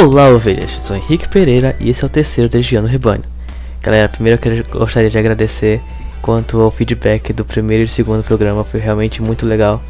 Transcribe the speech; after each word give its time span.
Olá 0.00 0.28
ovelhas, 0.28 0.78
sou 0.80 0.94
Henrique 0.94 1.28
Pereira 1.28 1.74
e 1.80 1.90
esse 1.90 2.04
é 2.04 2.06
o 2.06 2.08
terceiro 2.08 2.48
Desviando 2.48 2.86
Rebanho. 2.86 3.24
Galera, 3.82 4.08
primeiro 4.08 4.38
eu 4.44 4.78
gostaria 4.78 5.10
de 5.10 5.18
agradecer 5.18 5.80
quanto 6.22 6.60
ao 6.60 6.70
feedback 6.70 7.32
do 7.32 7.44
primeiro 7.44 7.82
e 7.82 7.88
segundo 7.88 8.22
programa, 8.22 8.62
foi 8.62 8.78
realmente 8.78 9.20
muito 9.20 9.44
legal. 9.44 9.82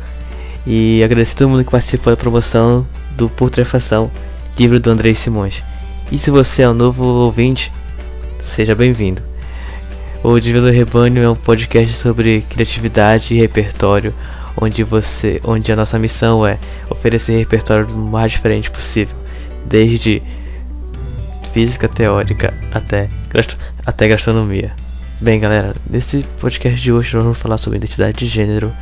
E 0.66 1.04
agradecer 1.04 1.34
a 1.34 1.36
todo 1.36 1.50
mundo 1.50 1.62
que 1.62 1.70
participou 1.70 2.10
da 2.10 2.16
promoção 2.16 2.88
do 3.18 3.28
Putrefação, 3.28 4.10
livro 4.58 4.80
do 4.80 4.90
Andrei 4.90 5.14
Simões. 5.14 5.62
E 6.10 6.16
se 6.16 6.30
você 6.30 6.62
é 6.62 6.70
um 6.70 6.74
novo 6.74 7.04
ouvinte, 7.04 7.70
seja 8.38 8.74
bem-vindo. 8.74 9.20
O 10.24 10.40
Desvio 10.40 10.62
do 10.62 10.70
Rebanho 10.70 11.22
é 11.22 11.28
um 11.28 11.36
podcast 11.36 11.94
sobre 11.94 12.40
criatividade 12.48 13.34
e 13.34 13.38
repertório, 13.38 14.14
onde 14.58 14.82
você, 14.82 15.38
onde 15.44 15.70
a 15.70 15.76
nossa 15.76 15.98
missão 15.98 16.46
é 16.46 16.58
oferecer 16.88 17.36
repertório 17.36 17.84
do 17.86 17.94
mais 17.94 18.32
diferente 18.32 18.70
possível, 18.70 19.14
desde 19.68 20.22
física 21.52 21.88
teórica 21.88 22.54
até 22.72 23.06
até 23.84 24.08
gastronomia. 24.08 24.72
Bem, 25.20 25.38
galera, 25.38 25.74
nesse 25.88 26.24
podcast 26.40 26.80
de 26.80 26.92
hoje 26.92 27.14
nós 27.14 27.24
vamos 27.24 27.38
falar 27.38 27.58
sobre 27.58 27.76
identidade 27.78 28.16
de 28.16 28.26
gênero 28.26 28.72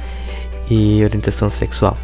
e 0.71 1.03
orientação 1.03 1.51
sexual. 1.51 1.97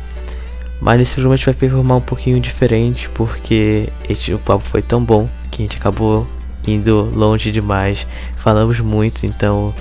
Mas 0.81 0.99
nesse 0.99 1.15
programa 1.15 1.35
a 1.35 1.37
gente 1.37 1.47
vai 1.47 1.55
performar 1.55 1.99
um 1.99 2.03
pouquinho 2.03 2.41
diferente 2.41 3.09
porque 3.11 3.89
este, 4.09 4.35
o 4.35 4.39
papo 4.39 4.65
foi 4.65 4.83
tão 4.83 5.05
bom 5.05 5.29
que 5.51 5.63
a 5.63 5.65
gente 5.65 5.77
acabou 5.77 6.27
indo 6.67 7.11
longe 7.15 7.53
demais. 7.53 8.07
Falamos 8.37 8.81
muito, 8.81 9.25
então 9.25 9.73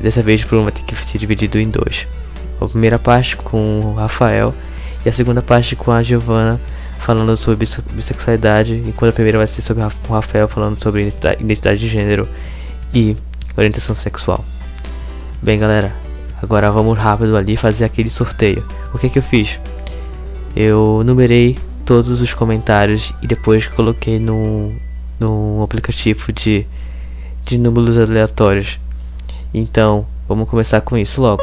dessa 0.00 0.22
vez 0.22 0.42
o 0.42 0.46
programa 0.46 0.70
tem 0.70 0.84
que 0.84 0.94
ser 0.94 1.18
dividido 1.18 1.58
em 1.58 1.68
dois. 1.68 2.06
A 2.60 2.68
primeira 2.68 2.98
parte 2.98 3.36
com 3.36 3.80
o 3.80 3.94
Rafael 3.94 4.54
e 5.04 5.08
a 5.08 5.12
segunda 5.12 5.42
parte 5.42 5.74
com 5.74 5.90
a 5.90 6.02
Giovana 6.02 6.60
falando 7.04 7.36
sobre 7.36 7.66
bissexualidade, 7.92 8.82
enquanto 8.86 9.10
a 9.10 9.12
primeira 9.12 9.36
vai 9.36 9.46
ser 9.46 9.60
sobre 9.60 9.84
o 9.84 10.12
Rafael 10.12 10.48
falando 10.48 10.82
sobre 10.82 11.12
identidade 11.38 11.78
de 11.78 11.86
gênero 11.86 12.26
e 12.94 13.14
orientação 13.58 13.94
sexual. 13.94 14.42
Bem, 15.42 15.58
galera, 15.58 15.94
agora 16.42 16.70
vamos 16.70 16.96
rápido 16.96 17.36
ali 17.36 17.58
fazer 17.58 17.84
aquele 17.84 18.08
sorteio. 18.08 18.66
O 18.94 18.96
que 18.96 19.10
que 19.10 19.18
eu 19.18 19.22
fiz? 19.22 19.60
Eu 20.56 21.02
numerei 21.04 21.58
todos 21.84 22.22
os 22.22 22.32
comentários 22.32 23.12
e 23.20 23.26
depois 23.26 23.66
coloquei 23.66 24.18
no, 24.18 24.72
no 25.20 25.62
aplicativo 25.62 26.32
de, 26.32 26.66
de 27.42 27.58
números 27.58 27.98
aleatórios. 27.98 28.80
Então, 29.52 30.06
vamos 30.26 30.48
começar 30.48 30.80
com 30.80 30.96
isso 30.96 31.20
logo. 31.20 31.42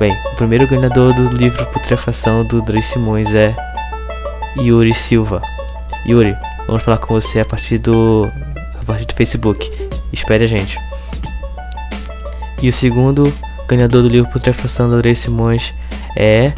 Bem, 0.00 0.16
o 0.32 0.36
primeiro 0.36 0.66
ganhador 0.66 1.14
do 1.14 1.28
livro 1.36 1.64
Putrefação 1.66 2.44
do 2.44 2.60
Dri 2.60 2.82
Simões 2.82 3.36
é 3.36 3.54
Yuri 4.56 4.92
Silva. 4.94 5.42
Yuri, 6.06 6.36
vamos 6.66 6.82
falar 6.82 6.98
com 6.98 7.14
você 7.14 7.40
a 7.40 7.44
partir 7.44 7.78
do 7.78 8.30
a 8.80 8.84
partir 8.84 9.06
do 9.06 9.14
Facebook. 9.14 9.70
Espere 10.12 10.44
a 10.44 10.46
gente. 10.46 10.78
E 12.62 12.68
o 12.68 12.72
segundo 12.72 13.32
ganhador 13.68 14.02
do 14.02 14.08
livro 14.08 14.30
Putrefação 14.30 14.88
do 14.88 14.96
Andrei 14.96 15.14
Simões 15.14 15.74
é 16.16 16.52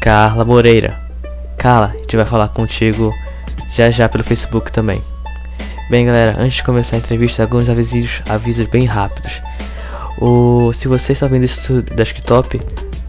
Carla 0.00 0.44
Moreira. 0.44 1.00
Carla, 1.56 1.94
a 1.94 1.98
gente 1.98 2.16
vai 2.16 2.26
falar 2.26 2.48
contigo 2.48 3.12
já 3.70 3.90
já 3.90 4.08
pelo 4.08 4.24
Facebook 4.24 4.72
também. 4.72 5.02
Bem, 5.90 6.04
galera, 6.04 6.36
antes 6.38 6.56
de 6.56 6.64
começar 6.64 6.96
a 6.96 6.98
entrevista, 6.98 7.42
alguns 7.42 7.68
avisos, 7.70 8.22
avisos 8.28 8.66
bem 8.66 8.84
rápidos. 8.84 9.40
O, 10.20 10.72
se 10.72 10.88
você 10.88 11.12
está 11.12 11.26
vendo 11.26 11.44
isso 11.44 11.80
do 11.80 11.94
desktop, 11.94 12.60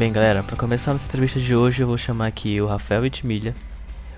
Bem, 0.02 0.12
galera, 0.12 0.42
para 0.42 0.56
começar 0.56 0.90
nossa 0.92 1.06
entrevista 1.06 1.38
de 1.38 1.54
hoje, 1.54 1.80
eu 1.80 1.86
vou 1.86 1.96
chamar 1.96 2.26
aqui 2.26 2.60
o 2.60 2.66
Rafael 2.66 3.06
Etmilha 3.06 3.54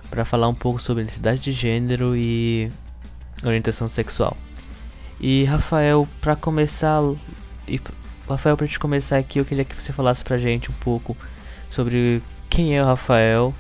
para 0.08 0.24
falar 0.24 0.48
um 0.48 0.54
pouco 0.54 0.80
sobre 0.80 1.02
identidade 1.02 1.42
de 1.42 1.52
gênero 1.52 2.16
e 2.16 2.72
orientação 3.44 3.86
sexual. 3.86 4.34
E 5.20 5.44
Rafael, 5.44 6.08
para 6.22 6.34
começar, 6.34 7.02
e 7.68 7.78
Rafael, 8.26 8.56
para 8.56 8.66
te 8.66 8.78
começar 8.78 9.18
aqui, 9.18 9.38
eu 9.38 9.44
queria 9.44 9.62
que 9.62 9.74
você 9.74 9.92
falasse 9.92 10.24
pra 10.24 10.38
gente 10.38 10.70
um 10.70 10.74
pouco 10.80 11.14
sobre 11.68 12.22
quem 12.48 12.74
é 12.74 12.82
o 12.82 12.86
Rafael 12.86 13.54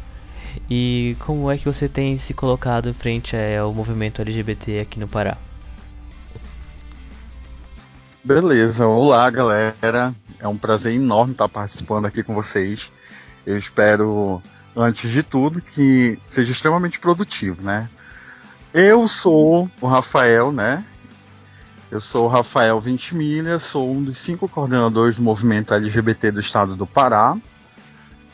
e 0.70 1.18
como 1.20 1.50
é 1.50 1.58
que 1.58 1.66
você 1.66 1.90
tem 1.90 2.16
se 2.16 2.32
colocado 2.32 2.88
em 2.88 2.94
frente 2.94 3.36
ao 3.60 3.74
movimento 3.74 4.22
LGBT 4.22 4.78
aqui 4.78 4.98
no 4.98 5.06
Pará. 5.06 5.36
Beleza, 8.24 8.86
olá 8.86 9.28
galera. 9.28 10.14
É 10.44 10.48
um 10.48 10.58
prazer 10.58 10.92
enorme 10.92 11.32
estar 11.32 11.48
participando 11.48 12.04
aqui 12.04 12.22
com 12.22 12.34
vocês. 12.34 12.92
Eu 13.46 13.56
espero, 13.56 14.42
antes 14.76 15.10
de 15.10 15.22
tudo, 15.22 15.62
que 15.62 16.18
seja 16.28 16.52
extremamente 16.52 17.00
produtivo, 17.00 17.62
né? 17.62 17.88
Eu 18.74 19.08
sou 19.08 19.70
o 19.80 19.86
Rafael, 19.86 20.52
né? 20.52 20.84
Eu 21.90 21.98
sou 21.98 22.26
o 22.26 22.28
Rafael 22.28 22.78
Ventimilha, 22.78 23.58
sou 23.58 23.90
um 23.90 24.04
dos 24.04 24.18
cinco 24.18 24.46
coordenadores 24.46 25.16
do 25.16 25.22
movimento 25.22 25.72
LGBT 25.72 26.32
do 26.32 26.40
estado 26.40 26.76
do 26.76 26.86
Pará. 26.86 27.38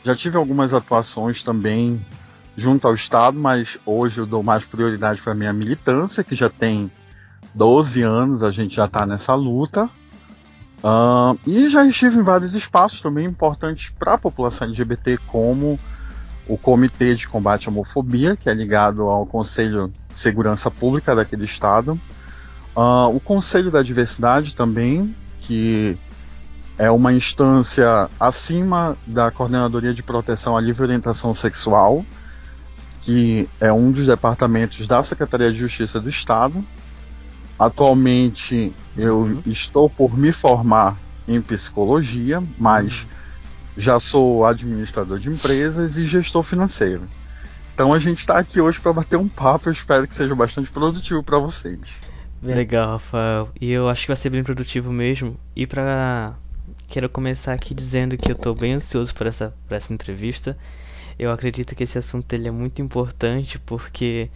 Já 0.03 0.13
tive 0.13 0.35
algumas 0.35 0.73
atuações 0.73 1.41
também 1.41 2.05
junto 2.57 2.89
ao 2.89 2.93
estado, 2.93 3.39
mas 3.39 3.79
hoje 3.85 4.19
eu 4.19 4.25
dou 4.25 4.43
mais 4.43 4.65
prioridade 4.65 5.21
para 5.21 5.33
minha 5.33 5.53
militância, 5.53 6.25
que 6.25 6.35
já 6.35 6.49
tem 6.49 6.91
12 7.55 8.01
anos, 8.01 8.43
a 8.43 8.51
gente 8.51 8.75
já 8.75 8.83
está 8.83 9.05
nessa 9.05 9.33
luta. 9.33 9.89
Uh, 10.83 11.37
e 11.45 11.69
já 11.69 11.85
estive 11.85 12.19
em 12.19 12.23
vários 12.23 12.55
espaços 12.55 13.01
também 13.01 13.25
importantes 13.25 13.93
para 13.97 14.13
a 14.13 14.17
população 14.17 14.67
LGBT, 14.67 15.17
como 15.27 15.79
o 16.47 16.57
Comitê 16.57 17.13
de 17.13 17.27
Combate 17.27 17.67
à 17.67 17.71
Homofobia, 17.71 18.35
que 18.35 18.49
é 18.49 18.53
ligado 18.53 19.03
ao 19.03 19.25
Conselho 19.25 19.93
de 20.09 20.17
Segurança 20.17 20.71
Pública 20.71 21.15
daquele 21.15 21.45
estado, 21.45 21.99
uh, 22.75 23.15
o 23.15 23.19
Conselho 23.19 23.69
da 23.69 23.83
Diversidade 23.83 24.55
também, 24.55 25.15
que 25.41 25.97
é 26.79 26.89
uma 26.89 27.13
instância 27.13 28.09
acima 28.19 28.97
da 29.05 29.29
Coordenadoria 29.29 29.93
de 29.93 30.01
Proteção 30.01 30.57
à 30.57 30.61
Livre 30.61 30.81
Orientação 30.81 31.35
Sexual, 31.35 32.03
que 33.01 33.47
é 33.59 33.71
um 33.71 33.91
dos 33.91 34.07
departamentos 34.07 34.87
da 34.87 35.03
Secretaria 35.03 35.51
de 35.51 35.59
Justiça 35.59 35.99
do 35.99 36.09
Estado, 36.09 36.65
Atualmente 37.61 38.73
eu 38.97 39.19
uhum. 39.19 39.43
estou 39.45 39.87
por 39.87 40.17
me 40.17 40.33
formar 40.33 40.97
em 41.27 41.39
psicologia, 41.39 42.41
mas 42.57 43.03
uhum. 43.03 43.07
já 43.77 43.99
sou 43.99 44.43
administrador 44.47 45.19
de 45.19 45.29
empresas 45.29 45.95
e 45.95 46.07
gestor 46.07 46.41
financeiro. 46.41 47.03
Então 47.75 47.93
a 47.93 47.99
gente 47.99 48.17
está 48.17 48.39
aqui 48.39 48.59
hoje 48.59 48.81
para 48.81 48.91
bater 48.91 49.15
um 49.15 49.27
papo. 49.27 49.69
Eu 49.69 49.73
espero 49.73 50.07
que 50.07 50.15
seja 50.15 50.33
bastante 50.33 50.71
produtivo 50.71 51.21
para 51.21 51.37
vocês. 51.37 51.79
Legal, 52.41 52.93
Rafael. 52.93 53.49
E 53.61 53.69
eu 53.71 53.87
acho 53.87 54.01
que 54.01 54.07
vai 54.07 54.17
ser 54.17 54.31
bem 54.31 54.43
produtivo 54.43 54.91
mesmo. 54.91 55.37
E 55.55 55.67
para 55.67 56.33
quero 56.87 57.07
começar 57.09 57.53
aqui 57.53 57.75
dizendo 57.75 58.17
que 58.17 58.31
eu 58.31 58.35
estou 58.35 58.55
bem 58.55 58.73
ansioso 58.73 59.13
por 59.13 59.27
essa, 59.27 59.53
por 59.67 59.75
essa 59.75 59.93
entrevista. 59.93 60.57
Eu 61.19 61.31
acredito 61.31 61.75
que 61.75 61.83
esse 61.83 61.99
assunto 61.99 62.33
ele 62.33 62.47
é 62.47 62.51
muito 62.51 62.81
importante 62.81 63.59
porque 63.59 64.31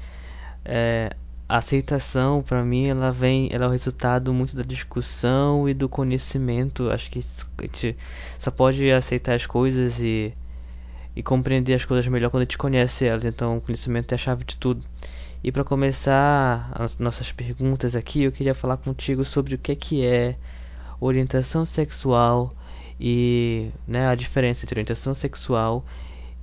é, 0.63 1.09
a 1.47 1.57
aceitação 1.57 2.41
para 2.41 2.63
mim 2.63 2.87
ela 2.87 3.11
vem 3.11 3.49
ela 3.51 3.65
é 3.65 3.67
o 3.67 3.71
resultado 3.71 4.33
muito 4.33 4.55
da 4.55 4.63
discussão 4.63 5.69
e 5.69 5.73
do 5.73 5.87
conhecimento 5.87 6.89
acho 6.89 7.09
que 7.11 7.19
a 7.19 7.61
gente 7.61 7.95
só 8.39 8.51
pode 8.51 8.91
aceitar 8.91 9.35
as 9.35 9.45
coisas 9.45 9.99
e 9.99 10.33
e 11.15 11.23
compreender 11.23 11.73
as 11.73 11.85
coisas 11.85 12.07
melhor 12.07 12.29
quando 12.29 12.41
a 12.41 12.45
gente 12.45 12.57
conhece 12.57 13.05
elas. 13.05 13.23
Então, 13.23 13.57
o 13.57 13.61
conhecimento 13.61 14.11
é 14.11 14.15
a 14.15 14.17
chave 14.17 14.43
de 14.43 14.57
tudo. 14.57 14.85
E 15.43 15.51
para 15.51 15.63
começar 15.63 16.71
as 16.73 16.97
nossas 16.97 17.31
perguntas 17.31 17.95
aqui, 17.95 18.23
eu 18.23 18.31
queria 18.31 18.53
falar 18.53 18.77
contigo 18.77 19.23
sobre 19.23 19.55
o 19.55 19.57
que 19.57 19.71
é 19.71 19.75
que 19.75 20.05
é 20.05 20.35
orientação 20.99 21.65
sexual 21.65 22.51
e 22.99 23.69
né, 23.87 24.07
a 24.07 24.15
diferença 24.15 24.65
entre 24.65 24.79
orientação 24.79 25.13
sexual 25.13 25.85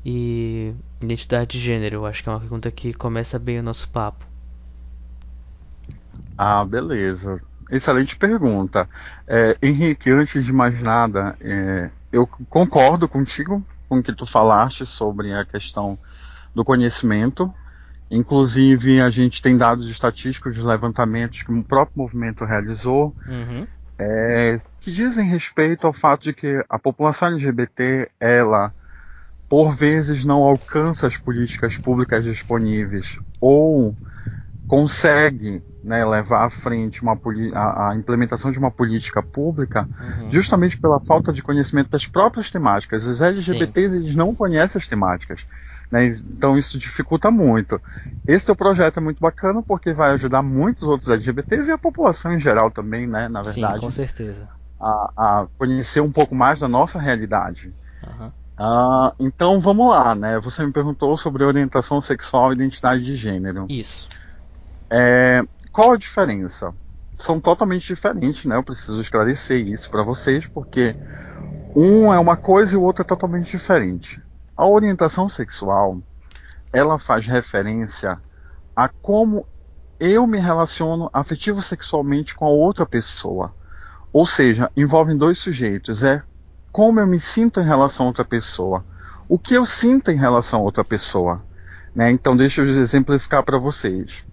e 0.04 0.72
identidade 1.00 1.58
de 1.58 1.60
gênero. 1.60 1.96
Eu 1.96 2.06
acho 2.06 2.22
que 2.22 2.28
é 2.28 2.32
uma 2.32 2.40
pergunta 2.40 2.70
que 2.70 2.92
começa 2.94 3.38
bem 3.38 3.58
o 3.58 3.62
nosso 3.62 3.88
papo. 3.88 4.31
Ah, 6.36 6.64
beleza. 6.64 7.40
Excelente 7.70 8.16
pergunta. 8.16 8.88
É, 9.26 9.56
Henrique, 9.62 10.10
antes 10.10 10.44
de 10.44 10.52
mais 10.52 10.78
nada, 10.80 11.34
é, 11.40 11.88
eu 12.12 12.26
concordo 12.26 13.08
contigo 13.08 13.64
com 13.88 13.98
o 13.98 14.02
que 14.02 14.12
tu 14.12 14.26
falaste 14.26 14.84
sobre 14.84 15.32
a 15.32 15.44
questão 15.44 15.98
do 16.54 16.64
conhecimento. 16.64 17.52
Inclusive, 18.10 19.00
a 19.00 19.08
gente 19.08 19.40
tem 19.40 19.56
dados 19.56 19.88
estatísticos 19.88 20.54
dos 20.54 20.66
levantamentos 20.66 21.42
que 21.42 21.50
o 21.50 21.64
próprio 21.64 22.02
movimento 22.02 22.44
realizou, 22.44 23.16
uhum. 23.26 23.66
é, 23.98 24.60
que 24.78 24.90
dizem 24.90 25.26
respeito 25.26 25.86
ao 25.86 25.94
fato 25.94 26.24
de 26.24 26.34
que 26.34 26.62
a 26.68 26.78
população 26.78 27.28
LGBT, 27.28 28.10
ela, 28.20 28.74
por 29.48 29.74
vezes, 29.74 30.26
não 30.26 30.42
alcança 30.42 31.06
as 31.06 31.16
políticas 31.16 31.78
públicas 31.78 32.22
disponíveis 32.22 33.18
ou 33.40 33.96
consegue 34.68 35.62
né, 35.82 36.04
levar 36.04 36.46
à 36.46 36.50
frente 36.50 37.02
uma, 37.02 37.18
a, 37.54 37.90
a, 37.90 37.96
implementação 37.96 38.52
de 38.52 38.58
uma 38.58 38.70
política 38.70 39.22
pública 39.22 39.88
uhum. 40.00 40.30
justamente 40.30 40.78
pela 40.78 41.00
falta 41.00 41.32
de 41.32 41.42
conhecimento 41.42 41.90
das 41.90 42.06
próprias 42.06 42.50
temáticas. 42.50 43.06
Os 43.06 43.20
LGBTs 43.20 43.96
eles 43.96 44.16
não 44.16 44.34
conhecem 44.34 44.78
as 44.78 44.86
temáticas. 44.86 45.46
Né, 45.90 46.06
então 46.06 46.56
isso 46.56 46.78
dificulta 46.78 47.30
muito. 47.30 47.80
Esse 48.26 48.46
teu 48.46 48.56
projeto 48.56 48.98
é 48.98 49.00
muito 49.00 49.20
bacana 49.20 49.62
porque 49.62 49.92
vai 49.92 50.12
ajudar 50.12 50.42
muitos 50.42 50.84
outros 50.84 51.10
LGBTs 51.10 51.68
e 51.68 51.72
a 51.72 51.78
população 51.78 52.32
em 52.32 52.40
geral 52.40 52.70
também, 52.70 53.06
né, 53.06 53.28
na 53.28 53.42
verdade. 53.42 53.74
Sim, 53.74 53.80
com 53.80 53.90
certeza. 53.90 54.48
A, 54.80 55.12
a 55.16 55.46
conhecer 55.58 56.00
um 56.00 56.10
pouco 56.10 56.34
mais 56.34 56.60
da 56.60 56.68
nossa 56.68 56.98
realidade. 56.98 57.74
Uhum. 58.06 58.30
Uh, 58.58 59.12
então 59.18 59.58
vamos 59.60 59.88
lá, 59.90 60.14
né? 60.14 60.38
Você 60.40 60.64
me 60.64 60.72
perguntou 60.72 61.16
sobre 61.16 61.42
orientação 61.42 62.00
sexual 62.00 62.52
e 62.52 62.56
identidade 62.56 63.04
de 63.04 63.16
gênero. 63.16 63.66
Isso. 63.68 64.08
É, 64.88 65.42
qual 65.72 65.92
a 65.92 65.96
diferença? 65.96 66.74
São 67.16 67.40
totalmente 67.40 67.86
diferentes, 67.86 68.44
né? 68.44 68.56
Eu 68.56 68.62
preciso 68.62 69.00
esclarecer 69.00 69.66
isso 69.66 69.88
para 69.90 70.02
vocês, 70.02 70.46
porque 70.46 70.94
um 71.74 72.12
é 72.12 72.18
uma 72.18 72.36
coisa 72.36 72.74
e 72.74 72.76
o 72.76 72.82
outro 72.82 73.02
é 73.02 73.06
totalmente 73.06 73.50
diferente. 73.52 74.20
A 74.54 74.66
orientação 74.66 75.28
sexual, 75.28 75.98
ela 76.72 76.98
faz 76.98 77.26
referência 77.26 78.20
a 78.76 78.88
como 78.88 79.46
eu 79.98 80.26
me 80.26 80.38
relaciono 80.38 81.08
afetivo 81.12 81.62
sexualmente 81.62 82.34
com 82.34 82.44
a 82.44 82.50
outra 82.50 82.84
pessoa. 82.84 83.54
Ou 84.12 84.26
seja, 84.26 84.70
envolvem 84.76 85.16
dois 85.16 85.38
sujeitos. 85.38 86.02
É 86.02 86.22
como 86.70 87.00
eu 87.00 87.06
me 87.06 87.20
sinto 87.20 87.60
em 87.60 87.64
relação 87.64 88.06
a 88.06 88.08
outra 88.08 88.24
pessoa. 88.24 88.84
O 89.28 89.38
que 89.38 89.54
eu 89.54 89.64
sinto 89.64 90.10
em 90.10 90.16
relação 90.16 90.60
a 90.60 90.62
outra 90.64 90.84
pessoa. 90.84 91.40
Né? 91.94 92.10
Então, 92.10 92.36
deixa 92.36 92.60
eu 92.60 92.68
exemplificar 92.68 93.42
para 93.42 93.58
vocês. 93.58 94.24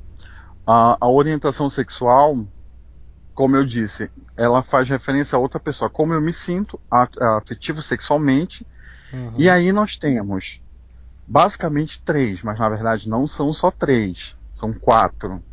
A, 0.66 0.98
a 1.00 1.10
orientação 1.10 1.70
sexual, 1.70 2.46
como 3.34 3.56
eu 3.56 3.66
disse, 3.66 4.10
ela 4.36 4.62
faz 4.62 4.88
referência 4.90 5.36
a 5.36 5.40
outra 5.40 5.60
pessoa, 5.60 5.90
como 5.90 6.14
eu 6.14 6.22
me 6.22 6.34
sinto 6.34 6.80
afetivo 6.90 7.82
sexualmente. 7.82 8.66
Uhum. 9.12 9.34
E 9.38 9.50
aí 9.50 9.72
nós 9.72 9.96
temos 9.96 10.62
basicamente 11.28 12.02
três, 12.04 12.42
mas 12.42 12.58
na 12.58 12.70
verdade 12.70 13.10
não 13.10 13.28
são 13.28 13.54
só 13.54 13.70
três, 13.70 14.38
são 14.52 14.74
quatro. 14.74 15.44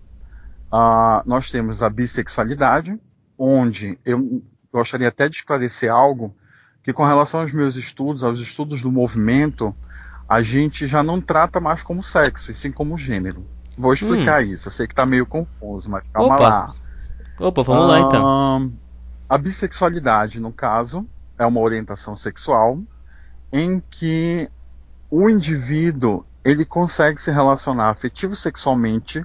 Uh, 0.72 1.22
nós 1.24 1.50
temos 1.50 1.82
a 1.82 1.88
bissexualidade, 1.90 2.98
onde 3.38 3.98
eu 4.04 4.42
gostaria 4.72 5.08
até 5.08 5.28
de 5.28 5.36
esclarecer 5.36 5.90
algo 5.90 6.34
que 6.82 6.92
com 6.92 7.04
relação 7.04 7.40
aos 7.40 7.52
meus 7.52 7.76
estudos, 7.76 8.22
aos 8.22 8.38
estudos 8.38 8.80
do 8.80 8.92
movimento, 8.92 9.74
a 10.28 10.40
gente 10.40 10.86
já 10.86 11.02
não 11.02 11.20
trata 11.20 11.58
mais 11.58 11.82
como 11.82 12.02
sexo, 12.02 12.50
e 12.50 12.54
sim 12.54 12.70
como 12.70 12.96
gênero. 12.96 13.44
Vou 13.76 13.92
explicar 13.92 14.42
hum. 14.42 14.46
isso. 14.46 14.68
Eu 14.68 14.72
sei 14.72 14.86
que 14.86 14.94
tá 14.94 15.04
meio 15.04 15.26
confuso, 15.26 15.88
mas 15.88 16.08
calma 16.08 16.34
Opa. 16.34 16.48
lá. 16.48 16.74
Opa, 17.38 17.62
vamos 17.62 17.88
lá 17.88 18.00
então. 18.00 18.72
A 19.28 19.36
bissexualidade, 19.36 20.40
no 20.40 20.52
caso, 20.52 21.06
é 21.38 21.44
uma 21.44 21.60
orientação 21.60 22.16
sexual 22.16 22.78
em 23.52 23.82
que 23.90 24.48
o 25.10 25.28
indivíduo 25.28 26.24
ele 26.44 26.64
consegue 26.64 27.20
se 27.20 27.30
relacionar 27.30 27.90
afetivo 27.90 28.34
sexualmente 28.34 29.24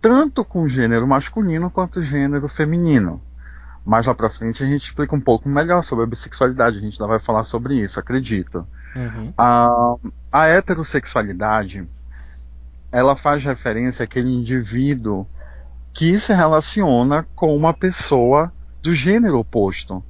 tanto 0.00 0.44
com 0.44 0.62
o 0.62 0.68
gênero 0.68 1.06
masculino 1.06 1.70
quanto 1.70 1.98
o 1.98 2.02
gênero 2.02 2.48
feminino. 2.48 3.20
Mais 3.84 4.06
lá 4.06 4.14
pra 4.14 4.30
frente 4.30 4.62
a 4.62 4.66
gente 4.66 4.82
explica 4.82 5.16
um 5.16 5.20
pouco 5.20 5.48
melhor 5.48 5.82
sobre 5.82 6.04
a 6.04 6.06
bissexualidade, 6.06 6.78
a 6.78 6.80
gente 6.80 7.00
ainda 7.00 7.10
vai 7.10 7.18
falar 7.18 7.42
sobre 7.42 7.82
isso, 7.82 7.98
acredito. 7.98 8.66
Uhum. 8.94 9.32
A, 9.36 9.96
a 10.30 10.46
heterossexualidade 10.46 11.88
ela 12.94 13.16
faz 13.16 13.44
referência 13.44 14.04
àquele 14.04 14.30
indivíduo 14.30 15.26
que 15.92 16.16
se 16.16 16.32
relaciona 16.32 17.26
com 17.34 17.54
uma 17.56 17.74
pessoa 17.74 18.52
do 18.80 18.94
gênero 18.94 19.40
oposto. 19.40 20.00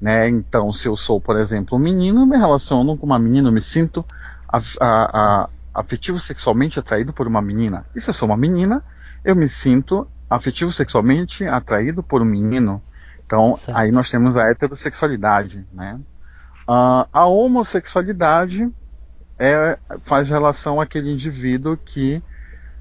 Né? 0.00 0.28
Então, 0.28 0.72
se 0.72 0.88
eu 0.88 0.96
sou, 0.96 1.20
por 1.20 1.38
exemplo, 1.38 1.78
um 1.78 1.80
menino, 1.80 2.22
eu 2.22 2.26
me 2.26 2.36
relaciono 2.36 2.98
com 2.98 3.06
uma 3.06 3.20
menina, 3.20 3.48
eu 3.48 3.52
me 3.52 3.60
sinto 3.60 4.04
a, 4.48 4.58
a, 4.80 4.82
a, 4.82 5.48
afetivo 5.72 6.18
sexualmente 6.18 6.80
atraído 6.80 7.12
por 7.12 7.28
uma 7.28 7.40
menina. 7.40 7.86
E 7.94 8.00
se 8.00 8.10
eu 8.10 8.14
sou 8.14 8.26
uma 8.26 8.36
menina, 8.36 8.82
eu 9.24 9.36
me 9.36 9.46
sinto 9.46 10.04
afetivo 10.28 10.72
sexualmente 10.72 11.46
atraído 11.46 12.02
por 12.02 12.20
um 12.20 12.24
menino. 12.24 12.82
Então, 13.24 13.54
certo. 13.54 13.78
aí 13.78 13.92
nós 13.92 14.10
temos 14.10 14.36
a 14.36 14.50
heterossexualidade. 14.50 15.64
Né? 15.72 16.00
Uh, 16.68 17.06
a 17.12 17.26
homossexualidade 17.26 18.68
é, 19.38 19.78
faz 20.02 20.28
relação 20.28 20.80
àquele 20.80 21.10
indivíduo 21.12 21.76
que 21.76 22.22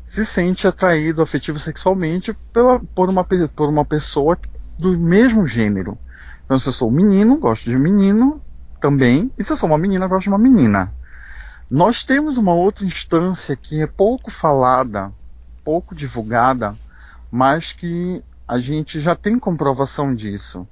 se 0.05 0.25
sente 0.25 0.67
atraído 0.67 1.21
afetivo 1.21 1.57
sexualmente 1.57 2.33
pela, 2.51 2.79
por, 2.79 3.09
uma, 3.09 3.23
por 3.23 3.69
uma 3.69 3.85
pessoa 3.85 4.37
do 4.77 4.97
mesmo 4.97 5.47
gênero. 5.47 5.97
Então, 6.43 6.59
se 6.59 6.67
eu 6.67 6.73
sou 6.73 6.89
um 6.89 6.93
menino, 6.93 7.39
gosto 7.39 7.69
de 7.69 7.77
menino 7.77 8.41
também, 8.81 9.31
e 9.37 9.43
se 9.43 9.51
eu 9.51 9.55
sou 9.55 9.69
uma 9.69 9.77
menina, 9.77 10.07
gosto 10.07 10.23
de 10.23 10.29
uma 10.29 10.37
menina. 10.37 10.91
Nós 11.69 12.03
temos 12.03 12.37
uma 12.37 12.53
outra 12.53 12.85
instância 12.85 13.55
que 13.55 13.81
é 13.81 13.87
pouco 13.87 14.29
falada, 14.29 15.11
pouco 15.63 15.95
divulgada, 15.95 16.75
mas 17.31 17.71
que 17.71 18.21
a 18.47 18.59
gente 18.59 18.99
já 18.99 19.15
tem 19.15 19.39
comprovação 19.39 20.13
disso. 20.13 20.67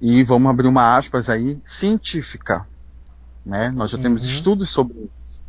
E 0.00 0.24
vamos 0.24 0.50
abrir 0.50 0.66
uma 0.66 0.96
aspas 0.96 1.28
aí, 1.28 1.60
científica. 1.64 2.66
Né? 3.44 3.70
Nós 3.70 3.90
já 3.90 3.96
uhum. 3.96 4.02
temos 4.02 4.24
estudos 4.24 4.70
sobre 4.70 5.10
isso. 5.18 5.40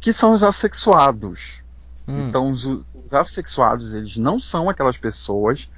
Que 0.00 0.12
são 0.12 0.32
os 0.32 0.42
assexuados. 0.42 1.62
Hum. 2.06 2.28
Então, 2.28 2.50
os, 2.50 2.64
os 2.64 3.12
assexuados, 3.12 3.92
eles 3.92 4.16
não 4.16 4.40
são 4.40 4.68
aquelas 4.68 4.96
pessoas 4.96 5.68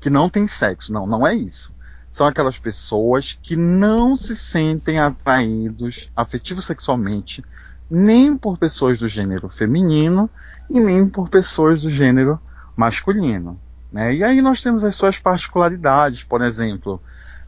que 0.00 0.10
não 0.10 0.28
têm 0.28 0.46
sexo. 0.46 0.92
Não, 0.92 1.06
não 1.06 1.26
é 1.26 1.34
isso. 1.34 1.74
São 2.12 2.26
aquelas 2.26 2.58
pessoas 2.58 3.38
que 3.42 3.56
não 3.56 4.16
se 4.16 4.36
sentem 4.36 5.00
atraídos 5.00 6.10
afetivo 6.14 6.62
sexualmente 6.62 7.42
nem 7.90 8.36
por 8.36 8.58
pessoas 8.58 8.98
do 8.98 9.08
gênero 9.08 9.48
feminino 9.48 10.28
e 10.68 10.80
nem 10.80 11.08
por 11.08 11.28
pessoas 11.28 11.82
do 11.82 11.90
gênero 11.90 12.40
masculino. 12.76 13.58
Né? 13.92 14.14
E 14.14 14.24
aí 14.24 14.42
nós 14.42 14.62
temos 14.62 14.84
as 14.84 14.94
suas 14.94 15.18
particularidades, 15.18 16.24
por 16.24 16.42
exemplo, 16.42 17.00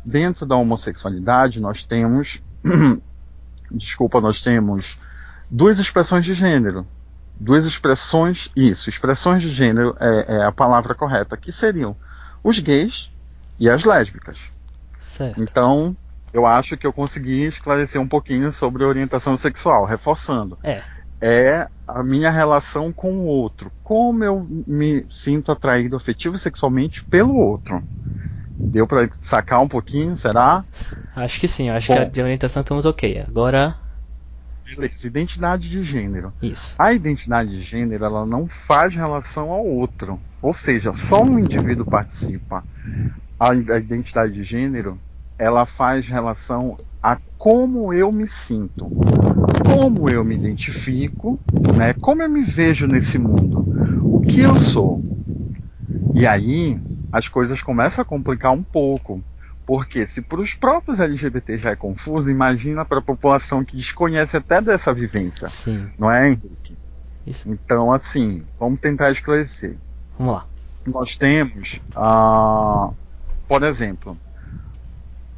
dentro 0.04 0.46
da 0.46 0.56
homossexualidade 0.56 1.60
nós 1.60 1.82
temos, 1.82 2.40
desculpa, 3.70 4.20
nós 4.20 4.40
temos 4.40 4.98
duas 5.50 5.78
expressões 5.78 6.24
de 6.24 6.34
gênero, 6.34 6.86
duas 7.38 7.64
expressões, 7.64 8.50
isso, 8.56 8.88
expressões 8.88 9.42
de 9.42 9.48
gênero 9.48 9.96
é, 10.00 10.36
é, 10.36 10.44
a 10.44 10.52
palavra 10.52 10.94
correta, 10.94 11.36
que 11.36 11.52
seriam 11.52 11.96
os 12.42 12.58
gays 12.58 13.10
e 13.58 13.68
as 13.68 13.84
lésbicas. 13.84 14.50
Certo. 14.98 15.42
Então, 15.42 15.96
eu 16.32 16.46
acho 16.46 16.76
que 16.76 16.86
eu 16.86 16.92
consegui 16.92 17.44
esclarecer 17.44 18.00
um 18.00 18.08
pouquinho 18.08 18.52
sobre 18.52 18.84
orientação 18.84 19.36
sexual, 19.36 19.84
reforçando. 19.84 20.58
É. 20.62 20.82
É 21.18 21.66
a 21.88 22.02
minha 22.02 22.30
relação 22.30 22.92
com 22.92 23.12
o 23.12 23.24
outro. 23.24 23.72
Como 23.82 24.22
eu 24.22 24.46
me 24.66 25.06
sinto 25.08 25.50
atraído 25.50 25.96
afetivo 25.96 26.36
sexualmente 26.36 27.02
pelo 27.02 27.36
outro. 27.36 27.82
Deu 28.58 28.86
para 28.86 29.08
sacar 29.12 29.60
um 29.60 29.68
pouquinho, 29.68 30.16
será? 30.16 30.64
Acho 31.14 31.38
que 31.40 31.46
sim, 31.48 31.70
acho 31.70 31.88
Bom, 31.88 31.94
que 31.94 32.00
a 32.00 32.04
de 32.04 32.22
orientação 32.22 32.62
estamos 32.62 32.84
ok. 32.86 33.24
Agora 33.26 33.76
Beleza, 34.66 35.06
identidade 35.06 35.70
de 35.70 35.84
gênero. 35.84 36.32
Isso. 36.42 36.74
A 36.76 36.92
identidade 36.92 37.50
de 37.50 37.60
gênero 37.60 38.04
ela 38.04 38.26
não 38.26 38.48
faz 38.48 38.96
relação 38.96 39.52
ao 39.52 39.64
outro. 39.64 40.18
Ou 40.42 40.52
seja, 40.52 40.92
só 40.92 41.22
um 41.22 41.38
indivíduo 41.38 41.84
participa. 41.84 42.64
A, 43.38 43.50
a 43.50 43.78
identidade 43.78 44.32
de 44.32 44.42
gênero 44.42 44.98
ela 45.38 45.66
faz 45.66 46.08
relação 46.08 46.76
a 47.00 47.18
como 47.38 47.92
eu 47.92 48.10
me 48.10 48.26
sinto. 48.26 48.90
como 49.64 50.08
eu 50.08 50.24
me 50.24 50.34
identifico, 50.34 51.38
né? 51.76 51.94
Como 52.00 52.22
eu 52.22 52.28
me 52.28 52.42
vejo 52.42 52.86
nesse 52.86 53.18
mundo, 53.18 53.64
o 54.02 54.20
que 54.20 54.40
eu 54.40 54.56
sou. 54.56 55.00
E 56.14 56.26
aí 56.26 56.80
as 57.16 57.28
coisas 57.28 57.62
começam 57.62 58.02
a 58.02 58.04
complicar 58.04 58.52
um 58.52 58.62
pouco, 58.62 59.24
porque 59.64 60.06
se 60.06 60.20
para 60.20 60.38
os 60.38 60.52
próprios 60.52 61.00
LGBT 61.00 61.56
já 61.56 61.70
é 61.70 61.76
confuso, 61.76 62.30
imagina 62.30 62.84
para 62.84 62.98
a 62.98 63.02
população 63.02 63.64
que 63.64 63.74
desconhece 63.74 64.36
até 64.36 64.60
dessa 64.60 64.92
vivência. 64.92 65.48
Sim. 65.48 65.88
Não 65.98 66.12
é, 66.12 66.28
Henrique? 66.28 66.76
Isso. 67.26 67.50
Então, 67.50 67.90
assim, 67.90 68.44
vamos 68.60 68.80
tentar 68.80 69.10
esclarecer. 69.10 69.78
Vamos 70.18 70.34
lá. 70.34 70.46
Nós 70.86 71.16
temos, 71.16 71.80
por 73.48 73.62
exemplo, 73.62 74.16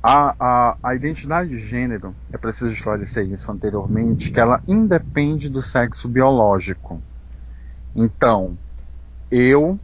a, 0.03 0.35
a, 0.39 0.77
a, 0.83 0.95
identidade 0.97 1.51
de 1.51 1.61
gênero, 1.61 2.13
é 2.33 2.37
preciso 2.37 2.73
esclarecer 2.73 3.25
isso 3.31 3.51
anteriormente, 3.53 4.33
que 4.33 4.41
ela 4.41 4.61
independe 4.67 5.49
do 5.49 5.63
sexo 5.63 6.09
biológico. 6.09 7.01
Então, 7.95 8.59
eu 9.31 9.79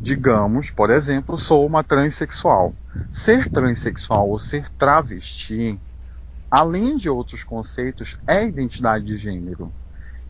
digamos, 0.00 0.70
por 0.70 0.90
exemplo, 0.90 1.38
sou 1.38 1.66
uma 1.66 1.82
transexual. 1.82 2.74
Ser 3.10 3.48
transexual 3.48 4.28
ou 4.28 4.38
ser 4.38 4.68
travesti, 4.70 5.78
além 6.50 6.96
de 6.96 7.10
outros 7.10 7.42
conceitos, 7.42 8.18
é 8.26 8.44
identidade 8.44 9.04
de 9.04 9.18
gênero. 9.18 9.72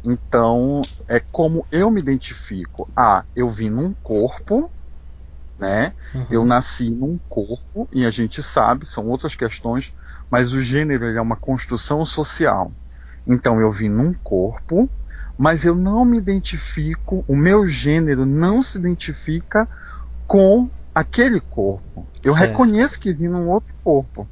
Então, 0.03 0.81
é 1.07 1.21
como 1.21 1.67
eu 1.71 1.91
me 1.91 2.01
identifico. 2.01 2.89
Ah, 2.97 3.25
eu 3.37 3.51
vim 3.51 3.71
num 3.71 3.93
corpo, 4.03 4.71
né? 5.59 5.93
Uhum. 6.15 6.27
Eu 6.31 6.45
nasci 6.45 6.91
num 6.91 7.19
corpo, 7.29 7.89
e 7.93 8.07
a 8.07 8.11
gente 8.11 8.43
sabe, 8.43 8.87
são 8.87 9.09
outras 9.09 9.35
questões, 9.35 9.95
mas 10.31 10.53
o 10.53 10.63
gênero 10.63 11.05
é 11.07 11.21
uma 11.21 11.37
construção 11.37 12.05
social. 12.07 12.73
Então, 13.27 13.61
eu 13.61 13.71
vim 13.71 13.91
num 13.91 14.15
corpo, 14.15 14.89
mas 15.41 15.65
eu 15.65 15.75
não 15.75 16.05
me 16.05 16.19
identifico, 16.19 17.25
o 17.27 17.35
meu 17.35 17.67
gênero 17.67 18.27
não 18.27 18.63
se 18.63 18.77
identifica 18.77 19.67
com 20.27 20.69
aquele 20.95 21.41
corpo. 21.41 22.07
Eu 22.23 22.35
certo. 22.35 22.51
reconheço 22.51 23.01
que 23.01 23.11
vim 23.11 23.29
num 23.29 23.49
outro 23.49 23.75
corpo. 23.83 24.29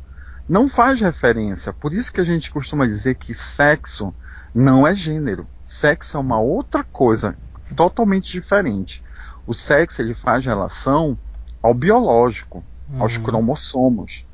Não 0.46 0.68
faz 0.68 1.00
referência. 1.00 1.72
Por 1.72 1.94
isso 1.94 2.12
que 2.12 2.20
a 2.20 2.24
gente 2.24 2.50
costuma 2.50 2.84
dizer 2.84 3.14
que 3.14 3.32
sexo 3.32 4.12
não 4.54 4.86
é 4.86 4.94
gênero. 4.94 5.46
Sexo 5.64 6.18
é 6.18 6.20
uma 6.20 6.38
outra 6.38 6.84
coisa 6.84 7.34
totalmente 7.74 8.30
diferente. 8.30 9.02
O 9.46 9.54
sexo 9.54 10.02
ele 10.02 10.12
faz 10.12 10.44
relação 10.44 11.16
ao 11.62 11.72
biológico, 11.72 12.62
uhum. 12.86 13.02
aos 13.02 13.16
cromossomos. 13.16 14.26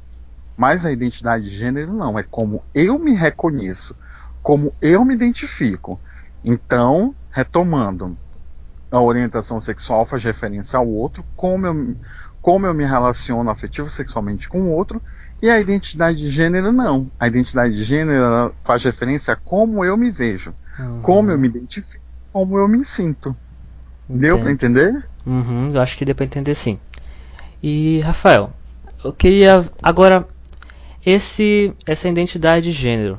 Mas 0.56 0.84
a 0.84 0.90
identidade 0.90 1.44
de 1.44 1.56
gênero 1.56 1.92
não, 1.92 2.18
é 2.18 2.24
como 2.24 2.64
eu 2.74 2.98
me 2.98 3.14
reconheço, 3.14 3.96
como 4.42 4.74
eu 4.82 5.04
me 5.04 5.14
identifico. 5.14 6.00
Então, 6.44 7.14
retomando, 7.30 8.16
a 8.90 9.00
orientação 9.00 9.60
sexual 9.60 10.04
faz 10.06 10.22
referência 10.22 10.78
ao 10.78 10.86
outro, 10.86 11.24
como 11.34 11.66
eu, 11.66 11.96
como 12.42 12.66
eu 12.66 12.74
me 12.74 12.84
relaciono 12.84 13.50
afetivo 13.50 13.88
sexualmente 13.88 14.48
com 14.48 14.62
o 14.62 14.72
outro, 14.72 15.00
e 15.42 15.50
a 15.50 15.60
identidade 15.60 16.18
de 16.18 16.30
gênero 16.30 16.70
não. 16.70 17.10
A 17.18 17.26
identidade 17.26 17.74
de 17.74 17.82
gênero 17.82 18.54
faz 18.62 18.84
referência 18.84 19.34
a 19.34 19.36
como 19.36 19.84
eu 19.84 19.96
me 19.96 20.10
vejo, 20.10 20.54
uhum. 20.78 21.00
como 21.02 21.30
eu 21.30 21.38
me 21.38 21.48
identifico, 21.48 22.02
como 22.32 22.58
eu 22.58 22.68
me 22.68 22.84
sinto. 22.84 23.34
Entendo. 24.08 24.20
Deu 24.20 24.38
para 24.38 24.52
entender? 24.52 25.06
Uhum, 25.26 25.70
eu 25.72 25.80
acho 25.80 25.96
que 25.96 26.04
deu 26.04 26.14
para 26.14 26.26
entender 26.26 26.54
sim. 26.54 26.78
E 27.62 28.00
Rafael, 28.00 28.52
eu 29.02 29.12
queria 29.12 29.64
agora 29.82 30.26
esse 31.04 31.74
essa 31.86 32.08
identidade 32.08 32.66
de 32.66 32.72
gênero. 32.72 33.18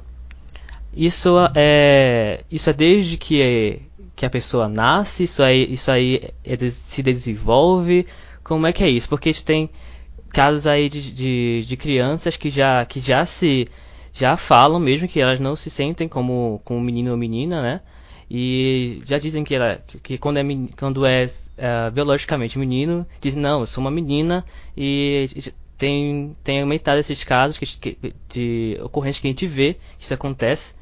Isso 0.95 1.35
é, 1.53 2.43
isso 2.49 2.69
é 2.69 2.73
desde 2.73 3.17
que, 3.17 3.41
é, 3.41 3.79
que 4.15 4.25
a 4.25 4.29
pessoa 4.29 4.69
nasce, 4.69 5.23
isso 5.23 5.43
aí, 5.43 5.71
isso 5.71 5.91
aí 5.91 6.21
é, 6.43 6.69
se 6.69 7.03
desenvolve. 7.03 8.07
Como 8.43 8.65
é 8.65 8.71
que 8.71 8.83
é 8.83 8.89
isso? 8.89 9.09
Porque 9.09 9.29
a 9.29 9.31
gente 9.33 9.43
tem 9.43 9.69
casos 10.29 10.67
aí 10.67 10.87
de, 10.87 11.11
de, 11.11 11.61
de, 11.65 11.77
crianças 11.77 12.37
que 12.37 12.49
já, 12.49 12.85
que 12.85 12.99
já 12.99 13.25
se 13.25 13.67
já 14.13 14.37
falam 14.37 14.79
mesmo 14.79 15.07
que 15.07 15.19
elas 15.19 15.39
não 15.39 15.55
se 15.55 15.69
sentem 15.69 16.07
como, 16.07 16.61
como 16.63 16.79
menino 16.79 17.11
ou 17.11 17.17
menina, 17.17 17.61
né? 17.61 17.81
E 18.31 19.01
já 19.05 19.17
dizem 19.19 19.43
que, 19.43 19.53
ela, 19.53 19.83
que 20.01 20.17
quando 20.17 20.37
é, 20.37 20.43
quando 20.77 21.05
é, 21.05 21.25
é 21.57 21.91
biologicamente 21.91 22.57
menino, 22.57 23.05
dizem, 23.19 23.41
não, 23.41 23.59
eu 23.61 23.65
sou 23.65 23.81
uma 23.81 23.91
menina 23.91 24.43
e 24.75 25.27
tem, 25.77 26.35
tem 26.43 26.61
aumentado 26.61 26.99
esses 26.99 27.23
casos 27.23 27.57
que, 27.57 27.65
que, 27.95 28.13
de 28.29 28.79
ocorrências 28.81 29.21
que 29.21 29.27
a 29.27 29.31
gente 29.31 29.47
vê, 29.47 29.75
que 29.97 30.05
isso 30.05 30.13
acontece. 30.13 30.75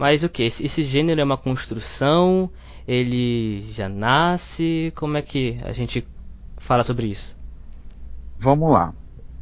Mas 0.00 0.22
o 0.22 0.30
que? 0.30 0.44
Esse, 0.44 0.64
esse 0.64 0.82
gênero 0.82 1.20
é 1.20 1.24
uma 1.24 1.36
construção? 1.36 2.50
Ele 2.88 3.60
já 3.60 3.86
nasce? 3.86 4.90
Como 4.96 5.18
é 5.18 5.20
que 5.20 5.58
a 5.62 5.74
gente 5.74 6.08
fala 6.56 6.82
sobre 6.82 7.08
isso? 7.08 7.36
Vamos 8.38 8.72
lá. 8.72 8.94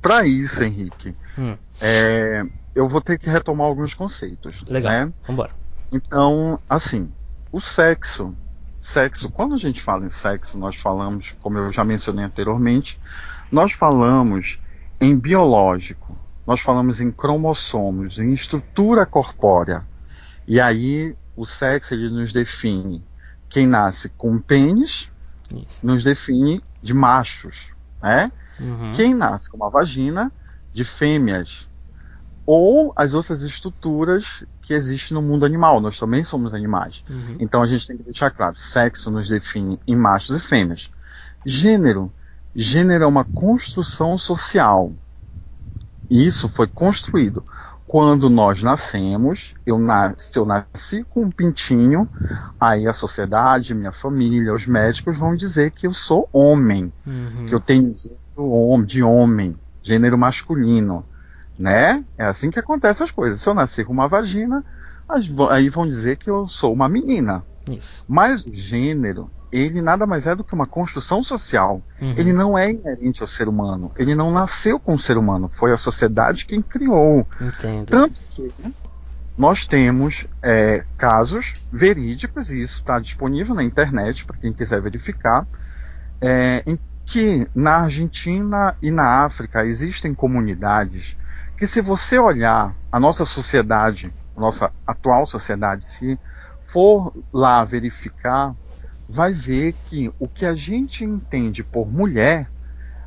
Para 0.02 0.26
isso, 0.26 0.64
Henrique, 0.64 1.14
hum. 1.38 1.56
é, 1.80 2.42
eu 2.74 2.88
vou 2.88 3.00
ter 3.00 3.20
que 3.20 3.30
retomar 3.30 3.68
alguns 3.68 3.94
conceitos. 3.94 4.64
Legal. 4.66 4.90
Né? 4.90 5.12
Vambora. 5.28 5.52
Então, 5.92 6.58
assim, 6.68 7.08
o 7.52 7.60
sexo, 7.60 8.36
sexo, 8.80 9.30
quando 9.30 9.54
a 9.54 9.58
gente 9.58 9.80
fala 9.80 10.06
em 10.06 10.10
sexo, 10.10 10.58
nós 10.58 10.74
falamos, 10.74 11.36
como 11.40 11.56
eu 11.56 11.72
já 11.72 11.84
mencionei 11.84 12.24
anteriormente, 12.24 12.98
nós 13.48 13.70
falamos 13.70 14.58
em 15.00 15.16
biológico, 15.16 16.18
nós 16.44 16.60
falamos 16.60 17.00
em 17.00 17.12
cromossomos, 17.12 18.18
em 18.18 18.32
estrutura 18.32 19.06
corpórea. 19.06 19.86
E 20.48 20.58
aí 20.58 21.14
o 21.36 21.44
sexo 21.44 21.92
ele 21.92 22.08
nos 22.08 22.32
define 22.32 23.04
quem 23.50 23.66
nasce 23.66 24.08
com 24.08 24.40
pênis, 24.40 25.10
Isso. 25.54 25.86
nos 25.86 26.02
define 26.02 26.62
de 26.82 26.94
machos, 26.94 27.70
né? 28.02 28.32
Uhum. 28.58 28.92
Quem 28.92 29.14
nasce 29.14 29.50
com 29.50 29.58
uma 29.58 29.70
vagina, 29.70 30.32
de 30.72 30.84
fêmeas. 30.84 31.68
Ou 32.46 32.94
as 32.96 33.12
outras 33.12 33.42
estruturas 33.42 34.44
que 34.62 34.72
existem 34.72 35.14
no 35.14 35.20
mundo 35.20 35.44
animal. 35.44 35.80
Nós 35.80 35.98
também 35.98 36.24
somos 36.24 36.54
animais. 36.54 37.04
Uhum. 37.08 37.36
Então 37.38 37.62
a 37.62 37.66
gente 37.66 37.86
tem 37.86 37.98
que 37.98 38.04
deixar 38.04 38.30
claro: 38.30 38.58
sexo 38.58 39.10
nos 39.10 39.28
define 39.28 39.78
em 39.86 39.94
machos 39.94 40.34
e 40.34 40.40
fêmeas. 40.40 40.90
Gênero. 41.44 42.10
Gênero 42.56 43.04
é 43.04 43.06
uma 43.06 43.24
construção 43.24 44.16
social. 44.16 44.92
Isso 46.10 46.48
foi 46.48 46.66
construído 46.66 47.44
quando 47.88 48.28
nós 48.28 48.62
nascemos, 48.62 49.54
eu 49.64 49.78
nasci, 49.78 50.36
eu 50.36 50.44
nasci 50.44 51.02
com 51.04 51.22
um 51.22 51.30
pintinho, 51.30 52.06
aí 52.60 52.86
a 52.86 52.92
sociedade, 52.92 53.74
minha 53.74 53.92
família, 53.92 54.52
os 54.52 54.66
médicos 54.66 55.18
vão 55.18 55.34
dizer 55.34 55.70
que 55.70 55.86
eu 55.86 55.94
sou 55.94 56.28
homem, 56.30 56.92
uhum. 57.06 57.46
que 57.48 57.54
eu 57.54 57.58
tenho 57.58 57.90
gênero 57.94 58.84
de 58.84 59.02
homem, 59.02 59.56
gênero 59.82 60.18
masculino, 60.18 61.02
né? 61.58 62.04
É 62.18 62.26
assim 62.26 62.50
que 62.50 62.58
acontecem 62.58 63.04
as 63.04 63.10
coisas. 63.10 63.40
Se 63.40 63.48
eu 63.48 63.54
nasci 63.54 63.82
com 63.82 63.92
uma 63.92 64.06
vagina, 64.06 64.62
aí 65.50 65.70
vão 65.70 65.86
dizer 65.86 66.16
que 66.18 66.28
eu 66.28 66.46
sou 66.46 66.74
uma 66.74 66.90
menina. 66.90 67.42
Isso. 67.74 68.04
Mas 68.08 68.44
o 68.44 68.54
gênero 68.54 69.30
ele 69.50 69.80
nada 69.80 70.06
mais 70.06 70.26
é 70.26 70.34
do 70.34 70.44
que 70.44 70.54
uma 70.54 70.66
construção 70.66 71.22
social. 71.22 71.82
Uhum. 72.00 72.14
Ele 72.16 72.32
não 72.32 72.56
é 72.56 72.70
inerente 72.70 73.22
ao 73.22 73.26
ser 73.26 73.48
humano. 73.48 73.90
Ele 73.96 74.14
não 74.14 74.30
nasceu 74.30 74.78
com 74.78 74.94
o 74.94 74.98
ser 74.98 75.16
humano. 75.16 75.50
Foi 75.54 75.72
a 75.72 75.76
sociedade 75.76 76.46
quem 76.46 76.60
criou. 76.60 77.26
Entendo. 77.40 77.86
Tanto 77.86 78.20
que 78.30 78.52
nós 79.36 79.66
temos 79.66 80.26
é, 80.42 80.84
casos 80.96 81.54
verídicos, 81.72 82.50
e 82.50 82.60
isso 82.60 82.80
está 82.80 82.98
disponível 82.98 83.54
na 83.54 83.62
internet 83.62 84.24
para 84.24 84.36
quem 84.36 84.52
quiser 84.52 84.80
verificar, 84.82 85.46
é, 86.20 86.62
em 86.66 86.78
que 87.06 87.46
na 87.54 87.84
Argentina 87.84 88.76
e 88.82 88.90
na 88.90 89.24
África 89.24 89.64
existem 89.64 90.12
comunidades 90.12 91.16
que, 91.56 91.66
se 91.66 91.80
você 91.80 92.18
olhar 92.18 92.74
a 92.92 93.00
nossa 93.00 93.24
sociedade, 93.24 94.12
a 94.36 94.40
nossa 94.40 94.70
atual 94.86 95.24
sociedade, 95.24 95.86
se 95.86 96.18
for 96.68 97.12
lá 97.32 97.64
verificar 97.64 98.54
vai 99.08 99.32
ver 99.32 99.74
que 99.86 100.12
o 100.18 100.28
que 100.28 100.44
a 100.44 100.54
gente 100.54 101.02
entende 101.02 101.64
por 101.64 101.90
mulher, 101.90 102.48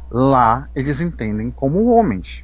lá 0.10 0.68
eles 0.76 1.00
entendem 1.00 1.52
como 1.52 1.86
homens. 1.86 2.44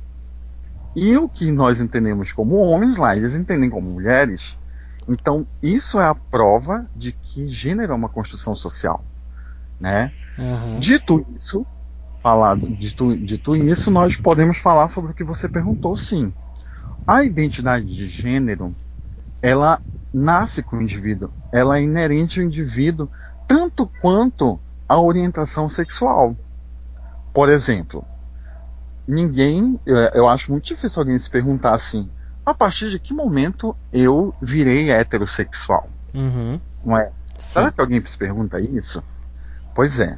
E 0.95 1.17
o 1.17 1.27
que 1.27 1.51
nós 1.51 1.81
entendemos 1.81 2.31
como 2.31 2.55
homens, 2.57 2.97
lá 2.97 3.15
eles 3.15 3.36
entendem 3.36 3.69
como 3.69 3.89
mulheres. 3.89 4.57
Então, 5.07 5.45
isso 5.62 6.00
é 6.00 6.05
a 6.05 6.15
prova 6.15 6.86
de 6.95 7.12
que 7.12 7.47
gênero 7.47 7.93
é 7.93 7.95
uma 7.95 8.09
construção 8.09 8.55
social. 8.55 9.03
Né? 9.79 10.12
Uhum. 10.38 10.79
Dito 10.79 11.25
isso, 11.36 11.65
falado, 12.21 12.67
dito, 12.67 13.15
dito 13.15 13.55
isso, 13.55 13.89
nós 13.89 14.15
podemos 14.15 14.57
falar 14.57 14.88
sobre 14.88 15.12
o 15.12 15.13
que 15.13 15.24
você 15.24 15.47
perguntou, 15.47 15.95
sim. 15.95 16.33
A 17.05 17.24
identidade 17.24 17.86
de 17.88 18.05
gênero, 18.05 18.75
ela 19.41 19.82
nasce 20.13 20.63
com 20.63 20.77
o 20.77 20.82
indivíduo, 20.82 21.32
ela 21.51 21.77
é 21.77 21.84
inerente 21.84 22.39
ao 22.39 22.46
indivíduo 22.46 23.10
tanto 23.48 23.88
quanto 24.01 24.60
a 24.88 25.00
orientação 25.00 25.70
sexual. 25.70 26.36
Por 27.34 27.50
exemplo, 27.50 28.06
ninguém, 29.08 29.79
eu, 29.86 29.96
eu 29.96 30.27
acho 30.27 30.51
muito 30.51 30.65
difícil 30.65 31.01
alguém 31.01 31.17
se 31.17 31.29
perguntar 31.29 31.74
assim: 31.74 32.10
a 32.46 32.53
partir 32.53 32.89
de 32.89 33.00
que 33.00 33.13
momento 33.13 33.75
eu 33.91 34.34
virei 34.41 34.89
heterossexual? 34.91 35.89
Uhum. 36.13 36.60
Não 36.84 36.98
é? 36.98 37.08
Sim. 37.08 37.13
Será 37.39 37.72
que 37.72 37.79
alguém 37.79 38.03
se 38.03 38.17
pergunta 38.17 38.60
isso? 38.60 39.03
Pois 39.75 40.00
é. 40.00 40.17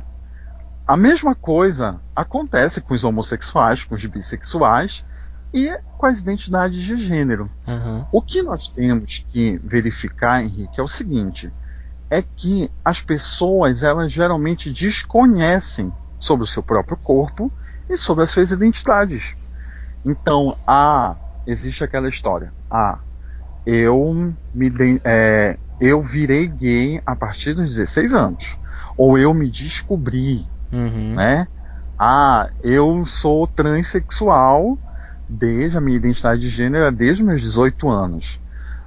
A 0.87 0.97
mesma 0.97 1.35
coisa 1.35 1.99
acontece 2.15 2.81
com 2.81 2.95
os 2.95 3.03
homossexuais, 3.03 3.83
com 3.83 3.93
os 3.93 4.05
bissexuais 4.05 5.05
e 5.53 5.77
com 5.97 6.05
as 6.05 6.21
identidades 6.21 6.81
de 6.81 6.97
gênero. 6.97 7.49
Uhum. 7.67 8.05
O 8.11 8.21
que 8.21 8.41
nós 8.41 8.67
temos 8.67 9.25
que 9.31 9.59
verificar, 9.63 10.43
Henrique, 10.43 10.79
é 10.79 10.83
o 10.83 10.87
seguinte: 10.87 11.51
é 12.09 12.21
que 12.21 12.69
as 12.83 13.01
pessoas 13.01 13.83
elas 13.83 14.11
geralmente 14.11 14.71
desconhecem 14.71 15.91
sobre 16.19 16.43
o 16.43 16.47
seu 16.47 16.61
próprio 16.61 16.97
corpo 16.97 17.51
e 17.89 17.97
sobre 17.97 18.23
as 18.23 18.29
suas 18.29 18.51
identidades. 18.51 19.35
Então, 20.05 20.55
ah, 20.67 21.15
existe 21.45 21.83
aquela 21.83 22.07
história. 22.07 22.53
Ah, 22.69 22.99
eu 23.65 24.33
me 24.53 24.69
de, 24.69 25.01
é, 25.03 25.57
eu 25.79 26.01
virei 26.01 26.47
gay 26.47 27.01
a 27.05 27.15
partir 27.15 27.53
dos 27.53 27.75
16 27.75 28.13
anos. 28.13 28.57
Ou 28.97 29.17
eu 29.17 29.33
me 29.33 29.49
descobri, 29.49 30.45
Uhum. 30.71 31.15
né? 31.15 31.47
Ah, 31.97 32.49
eu 32.63 33.05
sou 33.05 33.47
transexual 33.47 34.77
desde 35.29 35.77
a 35.77 35.81
minha 35.81 35.97
identidade 35.97 36.41
de 36.41 36.49
gênero 36.49 36.85
é 36.85 36.91
desde 36.91 37.23
meus 37.23 37.41
18 37.41 37.87
anos. 37.87 38.39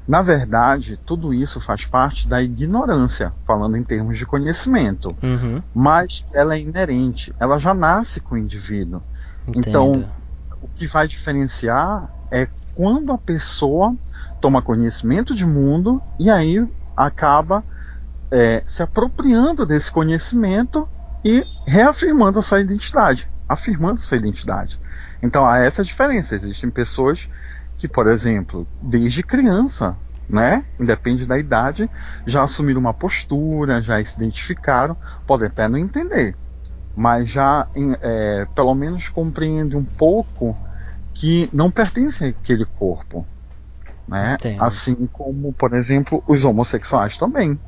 Na 0.07 0.21
verdade, 0.21 0.97
tudo 0.97 1.33
isso 1.33 1.61
faz 1.61 1.87
parte 1.87 2.27
da 2.27 2.43
ignorância, 2.43 3.33
falando 3.47 3.77
em 3.77 3.85
termos 3.85 4.19
de 4.19 4.27
conhecimento, 4.27 5.15
Uhum. 5.23 5.63
mas 5.73 6.25
ela 6.35 6.57
é 6.57 6.61
inerente, 6.61 7.33
ela 7.39 7.59
já 7.61 7.73
nasce 7.73 8.21
com 8.21 8.35
o 8.35 8.39
indivíduo. 8.39 9.01
Então, 9.55 9.91
Entendo. 9.93 10.09
O 10.61 10.69
que 10.69 10.87
vai 10.87 11.07
diferenciar 11.09 12.09
é 12.31 12.49
quando 12.75 13.13
a 13.13 13.19
pessoa 13.19 13.95
toma 14.41 14.61
conhecimento 14.63 15.35
de 15.35 15.45
mundo 15.47 16.03
e 16.19 16.31
aí 16.31 16.67
acaba 16.97 17.63
é, 18.31 18.63
se 18.67 18.83
apropriando 18.83 19.65
desse 19.67 19.91
conhecimento 19.91 20.89
e 21.25 21.45
reafirmando 21.67 22.39
a 22.39 22.43
sua 22.43 22.61
identidade, 22.61 23.29
afirmando 23.49 24.01
sua 24.01 24.17
identidade. 24.17 24.79
Então 25.23 25.47
há 25.47 25.59
essa 25.59 25.85
diferença. 25.85 26.35
Existem 26.35 26.69
pessoas 26.71 27.29
que, 27.79 27.87
por 27.87 28.07
exemplo, 28.07 28.67
desde 28.81 29.23
criança, 29.23 29.97
né, 30.29 30.65
independe 30.79 31.27
da 31.27 31.39
idade, 31.39 31.91
já 32.27 32.43
assumiram 32.43 32.81
uma 32.81 32.95
postura, 32.95 33.83
já 33.83 34.03
se 34.05 34.17
identificaram, 34.17 34.97
podem 35.27 35.49
até 35.49 35.69
não 35.69 35.79
entender, 35.79 36.35
mas 36.97 37.29
já 37.29 37.67
é, 38.01 38.47
pelo 38.55 38.75
menos 38.75 39.09
compreende 39.09 39.77
um 39.77 39.85
pouco 39.85 40.57
que 41.15 41.49
não 41.53 41.71
pertence 41.71 42.25
àquele 42.25 42.65
corpo. 42.65 43.27
Né? 44.07 44.35
Entendo. 44.35 44.63
Assim 44.63 45.09
como, 45.13 45.53
por 45.53 45.73
exemplo, 45.75 46.23
os 46.27 46.45
homossexuais 46.45 47.17
também. 47.17 47.59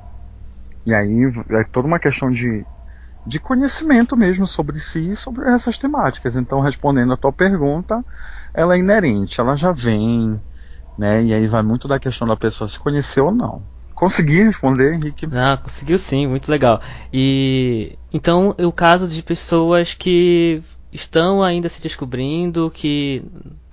E 0.84 0.94
aí 0.94 1.22
é 1.50 1.64
toda 1.64 1.86
uma 1.86 1.98
questão 1.98 2.30
de, 2.30 2.64
de 3.26 3.38
conhecimento 3.38 4.16
mesmo 4.16 4.46
sobre 4.46 4.78
si 4.78 5.12
e 5.12 5.16
sobre 5.16 5.48
essas 5.48 5.78
temáticas. 5.78 6.36
Então, 6.36 6.60
respondendo 6.60 7.12
a 7.12 7.16
tua 7.16 7.32
pergunta, 7.32 8.04
ela 8.52 8.74
é 8.74 8.78
inerente, 8.78 9.40
ela 9.40 9.56
já 9.56 9.72
vem, 9.72 10.40
né? 10.98 11.22
E 11.24 11.32
aí 11.32 11.46
vai 11.46 11.62
muito 11.62 11.88
da 11.88 11.98
questão 11.98 12.28
da 12.28 12.36
pessoa 12.36 12.68
se 12.68 12.78
conhecer 12.78 13.20
ou 13.20 13.32
não. 13.32 13.62
Consegui 13.94 14.42
responder, 14.42 14.94
Henrique? 14.94 15.26
Ah, 15.32 15.56
conseguiu 15.56 15.98
sim, 15.98 16.26
muito 16.26 16.50
legal. 16.50 16.80
E 17.12 17.96
então 18.12 18.54
o 18.58 18.72
caso 18.72 19.08
de 19.08 19.22
pessoas 19.22 19.94
que 19.94 20.60
estão 20.92 21.42
ainda 21.42 21.68
se 21.68 21.80
descobrindo, 21.80 22.70
que, 22.70 23.24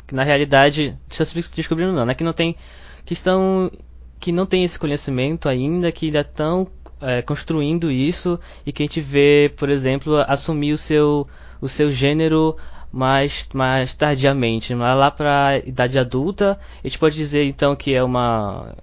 que 0.08 0.16
na 0.16 0.24
realidade 0.24 0.98
estão 1.10 1.26
se 1.26 1.56
descobrindo 1.56 1.92
não, 1.92 2.06
né? 2.06 2.14
Que 2.14 2.24
não 2.24 2.34
tem, 2.34 2.56
que 3.04 3.14
estão, 3.14 3.72
que 4.20 4.32
não 4.32 4.46
tem 4.46 4.64
esse 4.64 4.80
conhecimento 4.80 5.50
ainda, 5.50 5.92
que 5.92 6.06
ainda 6.06 6.22
estão 6.22 6.68
é, 7.02 7.22
construindo 7.22 7.92
isso 7.92 8.40
e 8.66 8.72
que 8.72 8.84
a 8.84 8.86
gente 8.86 9.02
vê, 9.02 9.52
por 9.58 9.70
exemplo, 9.70 10.18
assumir 10.28 10.74
o 10.74 10.78
seu, 10.78 11.28
o 11.62 11.68
seu 11.70 11.92
gênero 11.92 12.58
mais, 12.92 13.48
mais 13.54 13.94
tardiamente, 13.94 14.76
mas 14.76 14.98
lá 14.98 15.10
para 15.12 15.48
a 15.48 15.58
idade 15.60 15.98
adulta, 16.00 16.60
a 16.84 16.88
gente 16.88 17.00
pode 17.00 17.16
dizer 17.16 17.46
então 17.46 17.76
que 17.76 17.94
é 17.94 18.04
uma 18.04 18.76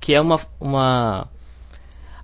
que 0.00 0.14
é 0.14 0.20
uma, 0.20 0.40
uma 0.60 1.28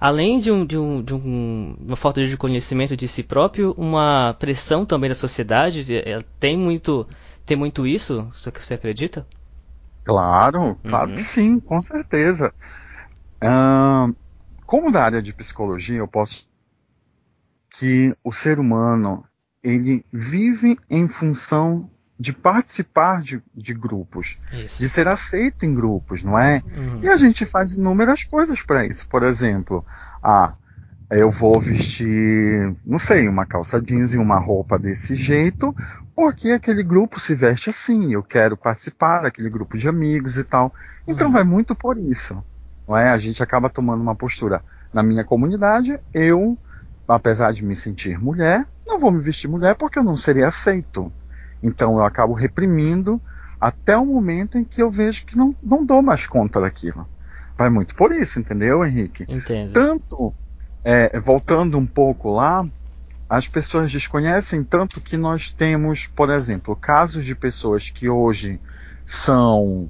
além 0.00 0.38
de, 0.38 0.50
um, 0.50 0.64
de, 0.66 0.78
um, 0.78 1.02
de 1.02 1.14
um, 1.14 1.76
uma 1.81 1.96
falta 1.96 2.24
de 2.26 2.37
conhecimento 2.37 2.96
de 2.96 3.09
si 3.09 3.22
próprio, 3.22 3.74
uma 3.78 4.35
pressão 4.38 4.85
também 4.85 5.09
da 5.09 5.14
sociedade. 5.14 5.94
é, 5.96 6.20
Tem 6.40 6.57
muito, 6.57 7.07
tem 7.46 7.57
muito 7.57 7.87
isso? 7.87 8.28
Você 8.35 8.74
acredita? 8.74 9.26
Claro, 10.05 10.76
claro 10.87 11.11
Uhum. 11.11 11.14
que 11.14 11.22
sim, 11.22 11.59
com 11.61 11.81
certeza. 11.83 12.52
Ahn, 13.42 14.14
como 14.72 14.90
da 14.90 15.04
área 15.04 15.20
de 15.20 15.35
psicologia, 15.35 15.98
eu 15.98 16.08
posso 16.08 16.48
que 17.78 18.16
o 18.24 18.32
ser 18.32 18.58
humano 18.58 19.22
ele 19.62 20.02
vive 20.11 20.78
em 20.88 21.06
função 21.06 21.87
de 22.18 22.32
participar 22.32 23.20
de, 23.20 23.42
de 23.54 23.74
grupos, 23.74 24.38
Isso. 24.50 24.80
de 24.80 24.88
ser 24.88 25.06
aceito 25.08 25.66
em 25.66 25.74
grupos, 25.74 26.24
não 26.24 26.38
é? 26.38 26.62
Uhum. 26.74 27.00
E 27.02 27.08
a 27.11 27.18
gente 27.18 27.44
faz 27.44 27.72
inúmeras 27.72 28.24
coisas 28.24 28.62
para 28.62 28.87
isso. 28.87 29.06
Por 29.11 29.24
exemplo, 29.24 29.85
ah, 30.22 30.54
eu 31.11 31.30
vou 31.30 31.61
vestir, 31.61 32.74
não 32.82 32.98
sei, 32.98 33.28
uma 33.28 33.44
calça 33.44 33.78
jeans 33.78 34.14
e 34.14 34.16
uma 34.16 34.38
roupa 34.38 34.78
desse 34.78 35.14
jeito, 35.14 35.76
porque 36.16 36.50
aquele 36.50 36.82
grupo 36.82 37.20
se 37.20 37.35
veste 37.35 37.68
assim, 37.68 38.14
eu 38.14 38.22
quero 38.22 38.56
participar 38.56 39.20
daquele 39.20 39.50
grupo 39.50 39.76
de 39.76 39.87
amigos 39.87 40.38
e 40.38 40.44
tal. 40.44 40.72
Então 41.06 41.26
Uhum. 41.26 41.32
vai 41.35 41.44
muito 41.44 41.74
por 41.74 41.98
isso. 41.98 42.42
Não 42.86 42.96
é? 42.96 43.10
A 43.10 43.18
gente 43.18 43.42
acaba 43.42 43.70
tomando 43.70 44.00
uma 44.00 44.14
postura. 44.14 44.62
Na 44.92 45.02
minha 45.02 45.24
comunidade, 45.24 45.98
eu, 46.12 46.56
apesar 47.08 47.52
de 47.52 47.64
me 47.64 47.74
sentir 47.74 48.18
mulher, 48.18 48.66
não 48.86 48.98
vou 48.98 49.10
me 49.10 49.20
vestir 49.20 49.48
mulher 49.48 49.74
porque 49.74 49.98
eu 49.98 50.04
não 50.04 50.16
seria 50.16 50.48
aceito. 50.48 51.12
Então 51.62 51.96
eu 51.96 52.04
acabo 52.04 52.34
reprimindo 52.34 53.20
até 53.60 53.96
o 53.96 54.04
momento 54.04 54.58
em 54.58 54.64
que 54.64 54.82
eu 54.82 54.90
vejo 54.90 55.24
que 55.24 55.36
não, 55.36 55.54
não 55.62 55.84
dou 55.84 56.02
mais 56.02 56.26
conta 56.26 56.60
daquilo. 56.60 57.06
Vai 57.56 57.70
muito 57.70 57.94
por 57.94 58.12
isso, 58.12 58.40
entendeu, 58.40 58.84
Henrique? 58.84 59.24
Entendo. 59.28 59.72
Tanto, 59.72 60.34
é, 60.84 61.20
voltando 61.20 61.78
um 61.78 61.86
pouco 61.86 62.32
lá, 62.32 62.66
as 63.28 63.46
pessoas 63.46 63.90
desconhecem 63.90 64.64
tanto 64.64 65.00
que 65.00 65.16
nós 65.16 65.50
temos, 65.50 66.06
por 66.06 66.28
exemplo, 66.28 66.74
casos 66.74 67.24
de 67.24 67.34
pessoas 67.34 67.88
que 67.88 68.08
hoje 68.08 68.60
são, 69.06 69.88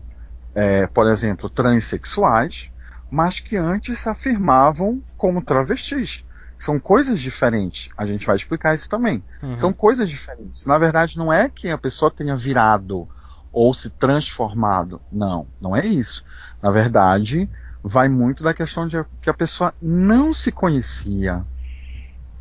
é, 0.54 0.86
por 0.86 1.06
exemplo, 1.08 1.48
transexuais, 1.48 2.70
mas 3.12 3.38
que 3.40 3.56
antes 3.56 3.98
se 4.00 4.08
afirmavam 4.08 5.02
como 5.18 5.42
travestis. 5.44 6.24
São 6.58 6.80
coisas 6.80 7.20
diferentes. 7.20 7.90
A 7.98 8.06
gente 8.06 8.24
vai 8.24 8.36
explicar 8.36 8.74
isso 8.74 8.88
também. 8.88 9.22
Uhum. 9.42 9.58
São 9.58 9.70
coisas 9.72 10.08
diferentes. 10.08 10.64
Na 10.64 10.78
verdade, 10.78 11.18
não 11.18 11.30
é 11.30 11.48
que 11.50 11.68
a 11.68 11.76
pessoa 11.76 12.10
tenha 12.10 12.34
virado 12.34 13.06
ou 13.52 13.74
se 13.74 13.90
transformado. 13.90 14.98
Não, 15.12 15.46
não 15.60 15.76
é 15.76 15.84
isso. 15.84 16.24
Na 16.62 16.70
verdade, 16.70 17.50
vai 17.82 18.08
muito 18.08 18.42
da 18.42 18.54
questão 18.54 18.88
de 18.88 18.96
que 19.20 19.28
a 19.28 19.34
pessoa 19.34 19.74
não 19.82 20.32
se 20.32 20.50
conhecia. 20.50 21.44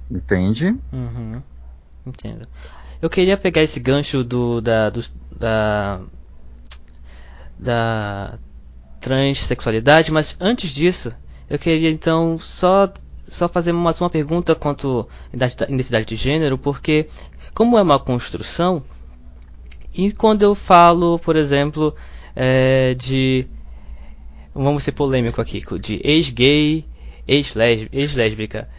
Entende? 0.10 0.74
Uhum. 0.94 1.42
Entendo. 2.06 2.48
Eu 3.02 3.10
queria 3.10 3.36
pegar 3.36 3.64
esse 3.64 3.80
gancho 3.80 4.24
do 4.24 4.62
da 4.62 4.90
dos- 4.90 5.14
da 5.38 6.00
da 7.60 8.38
transexualidade, 9.02 10.12
mas 10.12 10.38
antes 10.40 10.72
disso, 10.72 11.12
eu 11.50 11.60
queria 11.60 11.90
então 11.90 12.38
só 12.40 12.90
só 13.28 13.48
fazer 13.48 13.72
mais 13.72 14.00
uma 14.02 14.10
pergunta 14.10 14.54
quanto 14.56 15.08
à 15.32 15.36
identi- 15.36 15.64
identidade 15.64 16.06
de 16.06 16.16
gênero, 16.16 16.58
porque 16.58 17.08
como 17.54 17.78
é 17.78 17.82
uma 17.82 17.98
construção, 18.00 18.84
e 19.98 20.12
quando 20.12 20.44
eu 20.44 20.54
falo, 20.54 21.18
por 21.20 21.36
exemplo, 21.36 21.96
é, 22.36 22.94
de 22.96 23.48
vamos 24.54 24.84
ser 24.84 24.92
polêmico 24.92 25.40
aqui, 25.42 25.62
de 25.80 26.02
ex-gay, 26.04 26.86
ex-lésbi- 27.28 27.90
ex-lésbica, 27.94 28.70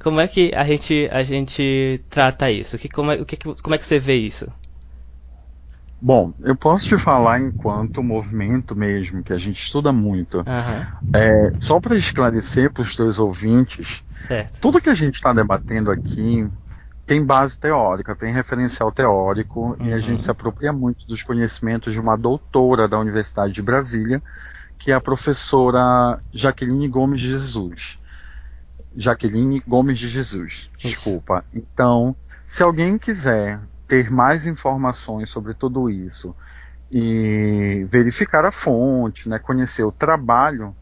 como 0.00 0.20
é 0.20 0.28
que 0.28 0.52
a 0.54 0.64
gente 0.64 1.08
a 1.10 1.22
gente 1.24 2.00
trata 2.10 2.50
isso? 2.50 2.76
Que, 2.78 2.88
como, 2.88 3.12
é, 3.12 3.16
o 3.16 3.24
que- 3.24 3.36
como 3.36 3.74
é 3.74 3.78
que 3.78 3.86
você 3.86 3.98
vê 3.98 4.16
isso? 4.16 4.52
Bom, 6.00 6.32
eu 6.40 6.54
posso 6.56 6.86
te 6.88 6.98
falar 6.98 7.40
enquanto 7.40 8.02
movimento 8.02 8.76
mesmo, 8.76 9.22
que 9.22 9.32
a 9.32 9.38
gente 9.38 9.62
estuda 9.62 9.92
muito. 9.92 10.44
Aham, 10.46 10.86
É, 11.14 11.52
só 11.58 11.80
para 11.80 11.96
esclarecer 11.96 12.70
para 12.72 12.82
os 12.82 12.94
teus 12.94 13.18
ouvintes, 13.18 14.02
certo. 14.28 14.60
tudo 14.60 14.80
que 14.80 14.90
a 14.90 14.94
gente 14.94 15.14
está 15.14 15.32
debatendo 15.32 15.90
aqui 15.90 16.46
tem 17.06 17.24
base 17.24 17.58
teórica, 17.58 18.16
tem 18.16 18.32
referencial 18.32 18.92
teórico, 18.92 19.76
e 19.80 19.92
a 19.92 19.96
Uhum. 19.96 20.02
gente 20.02 20.22
se 20.22 20.30
apropria 20.30 20.72
muito 20.72 21.06
dos 21.06 21.22
conhecimentos 21.22 21.92
de 21.94 22.00
uma 22.00 22.16
doutora 22.18 22.88
da 22.88 22.98
Universidade 22.98 23.52
de 23.54 23.62
Brasília, 23.62 24.22
que 24.78 24.90
é 24.92 24.94
a 24.94 25.00
professora 25.00 26.20
Jaqueline 26.32 26.88
Gomes 26.88 27.20
de 27.20 27.28
Jesus. 27.28 27.98
Jaqueline 28.96 29.62
Gomes 29.66 29.98
de 29.98 30.08
Jesus, 30.08 30.68
Isso. 30.82 30.88
desculpa. 30.88 31.44
Então, 31.54 32.16
se 32.46 32.62
alguém 32.62 32.98
quiser 32.98 33.60
ter 33.86 34.10
mais 34.10 34.46
informações 34.46 35.30
sobre 35.30 35.54
tudo 35.54 35.88
isso 35.88 36.34
e 36.90 37.86
verificar 37.90 38.44
a 38.44 38.52
fonte, 38.52 39.28
né, 39.28 39.38
conhecer 39.38 39.84
o 39.84 39.92
trabalho. 39.92 40.74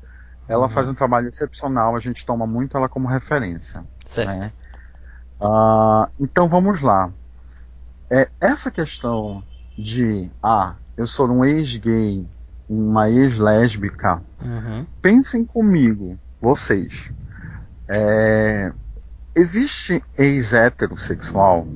Ela 0.46 0.64
uhum. 0.64 0.68
faz 0.68 0.88
um 0.88 0.94
trabalho 0.94 1.28
excepcional, 1.28 1.96
a 1.96 2.00
gente 2.00 2.24
toma 2.26 2.46
muito 2.46 2.76
ela 2.76 2.88
como 2.88 3.08
referência. 3.08 3.82
Certo. 4.04 4.28
Né? 4.28 4.52
Uh, 5.40 6.06
então 6.20 6.48
vamos 6.48 6.82
lá. 6.82 7.10
É, 8.10 8.28
essa 8.40 8.70
questão 8.70 9.42
de 9.76 10.30
ah, 10.42 10.74
eu 10.96 11.06
sou 11.06 11.28
um 11.28 11.44
ex-gay, 11.44 12.26
uma 12.68 13.10
ex-lésbica, 13.10 14.22
uhum. 14.40 14.86
pensem 15.00 15.44
comigo, 15.44 16.18
vocês. 16.40 17.10
É, 17.88 18.72
existe 19.34 20.02
ex-heterossexual? 20.16 21.66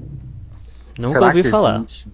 Nunca 0.99 1.13
Será 1.13 1.27
ouvi 1.27 1.45
falar. 1.45 1.77
Existe? 1.77 2.13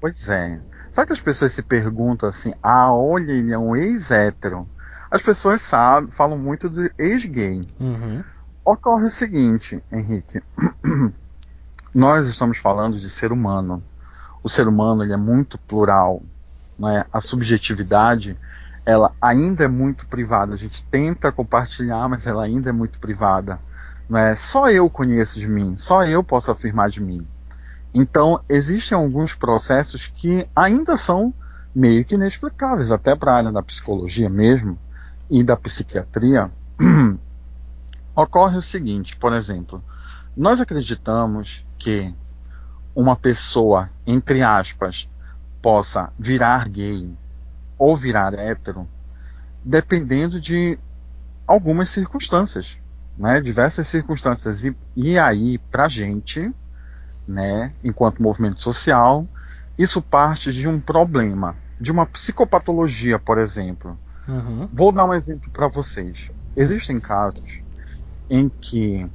Pois 0.00 0.28
é. 0.28 0.60
Sabe 0.90 1.06
que 1.06 1.12
as 1.12 1.20
pessoas 1.20 1.52
se 1.52 1.62
perguntam 1.62 2.28
assim, 2.28 2.52
ah, 2.62 2.92
olha, 2.92 3.32
ele 3.32 3.52
é 3.52 3.58
um 3.58 3.74
ex-hétero. 3.74 4.68
As 5.10 5.22
pessoas 5.22 5.62
sabem, 5.62 6.10
falam 6.10 6.36
muito 6.36 6.68
de 6.68 6.90
ex-gay. 6.98 7.66
Uhum. 7.80 8.22
Ocorre 8.64 9.04
o 9.04 9.10
seguinte, 9.10 9.82
Henrique. 9.90 10.42
Nós 11.94 12.26
estamos 12.26 12.58
falando 12.58 12.98
de 12.98 13.08
ser 13.08 13.30
humano. 13.30 13.82
O 14.42 14.48
ser 14.48 14.66
humano 14.66 15.02
ele 15.04 15.12
é 15.12 15.16
muito 15.16 15.56
plural. 15.56 16.20
Né? 16.78 17.04
A 17.12 17.20
subjetividade 17.20 18.36
ela 18.84 19.12
ainda 19.20 19.64
é 19.64 19.68
muito 19.68 20.06
privada. 20.06 20.54
A 20.54 20.56
gente 20.56 20.84
tenta 20.84 21.32
compartilhar, 21.32 22.08
mas 22.08 22.26
ela 22.26 22.44
ainda 22.44 22.70
é 22.70 22.72
muito 22.72 22.98
privada. 22.98 23.58
Não 24.08 24.18
é? 24.18 24.34
Só 24.34 24.70
eu 24.70 24.90
conheço 24.90 25.40
de 25.40 25.48
mim, 25.48 25.76
só 25.76 26.04
eu 26.04 26.22
posso 26.22 26.50
afirmar 26.50 26.90
de 26.90 27.00
mim. 27.00 27.26
Então, 27.94 28.40
existem 28.48 28.98
alguns 28.98 29.34
processos 29.34 30.08
que 30.08 30.48
ainda 30.54 30.96
são 30.96 31.32
meio 31.72 32.04
que 32.04 32.16
inexplicáveis, 32.16 32.90
até 32.90 33.14
para 33.14 33.32
a 33.32 33.36
área 33.36 33.52
da 33.52 33.62
psicologia 33.62 34.28
mesmo 34.28 34.76
e 35.30 35.44
da 35.44 35.56
psiquiatria. 35.56 36.50
Ocorre 38.16 38.56
o 38.56 38.62
seguinte, 38.62 39.16
por 39.16 39.32
exemplo, 39.32 39.82
nós 40.36 40.60
acreditamos 40.60 41.64
que 41.78 42.12
uma 42.94 43.14
pessoa, 43.14 43.88
entre 44.04 44.42
aspas, 44.42 45.08
possa 45.62 46.12
virar 46.18 46.68
gay 46.68 47.16
ou 47.78 47.96
virar 47.96 48.34
hétero, 48.34 48.86
dependendo 49.64 50.40
de 50.40 50.78
algumas 51.46 51.90
circunstâncias, 51.90 52.76
né? 53.16 53.40
diversas 53.40 53.86
circunstâncias. 53.88 54.64
E, 54.64 54.76
e 54.96 55.18
aí, 55.18 55.58
para 55.58 55.88
gente, 55.88 56.52
né, 57.26 57.72
enquanto 57.82 58.22
movimento 58.22 58.60
social, 58.60 59.26
isso 59.78 60.00
parte 60.00 60.52
de 60.52 60.68
um 60.68 60.78
problema, 60.80 61.56
de 61.80 61.90
uma 61.90 62.06
psicopatologia, 62.06 63.18
por 63.18 63.38
exemplo. 63.38 63.98
Uhum. 64.28 64.68
Vou 64.72 64.92
dar 64.92 65.04
um 65.04 65.14
exemplo 65.14 65.50
para 65.50 65.68
vocês. 65.68 66.30
Existem 66.56 67.00
casos 67.00 67.60
em 68.30 68.48
que 68.48 69.06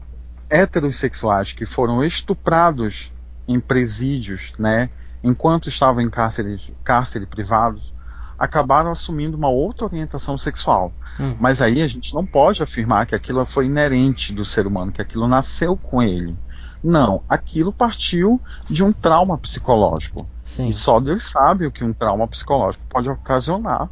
heterossexuais 0.49 1.53
que 1.53 1.65
foram 1.65 2.03
estuprados 2.03 3.11
em 3.47 3.59
presídios, 3.59 4.53
né, 4.59 4.89
enquanto 5.23 5.69
estavam 5.69 6.01
em 6.01 6.09
cárcere, 6.09 6.73
cárcere 6.83 7.25
privados, 7.25 7.93
acabaram 8.37 8.91
assumindo 8.91 9.35
uma 9.35 9.49
outra 9.49 9.85
orientação 9.85 10.37
sexual. 10.37 10.93
Uhum. 11.19 11.35
Mas 11.39 11.61
aí 11.61 11.81
a 11.81 11.87
gente 11.87 12.13
não 12.13 12.25
pode 12.25 12.63
afirmar 12.63 13.05
que 13.05 13.13
aquilo 13.13 13.45
foi 13.45 13.65
inerente 13.65 14.31
do 14.31 14.45
ser 14.45 14.65
humano, 14.65 14.91
que 14.91 15.01
aquilo 15.01 15.27
nasceu 15.27 15.75
com 15.75 16.01
ele. 16.01 16.35
Não, 16.83 17.21
aquilo 17.27 17.73
partiu 17.73 18.39
de 18.69 18.83
um 18.83 18.91
trauma 18.91 19.37
psicológico. 19.37 20.27
Sim. 20.43 20.67
E 20.67 20.73
só 20.73 20.99
Deus 20.99 21.25
sabe 21.25 21.65
o 21.65 21.71
que 21.71 21.83
um 21.83 21.93
trauma 21.93 22.27
psicológico 22.27 22.83
pode 22.89 23.09
ocasionar 23.09 23.89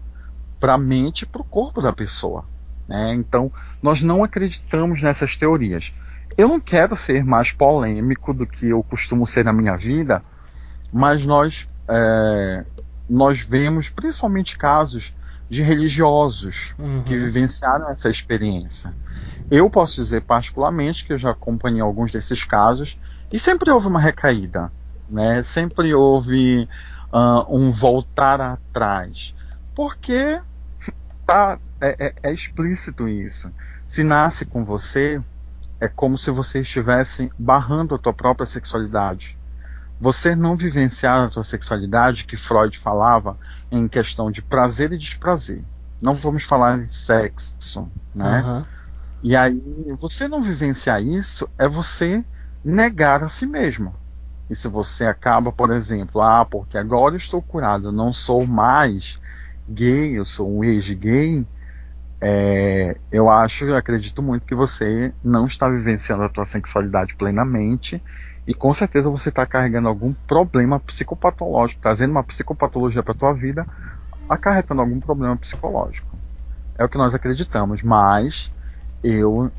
para 0.59 0.73
a 0.73 0.77
mente 0.77 1.23
e 1.23 1.25
para 1.25 1.41
o 1.41 1.45
corpo 1.45 1.81
da 1.81 1.91
pessoa. 1.91 2.45
Né? 2.87 3.13
Então, 3.13 3.51
nós 3.81 4.01
não 4.01 4.23
acreditamos 4.23 5.01
nessas 5.01 5.35
teorias. 5.35 5.93
Eu 6.37 6.47
não 6.47 6.59
quero 6.59 6.95
ser 6.95 7.23
mais 7.23 7.51
polêmico 7.51 8.33
do 8.33 8.45
que 8.45 8.67
eu 8.67 8.81
costumo 8.83 9.27
ser 9.27 9.43
na 9.43 9.51
minha 9.51 9.75
vida, 9.75 10.21
mas 10.91 11.25
nós, 11.25 11.67
é, 11.87 12.65
nós 13.09 13.39
vemos 13.39 13.89
principalmente 13.89 14.57
casos 14.57 15.13
de 15.49 15.61
religiosos 15.61 16.73
uhum. 16.77 17.03
que 17.03 17.17
vivenciaram 17.17 17.89
essa 17.89 18.09
experiência. 18.09 18.93
Eu 19.49 19.69
posso 19.69 19.95
dizer 19.95 20.21
particularmente 20.23 21.05
que 21.05 21.13
eu 21.13 21.17
já 21.17 21.31
acompanhei 21.31 21.81
alguns 21.81 22.11
desses 22.11 22.43
casos 22.43 22.99
e 23.31 23.39
sempre 23.39 23.71
houve 23.71 23.87
uma 23.87 23.99
recaída, 23.99 24.71
né? 25.09 25.41
Sempre 25.43 25.93
houve 25.93 26.67
uh, 27.13 27.55
um 27.55 27.71
voltar 27.71 28.41
atrás, 28.41 29.33
porque 29.73 30.41
tá, 31.25 31.59
é, 31.79 32.07
é, 32.07 32.15
é 32.23 32.33
explícito 32.33 33.07
isso. 33.07 33.51
Se 33.85 34.03
nasce 34.03 34.45
com 34.45 34.65
você, 34.65 35.21
é 35.79 35.87
como 35.87 36.17
se 36.17 36.29
você 36.31 36.59
estivesse 36.59 37.31
barrando 37.37 37.95
a 37.95 37.97
tua 37.97 38.13
própria 38.13 38.45
sexualidade. 38.45 39.37
Você 39.99 40.35
não 40.35 40.55
vivenciar 40.55 41.25
a 41.25 41.29
tua 41.29 41.43
sexualidade, 41.43 42.25
que 42.25 42.37
Freud 42.37 42.77
falava 42.77 43.37
em 43.71 43.87
questão 43.87 44.31
de 44.31 44.41
prazer 44.41 44.91
e 44.91 44.97
desprazer. 44.97 45.63
Não 46.01 46.13
vamos 46.13 46.43
falar 46.43 46.79
em 46.79 46.87
sexo, 46.87 47.89
né? 48.13 48.43
Uhum. 48.43 48.61
E 49.23 49.35
aí, 49.35 49.61
você 49.97 50.27
não 50.27 50.41
vivenciar 50.41 51.01
isso 51.01 51.49
é 51.57 51.67
você 51.67 52.23
negar 52.63 53.23
a 53.23 53.29
si 53.29 53.45
mesmo. 53.45 53.93
E 54.49 54.55
se 54.55 54.67
você 54.67 55.05
acaba, 55.05 55.51
por 55.51 55.71
exemplo, 55.71 56.21
ah, 56.21 56.45
porque 56.45 56.77
agora 56.77 57.15
eu 57.15 57.17
estou 57.17 57.41
curado, 57.41 57.91
não 57.91 58.13
sou 58.13 58.45
mais 58.45 59.19
gay, 59.67 60.17
eu 60.17 60.23
sou 60.23 60.49
um 60.49 60.63
ex-gay, 60.63 61.45
é, 62.21 62.97
eu 63.11 63.29
acho, 63.29 63.65
eu 63.65 63.75
acredito 63.75 64.23
muito 64.23 64.47
que 64.47 64.55
você 64.55 65.13
não 65.23 65.45
está 65.45 65.67
vivenciando 65.67 66.23
a 66.23 66.29
tua 66.29 66.45
sexualidade 66.45 67.15
plenamente 67.15 68.01
e 68.47 68.53
com 68.53 68.73
certeza 68.73 69.09
você 69.09 69.27
está 69.27 69.45
carregando 69.45 69.89
algum 69.89 70.13
problema 70.25 70.79
psicopatológico, 70.79 71.81
trazendo 71.81 72.11
uma 72.11 72.23
psicopatologia 72.23 73.03
para 73.03 73.11
a 73.11 73.17
tua 73.17 73.33
vida, 73.33 73.67
acarretando 74.29 74.81
algum 74.81 75.01
problema 75.01 75.35
psicológico. 75.35 76.17
É 76.77 76.85
o 76.85 76.89
que 76.89 76.97
nós 76.97 77.13
acreditamos, 77.13 77.81
mas 77.81 78.49
eu, 79.03 79.51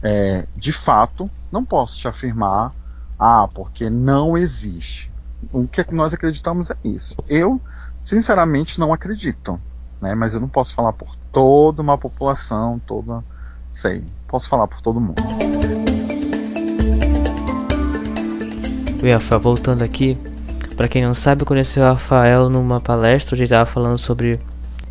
é, 0.00 0.46
de 0.54 0.72
fato, 0.72 1.28
não 1.50 1.64
posso 1.64 1.98
te 1.98 2.06
afirmar, 2.06 2.72
ah, 3.18 3.48
porque 3.52 3.90
não 3.90 4.38
existe. 4.38 5.10
O 5.52 5.66
que, 5.66 5.80
é 5.80 5.86
nós 5.90 6.14
acreditamos 6.14 6.70
é 6.70 6.76
isso. 6.84 7.16
Eu, 7.28 7.60
sinceramente, 8.00 8.78
não 8.78 8.92
acredito, 8.92 9.60
né? 10.00 10.14
Mas 10.14 10.34
eu 10.34 10.40
não 10.40 10.48
posso 10.48 10.72
falar 10.72 10.92
por 10.92 11.16
toda 11.32 11.82
uma 11.82 11.98
população, 11.98 12.78
toda, 12.78 13.24
sei, 13.74 14.04
posso 14.28 14.48
falar 14.48 14.68
por 14.68 14.80
todo 14.80 15.00
mundo. 15.00 15.16
Bem, 19.00 19.16
voltando 19.40 19.82
aqui, 19.82 20.16
para 20.76 20.88
quem 20.88 21.04
não 21.04 21.14
sabe, 21.14 21.42
eu 21.42 21.46
conheci 21.46 21.78
o 21.78 21.82
Rafael 21.82 22.48
numa 22.48 22.80
palestra 22.80 23.34
onde 23.34 23.42
ele 23.42 23.46
estava 23.46 23.66
falando 23.66 23.98
sobre 23.98 24.40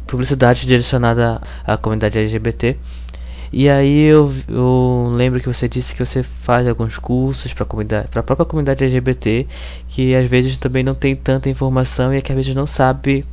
publicidade 0.07 0.67
direcionada 0.67 1.41
à 1.65 1.75
comunidade 1.75 2.17
LGBT 2.17 2.77
e 3.57 3.69
aí 3.69 4.01
eu, 4.03 4.33
eu 4.49 5.07
lembro 5.15 5.39
que 5.39 5.47
você 5.47 5.69
disse 5.69 5.95
que 5.95 6.05
você 6.05 6.21
faz 6.23 6.67
alguns 6.67 6.97
cursos 6.97 7.53
para 7.53 7.65
comunidade, 7.65 8.09
para 8.09 8.19
a 8.19 8.23
própria 8.23 8.45
comunidade 8.45 8.83
LGBT, 8.83 9.47
que 9.87 10.13
às 10.13 10.29
vezes 10.29 10.57
também 10.57 10.83
não 10.83 10.93
tem 10.93 11.15
tanta 11.15 11.49
informação 11.49 12.13
e 12.13 12.17
é 12.17 12.21
que 12.21 12.33
às 12.33 12.35
vezes 12.35 12.53
não 12.53 12.67
sabe 12.67 13.25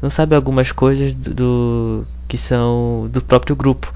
não 0.00 0.08
sabe 0.08 0.34
algumas 0.34 0.72
coisas 0.72 1.14
do, 1.14 1.34
do 1.34 2.06
que 2.26 2.38
são 2.38 3.08
do 3.12 3.22
próprio 3.22 3.54
grupo. 3.54 3.92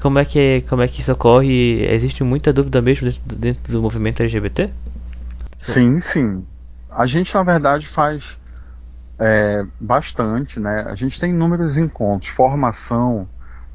Como 0.00 0.18
é 0.18 0.26
que 0.26 0.62
como 0.68 0.82
é 0.82 0.88
que 0.88 1.00
isso 1.00 1.10
ocorre? 1.12 1.82
Existe 1.90 2.22
muita 2.22 2.52
dúvida 2.52 2.82
mesmo 2.82 3.08
dentro, 3.08 3.36
dentro 3.36 3.72
do 3.72 3.80
movimento 3.80 4.20
LGBT? 4.20 4.70
Sim, 5.58 6.00
sim. 6.00 6.46
A 6.90 7.06
gente 7.06 7.34
na 7.34 7.42
verdade 7.42 7.86
faz 7.86 8.38
é, 9.18 9.64
bastante, 9.80 10.60
né? 10.60 10.84
A 10.86 10.94
gente 10.94 11.18
tem 11.18 11.30
inúmeros 11.30 11.76
encontros, 11.76 12.30
formação, 12.30 13.28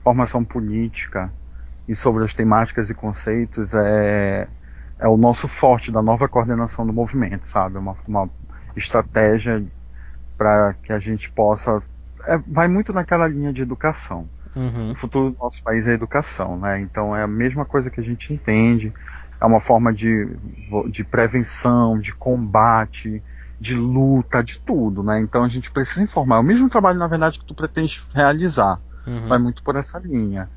formação 0.04 0.44
política 0.44 1.32
e 1.88 1.96
sobre 1.96 2.24
as 2.24 2.34
temáticas 2.34 2.90
e 2.90 2.94
conceitos 2.94 3.74
é, 3.74 4.48
é 5.00 5.08
o 5.08 5.18
nosso 5.18 5.48
forte 5.48 5.92
da 5.92 6.02
nova 6.02 6.28
coordenação 6.28 6.86
do 6.86 6.94
movimento, 6.94 7.48
sabe? 7.48 7.78
Uma, 7.78 7.96
uma 8.08 8.30
estratégia 8.76 9.64
para 10.38 10.74
que 10.84 10.94
a 10.94 11.00
gente 11.00 11.30
possa. 11.32 11.82
É, 12.26 12.38
vai 12.48 12.68
muito 12.68 12.94
naquela 12.94 13.28
linha 13.28 13.52
de 13.52 13.62
educação. 13.62 14.30
Uhum. 14.56 14.92
O 14.92 14.96
futuro 14.96 15.32
do 15.32 15.38
nosso 15.40 15.64
país 15.64 15.88
é 15.88 15.94
educação, 15.94 16.58
né? 16.58 16.80
Então 16.80 17.16
é 17.16 17.24
a 17.24 17.28
mesma 17.28 17.66
coisa 17.66 17.90
que 17.90 18.00
a 18.00 18.04
gente 18.04 18.34
entende, 18.34 18.94
é 19.42 19.46
uma 19.46 19.60
forma 19.60 19.92
de, 19.92 20.30
de 20.90 21.04
prevenção, 21.04 21.98
de 21.98 22.14
combate, 22.14 23.22
de 23.60 23.76
luta, 23.76 24.44
de 24.44 24.60
tudo, 24.60 25.04
né? 25.04 25.20
Então 25.20 25.44
a 25.44 25.50
gente 25.50 25.72
precisa 25.72 26.04
informar. 26.04 26.38
É 26.38 26.40
o 26.40 26.44
mesmo 26.44 26.70
trabalho, 26.70 27.00
na 27.00 27.08
verdade, 27.08 27.40
que 27.40 27.46
tu 27.46 27.56
pretende 27.56 28.02
realizar 28.14 28.80
Uhum. 29.06 29.28
Vai 29.28 29.40
muito 29.40 29.64
por 29.64 29.76
essa 29.76 30.00
linha. 30.00 30.50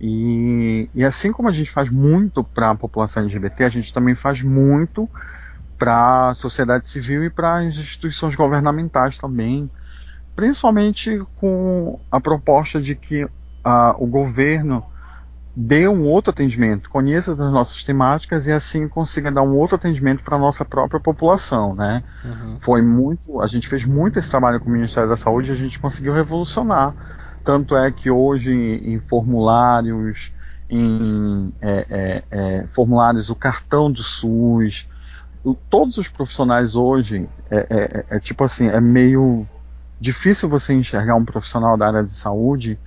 E, 0.00 0.90
e 0.94 1.04
assim 1.04 1.32
como 1.32 1.48
a 1.48 1.52
gente 1.52 1.70
faz 1.70 1.90
muito 1.90 2.44
para 2.44 2.70
a 2.70 2.74
população 2.74 3.22
LGBT, 3.22 3.64
a 3.64 3.68
gente 3.68 3.92
também 3.92 4.14
faz 4.14 4.42
muito 4.42 5.08
para 5.78 6.30
a 6.30 6.34
sociedade 6.34 6.88
civil 6.88 7.24
e 7.24 7.30
para 7.30 7.60
as 7.60 7.76
instituições 7.76 8.34
governamentais 8.34 9.16
também, 9.16 9.70
principalmente 10.34 11.22
com 11.36 11.98
a 12.10 12.20
proposta 12.20 12.80
de 12.80 12.94
que 12.94 13.24
uh, 13.24 13.30
o 13.98 14.06
governo 14.06 14.84
dê 15.58 15.88
um 15.88 16.06
outro 16.06 16.30
atendimento, 16.30 16.90
conheça 16.90 17.32
as 17.32 17.38
nossas 17.38 17.82
temáticas 17.82 18.46
e 18.46 18.52
assim 18.52 18.86
consiga 18.86 19.32
dar 19.32 19.40
um 19.42 19.56
outro 19.56 19.76
atendimento 19.76 20.22
para 20.22 20.36
a 20.36 20.38
nossa 20.38 20.66
própria 20.66 21.00
população, 21.00 21.74
né? 21.74 22.04
Uhum. 22.22 22.58
Foi 22.60 22.82
muito, 22.82 23.40
a 23.40 23.46
gente 23.46 23.66
fez 23.66 23.86
muito 23.86 24.18
esse 24.18 24.28
trabalho 24.28 24.60
com 24.60 24.68
o 24.68 24.72
Ministério 24.72 25.08
da 25.08 25.16
Saúde 25.16 25.50
e 25.50 25.54
a 25.54 25.56
gente 25.56 25.78
conseguiu 25.78 26.12
revolucionar. 26.12 26.92
Tanto 27.42 27.74
é 27.74 27.90
que 27.90 28.10
hoje 28.10 28.52
em 28.52 28.98
formulários, 28.98 30.30
em 30.68 31.50
é, 31.62 31.86
é, 31.88 32.22
é, 32.30 32.66
formulários, 32.74 33.30
o 33.30 33.34
cartão 33.34 33.90
do 33.90 34.02
SUS, 34.02 34.86
o, 35.42 35.54
todos 35.54 35.96
os 35.96 36.06
profissionais 36.06 36.76
hoje 36.76 37.30
é, 37.50 38.04
é, 38.10 38.16
é 38.16 38.20
tipo 38.20 38.44
assim, 38.44 38.68
é 38.68 38.80
meio 38.80 39.46
difícil 39.98 40.50
você 40.50 40.74
enxergar 40.74 41.14
um 41.14 41.24
profissional 41.24 41.78
da 41.78 41.86
área 41.86 42.04
de 42.04 42.12
saúde 42.12 42.78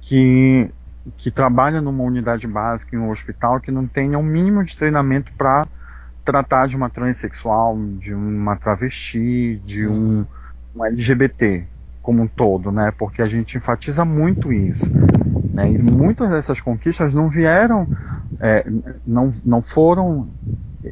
que 0.00 0.68
que 1.16 1.30
trabalha 1.30 1.80
numa 1.80 2.02
unidade 2.02 2.46
básica 2.46 2.96
em 2.96 2.98
um 2.98 3.10
hospital 3.10 3.60
que 3.60 3.70
não 3.70 3.86
tenha 3.86 4.18
um 4.18 4.22
mínimo 4.22 4.64
de 4.64 4.76
treinamento 4.76 5.32
para 5.36 5.66
tratar 6.24 6.66
de 6.66 6.76
uma 6.76 6.90
transexual, 6.90 7.78
de 7.98 8.12
uma 8.12 8.56
travesti, 8.56 9.60
de 9.64 9.86
um, 9.86 10.26
um, 10.74 10.84
LGBT 10.84 11.64
como 12.02 12.22
um 12.22 12.26
todo, 12.26 12.72
né? 12.72 12.92
Porque 12.98 13.22
a 13.22 13.28
gente 13.28 13.56
enfatiza 13.56 14.04
muito 14.04 14.52
isso. 14.52 14.92
Né? 15.52 15.70
E 15.70 15.78
muitas 15.78 16.30
dessas 16.30 16.60
conquistas 16.60 17.14
não 17.14 17.28
vieram, 17.28 17.86
é, 18.40 18.66
não, 19.06 19.32
não 19.44 19.62
foram 19.62 20.28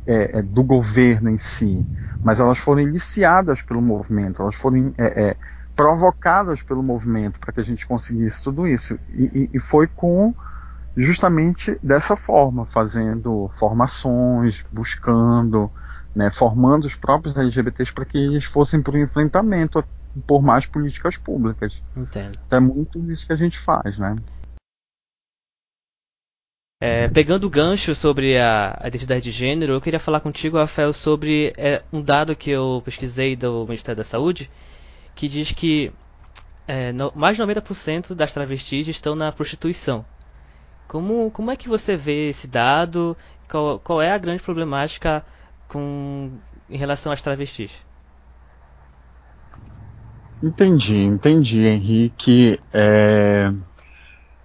é, 0.06 0.38
é, 0.38 0.42
do 0.42 0.62
governo 0.62 1.30
em 1.30 1.38
si, 1.38 1.84
mas 2.22 2.40
elas 2.40 2.58
foram 2.58 2.80
iniciadas 2.80 3.62
pelo 3.62 3.82
movimento, 3.82 4.42
elas 4.42 4.54
foram 4.54 4.92
é, 4.96 5.04
é, 5.04 5.36
provocadas 5.74 6.62
pelo 6.62 6.82
movimento 6.82 7.40
para 7.40 7.52
que 7.52 7.60
a 7.60 7.64
gente 7.64 7.86
conseguisse 7.86 8.42
tudo 8.42 8.66
isso. 8.66 8.98
E, 9.10 9.50
e, 9.52 9.60
foi 9.60 9.86
com 9.86 10.34
justamente 10.96 11.76
dessa 11.82 12.16
forma, 12.16 12.64
fazendo 12.64 13.50
formações, 13.54 14.64
buscando, 14.72 15.70
né, 16.14 16.30
formando 16.30 16.84
os 16.86 16.94
próprios 16.94 17.36
LGBTs 17.36 17.92
para 17.92 18.04
que 18.04 18.16
eles 18.16 18.44
fossem 18.44 18.80
para 18.80 18.94
o 18.94 18.98
enfrentamento 18.98 19.84
por 20.26 20.40
mais 20.40 20.64
políticas 20.64 21.16
públicas. 21.16 21.82
Entendo. 21.96 22.38
Então 22.46 22.56
é 22.56 22.60
muito 22.60 22.98
isso 23.10 23.26
que 23.26 23.32
a 23.32 23.36
gente 23.36 23.58
faz, 23.58 23.98
né? 23.98 24.16
É, 26.80 27.08
pegando 27.08 27.46
o 27.46 27.50
gancho 27.50 27.94
sobre 27.94 28.36
a, 28.36 28.76
a, 28.78 28.88
identidade 28.88 29.22
de 29.22 29.30
gênero, 29.30 29.72
eu 29.72 29.80
queria 29.80 29.98
falar 29.98 30.20
contigo, 30.20 30.58
Rafael, 30.58 30.92
sobre 30.92 31.52
é, 31.56 31.82
um 31.92 32.02
dado 32.02 32.36
que 32.36 32.50
eu 32.50 32.82
pesquisei 32.84 33.34
do 33.34 33.64
Ministério 33.64 33.96
da 33.96 34.04
Saúde, 34.04 34.50
que 35.14 35.28
diz 35.28 35.52
que 35.52 35.92
é, 36.66 36.92
no, 36.92 37.12
mais 37.14 37.36
de 37.36 37.42
90% 37.42 38.14
das 38.14 38.32
travestis 38.32 38.88
estão 38.88 39.14
na 39.14 39.30
prostituição. 39.30 40.04
Como, 40.88 41.30
como 41.30 41.50
é 41.50 41.56
que 41.56 41.68
você 41.68 41.96
vê 41.96 42.28
esse 42.28 42.46
dado? 42.46 43.16
Qual, 43.48 43.78
qual 43.78 44.02
é 44.02 44.12
a 44.12 44.18
grande 44.18 44.42
problemática 44.42 45.24
com, 45.68 46.30
em 46.68 46.76
relação 46.76 47.12
às 47.12 47.22
travestis? 47.22 47.82
Entendi, 50.42 50.96
entendi, 50.96 51.66
Henrique. 51.66 52.60
É... 52.72 53.50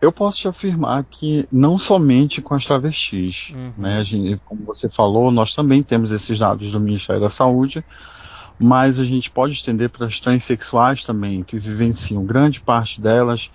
Eu 0.02 0.14
posso 0.14 0.40
te 0.40 0.48
afirmar 0.48 1.04
que 1.04 1.46
não 1.52 1.78
somente 1.78 2.42
com 2.42 2.56
as 2.56 2.66
travestis, 2.66 3.52
uhum. 3.54 3.74
né? 3.78 4.02
Gente, 4.02 4.40
como 4.46 4.64
você 4.64 4.90
falou, 4.90 5.30
nós 5.30 5.54
também 5.54 5.84
temos 5.84 6.14
esses 6.14 6.40
dados 6.40 6.72
do 6.72 6.80
Ministério 6.80 7.22
da 7.22 7.30
Saúde, 7.30 7.84
mas 8.60 9.00
a 9.00 9.06
gente 9.06 9.32
pode 9.32 9.54
estender 9.54 9.90
para 9.90 10.06
as 10.06 10.20
transexuais 10.20 11.06
também, 11.06 11.44
que 11.44 11.58
vivenciam, 11.58 12.26
grande 12.26 12.60
parte 12.60 13.00
delas 13.00 13.50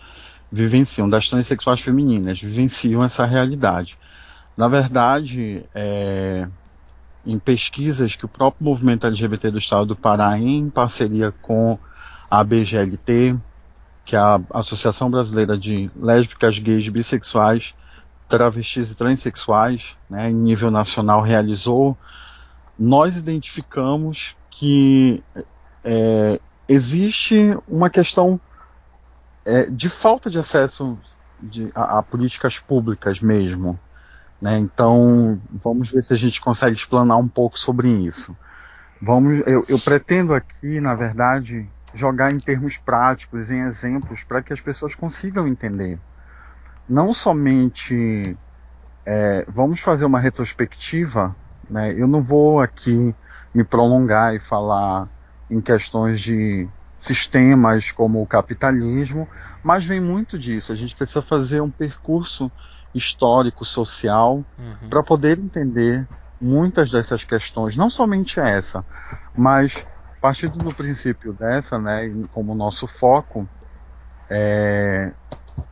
vivenciam, 0.50 1.08
das 1.08 1.28
transexuais 1.28 1.80
femininas, 1.80 2.40
vivenciam 2.40 3.04
essa 3.04 3.26
realidade. 3.26 3.98
Na 4.56 4.68
verdade, 4.68 5.64
é, 5.74 6.46
em 7.26 7.38
pesquisas 7.38 8.16
que 8.16 8.24
o 8.24 8.28
próprio 8.28 8.64
movimento 8.64 9.06
LGBT 9.06 9.50
do 9.50 9.58
Estado 9.58 9.86
do 9.86 9.96
Pará, 9.96 10.38
em 10.38 10.70
parceria 10.70 11.32
com 11.42 11.78
a 12.30 12.42
BGLT, 12.42 13.36
que 14.04 14.14
é 14.14 14.18
a 14.18 14.40
Associação 14.54 15.10
Brasileira 15.10 15.58
de 15.58 15.90
Lésbicas, 15.96 16.58
Gays, 16.58 16.88
Bissexuais, 16.88 17.74
Travestis 18.28 18.90
e 18.90 18.94
Transsexuais, 18.94 19.96
né, 20.08 20.30
em 20.30 20.34
nível 20.34 20.70
nacional, 20.70 21.20
realizou, 21.20 21.96
nós 22.78 23.16
identificamos 23.16 24.36
que 24.58 25.22
é, 25.84 26.40
existe 26.68 27.56
uma 27.68 27.90
questão 27.90 28.40
é, 29.44 29.66
de 29.66 29.90
falta 29.90 30.30
de 30.30 30.38
acesso 30.38 30.98
de, 31.40 31.70
a, 31.74 31.98
a, 31.98 32.02
políticas 32.02 32.58
públicas 32.58 33.20
mesmo. 33.20 33.78
Né? 34.40 34.58
Então, 34.58 35.40
vamos 35.62 35.90
ver 35.90 36.02
se 36.02 36.14
a 36.14 36.16
gente 36.16 36.40
consegue 36.40 36.76
explanar 36.76 37.18
um 37.18 37.28
pouco 37.28 37.58
sobre 37.58 37.88
isso. 37.88 38.36
Vamos, 39.02 39.46
eu, 39.46 39.64
eu 39.68 39.78
pretendo 39.78 40.32
aqui, 40.32 40.80
na 40.80 40.94
verdade, 40.94 41.68
jogar 41.92 42.32
em 42.32 42.38
termos 42.38 42.76
práticos, 42.76 43.50
em 43.50 43.60
exemplos, 43.60 44.22
para 44.22 44.42
que 44.42 44.52
as 44.52 44.60
pessoas 44.60 44.94
consigam 44.94 45.46
entender. 45.46 45.98
Não 46.88 47.12
somente 47.12 48.36
é, 49.04 49.44
vamos 49.48 49.80
fazer 49.80 50.04
uma 50.04 50.20
retrospectiva, 50.20 51.34
né? 51.68 51.92
eu 51.92 52.06
não 52.06 52.22
vou 52.22 52.60
aqui 52.60 53.14
me 53.54 53.62
prolongar 53.62 54.34
e 54.34 54.40
falar 54.40 55.08
em 55.50 55.60
questões 55.60 56.20
de 56.20 56.68
sistemas 56.98 57.90
como 57.90 58.20
o 58.22 58.26
capitalismo, 58.26 59.28
mas 59.62 59.84
vem 59.84 60.00
muito 60.00 60.38
disso. 60.38 60.72
A 60.72 60.76
gente 60.76 60.94
precisa 60.94 61.22
fazer 61.22 61.60
um 61.60 61.70
percurso 61.70 62.50
histórico, 62.94 63.64
social, 63.64 64.44
uhum. 64.58 64.88
para 64.88 65.02
poder 65.02 65.38
entender 65.38 66.06
muitas 66.40 66.90
dessas 66.90 67.24
questões, 67.24 67.76
não 67.76 67.88
somente 67.88 68.38
essa, 68.38 68.84
mas 69.36 69.84
partindo 70.20 70.56
do 70.56 70.74
princípio 70.74 71.32
dessa, 71.32 71.78
né, 71.78 72.10
como 72.32 72.54
nosso 72.54 72.86
foco, 72.86 73.48
é, 74.28 75.12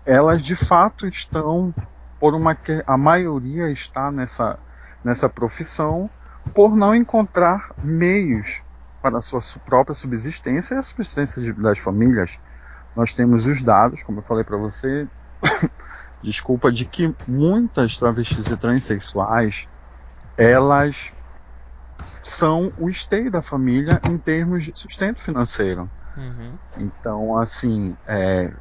elas 0.05 0.45
de 0.45 0.57
fato 0.57 1.07
estão 1.07 1.75
por 2.21 2.35
uma 2.35 2.57
a 2.87 2.97
maioria 2.97 3.71
está 3.71 4.13
nessa 4.13 4.59
nessa 5.03 5.29
profissão 5.29 6.09
por 6.55 6.77
não 6.77 6.95
encontrar 6.95 7.73
meios 7.83 8.63
para 9.01 9.19
a 9.19 9.21
sua 9.21 9.41
própria 9.65 9.95
subsistência 9.95 10.75
e 10.75 10.79
a 10.79 10.83
subsistência 10.83 11.43
de, 11.43 11.53
das 11.53 11.79
famílias. 11.79 12.39
Nós 12.95 13.15
temos 13.15 13.47
os 13.47 13.63
dados, 13.63 14.03
como 14.03 14.21
eu 14.21 14.23
falei 14.23 14.45
para 14.45 14.57
você, 14.57 15.09
desculpa, 16.23 16.71
de 16.71 16.85
que 16.85 17.15
muitas 17.27 17.97
travestis 17.97 18.47
e 18.47 18.57
transexuais 18.57 19.67
elas 20.37 21.13
são 22.23 22.73
o 22.79 22.89
esteio 22.89 23.31
da 23.31 23.43
família 23.43 24.01
em 24.09 24.17
termos 24.17 24.65
de 24.65 24.79
sustento 24.79 25.21
financeiro. 25.21 25.91
Uhum. 26.17 26.55
Então, 26.77 27.39
assim, 27.39 27.97
é, 28.07 28.53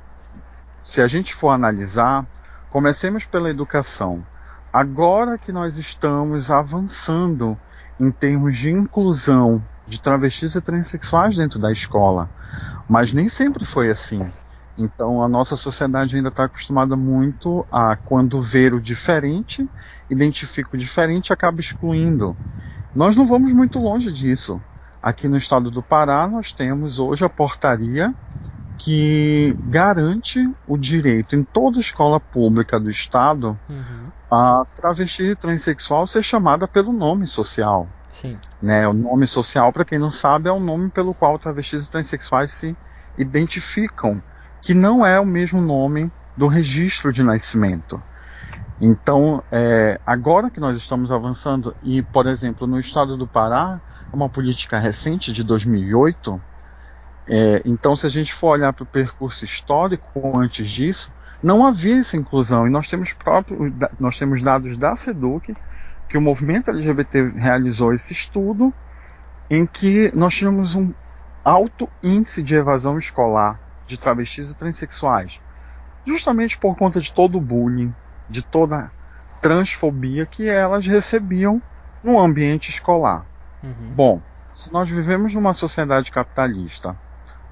se 0.83 1.01
a 1.01 1.07
gente 1.07 1.33
for 1.33 1.49
analisar, 1.49 2.25
comecemos 2.69 3.25
pela 3.25 3.49
educação. 3.49 4.25
Agora 4.73 5.37
que 5.37 5.51
nós 5.51 5.77
estamos 5.77 6.49
avançando 6.49 7.57
em 8.01 8.09
termos 8.09 8.57
de 8.57 8.71
inclusão 8.71 9.63
de 9.87 10.01
travestis 10.01 10.55
e 10.55 10.61
transexuais 10.61 11.37
dentro 11.37 11.59
da 11.59 11.71
escola. 11.71 12.27
Mas 12.89 13.13
nem 13.13 13.29
sempre 13.29 13.63
foi 13.63 13.91
assim. 13.91 14.27
Então 14.75 15.21
a 15.21 15.29
nossa 15.29 15.55
sociedade 15.55 16.15
ainda 16.15 16.29
está 16.29 16.45
acostumada 16.45 16.95
muito 16.95 17.63
a, 17.71 17.95
quando 17.95 18.41
ver 18.41 18.73
o 18.73 18.81
diferente, 18.81 19.69
identifica 20.09 20.71
o 20.73 20.77
diferente 20.77 21.31
acaba 21.31 21.59
excluindo. 21.59 22.35
Nós 22.95 23.15
não 23.15 23.27
vamos 23.27 23.53
muito 23.53 23.79
longe 23.79 24.11
disso. 24.11 24.59
Aqui 25.01 25.27
no 25.27 25.37
estado 25.37 25.69
do 25.69 25.83
Pará, 25.83 26.27
nós 26.27 26.51
temos 26.51 26.97
hoje 26.97 27.23
a 27.23 27.29
portaria 27.29 28.13
que 28.83 29.55
garante 29.65 30.39
o 30.67 30.75
direito 30.75 31.35
em 31.35 31.43
toda 31.43 31.79
escola 31.79 32.19
pública 32.19 32.79
do 32.79 32.89
estado 32.89 33.55
uhum. 33.69 34.07
a 34.29 34.65
travesti 34.75 35.23
e 35.23 35.35
transexual 35.35 36.07
ser 36.07 36.23
chamada 36.23 36.67
pelo 36.67 36.91
nome 36.91 37.27
social. 37.27 37.87
Sim. 38.09 38.39
Né? 38.59 38.87
O 38.87 38.93
nome 38.93 39.27
social, 39.27 39.71
para 39.71 39.85
quem 39.85 39.99
não 39.99 40.09
sabe, 40.09 40.49
é 40.49 40.51
o 40.51 40.59
nome 40.59 40.89
pelo 40.89 41.13
qual 41.13 41.37
travestis 41.37 41.85
e 41.85 41.91
transexuais 41.91 42.53
se 42.53 42.75
identificam, 43.19 44.19
que 44.59 44.73
não 44.73 45.05
é 45.05 45.19
o 45.19 45.25
mesmo 45.27 45.61
nome 45.61 46.11
do 46.35 46.47
registro 46.47 47.13
de 47.13 47.21
nascimento. 47.21 48.01
Então, 48.81 49.43
é, 49.51 50.01
agora 50.07 50.49
que 50.49 50.59
nós 50.59 50.75
estamos 50.75 51.11
avançando, 51.11 51.75
e 51.83 52.01
por 52.01 52.25
exemplo, 52.25 52.65
no 52.65 52.79
estado 52.79 53.15
do 53.15 53.27
Pará, 53.27 53.79
uma 54.11 54.27
política 54.27 54.79
recente 54.79 55.31
de 55.31 55.43
2008, 55.43 56.41
é, 57.27 57.61
então, 57.65 57.95
se 57.95 58.05
a 58.05 58.09
gente 58.09 58.33
for 58.33 58.49
olhar 58.49 58.73
para 58.73 58.83
o 58.83 58.87
percurso 58.87 59.45
histórico 59.45 60.39
antes 60.39 60.69
disso, 60.69 61.11
não 61.41 61.65
havia 61.65 61.99
essa 61.99 62.17
inclusão. 62.17 62.67
E 62.67 62.69
nós 62.69 62.89
temos, 62.89 63.13
próprio, 63.13 63.73
nós 63.99 64.17
temos 64.17 64.41
dados 64.41 64.77
da 64.77 64.95
SEDUC 64.95 65.55
que 66.09 66.17
o 66.17 66.21
movimento 66.21 66.71
LGBT 66.71 67.29
realizou 67.35 67.93
esse 67.93 68.11
estudo 68.11 68.73
em 69.49 69.65
que 69.65 70.11
nós 70.15 70.35
tínhamos 70.35 70.75
um 70.75 70.93
alto 71.43 71.89
índice 72.03 72.43
de 72.43 72.55
evasão 72.55 72.97
escolar 72.97 73.59
de 73.87 73.97
travestis 73.97 74.51
e 74.51 74.55
transexuais, 74.55 75.41
justamente 76.05 76.57
por 76.57 76.77
conta 76.77 76.99
de 76.99 77.11
todo 77.11 77.37
o 77.37 77.41
bullying, 77.41 77.93
de 78.29 78.41
toda 78.41 78.75
a 78.77 78.89
transfobia 79.41 80.25
que 80.25 80.47
elas 80.47 80.85
recebiam 80.85 81.61
no 82.03 82.19
ambiente 82.19 82.69
escolar. 82.69 83.25
Uhum. 83.63 83.93
Bom, 83.95 84.21
se 84.53 84.71
nós 84.71 84.89
vivemos 84.89 85.33
numa 85.33 85.53
sociedade 85.53 86.11
capitalista, 86.11 86.95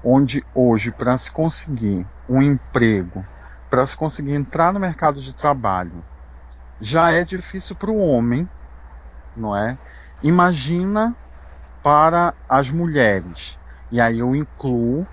onde 0.04 0.44
hoje 0.54 0.90
para 0.90 1.16
se 1.18 1.30
conseguir 1.30 2.06
um 2.28 2.42
emprego, 2.42 3.24
para 3.68 3.84
se 3.86 3.96
conseguir 3.96 4.34
entrar 4.34 4.72
no 4.72 4.80
mercado 4.80 5.20
de 5.20 5.34
trabalho, 5.34 6.04
já 6.80 7.12
é 7.12 7.24
difícil 7.24 7.76
para 7.76 7.90
o 7.90 7.98
homem, 7.98 8.48
não 9.36 9.56
é? 9.56 9.76
Imagina 10.22 11.14
para 11.82 12.34
as 12.48 12.70
mulheres. 12.70 13.58
E 13.90 14.00
aí 14.00 14.18
eu 14.20 14.34
incluo 14.34 15.06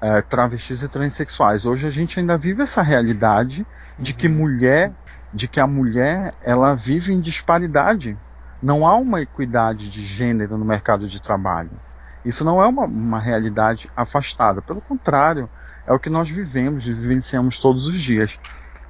é, 0.00 0.20
travestis 0.22 0.82
e 0.82 0.88
transexuais. 0.88 1.64
Hoje 1.64 1.86
a 1.86 1.90
gente 1.90 2.18
ainda 2.18 2.36
vive 2.36 2.62
essa 2.62 2.82
realidade 2.82 3.66
de 3.98 4.12
que 4.12 4.26
uhum. 4.26 4.34
mulher, 4.34 4.92
de 5.32 5.46
que 5.46 5.60
a 5.60 5.66
mulher 5.66 6.34
ela 6.42 6.74
vive 6.74 7.12
em 7.12 7.20
disparidade. 7.20 8.16
Não 8.62 8.86
há 8.86 8.96
uma 8.96 9.20
equidade 9.20 9.88
de 9.88 10.02
gênero 10.02 10.56
no 10.56 10.64
mercado 10.64 11.08
de 11.08 11.20
trabalho. 11.20 11.70
Isso 12.24 12.44
não 12.44 12.62
é 12.62 12.66
uma, 12.66 12.84
uma 12.84 13.20
realidade 13.20 13.90
afastada. 13.96 14.62
Pelo 14.62 14.80
contrário, 14.80 15.48
é 15.86 15.92
o 15.92 15.98
que 15.98 16.10
nós 16.10 16.28
vivemos 16.28 16.86
e 16.86 16.92
vivenciamos 16.92 17.58
todos 17.58 17.88
os 17.88 18.00
dias. 18.00 18.38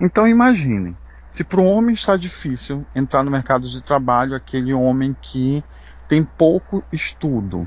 Então 0.01 0.27
imaginem, 0.27 0.97
se 1.29 1.45
para 1.45 1.61
o 1.61 1.65
homem 1.65 1.95
está 1.95 2.17
difícil 2.17 2.85
entrar 2.95 3.23
no 3.23 3.31
mercado 3.31 3.69
de 3.69 3.81
trabalho, 3.81 4.35
aquele 4.35 4.75
homem 4.75 5.17
que 5.21 5.65
tem 6.09 6.23
pouco 6.23 6.85
estudo, 6.93 7.67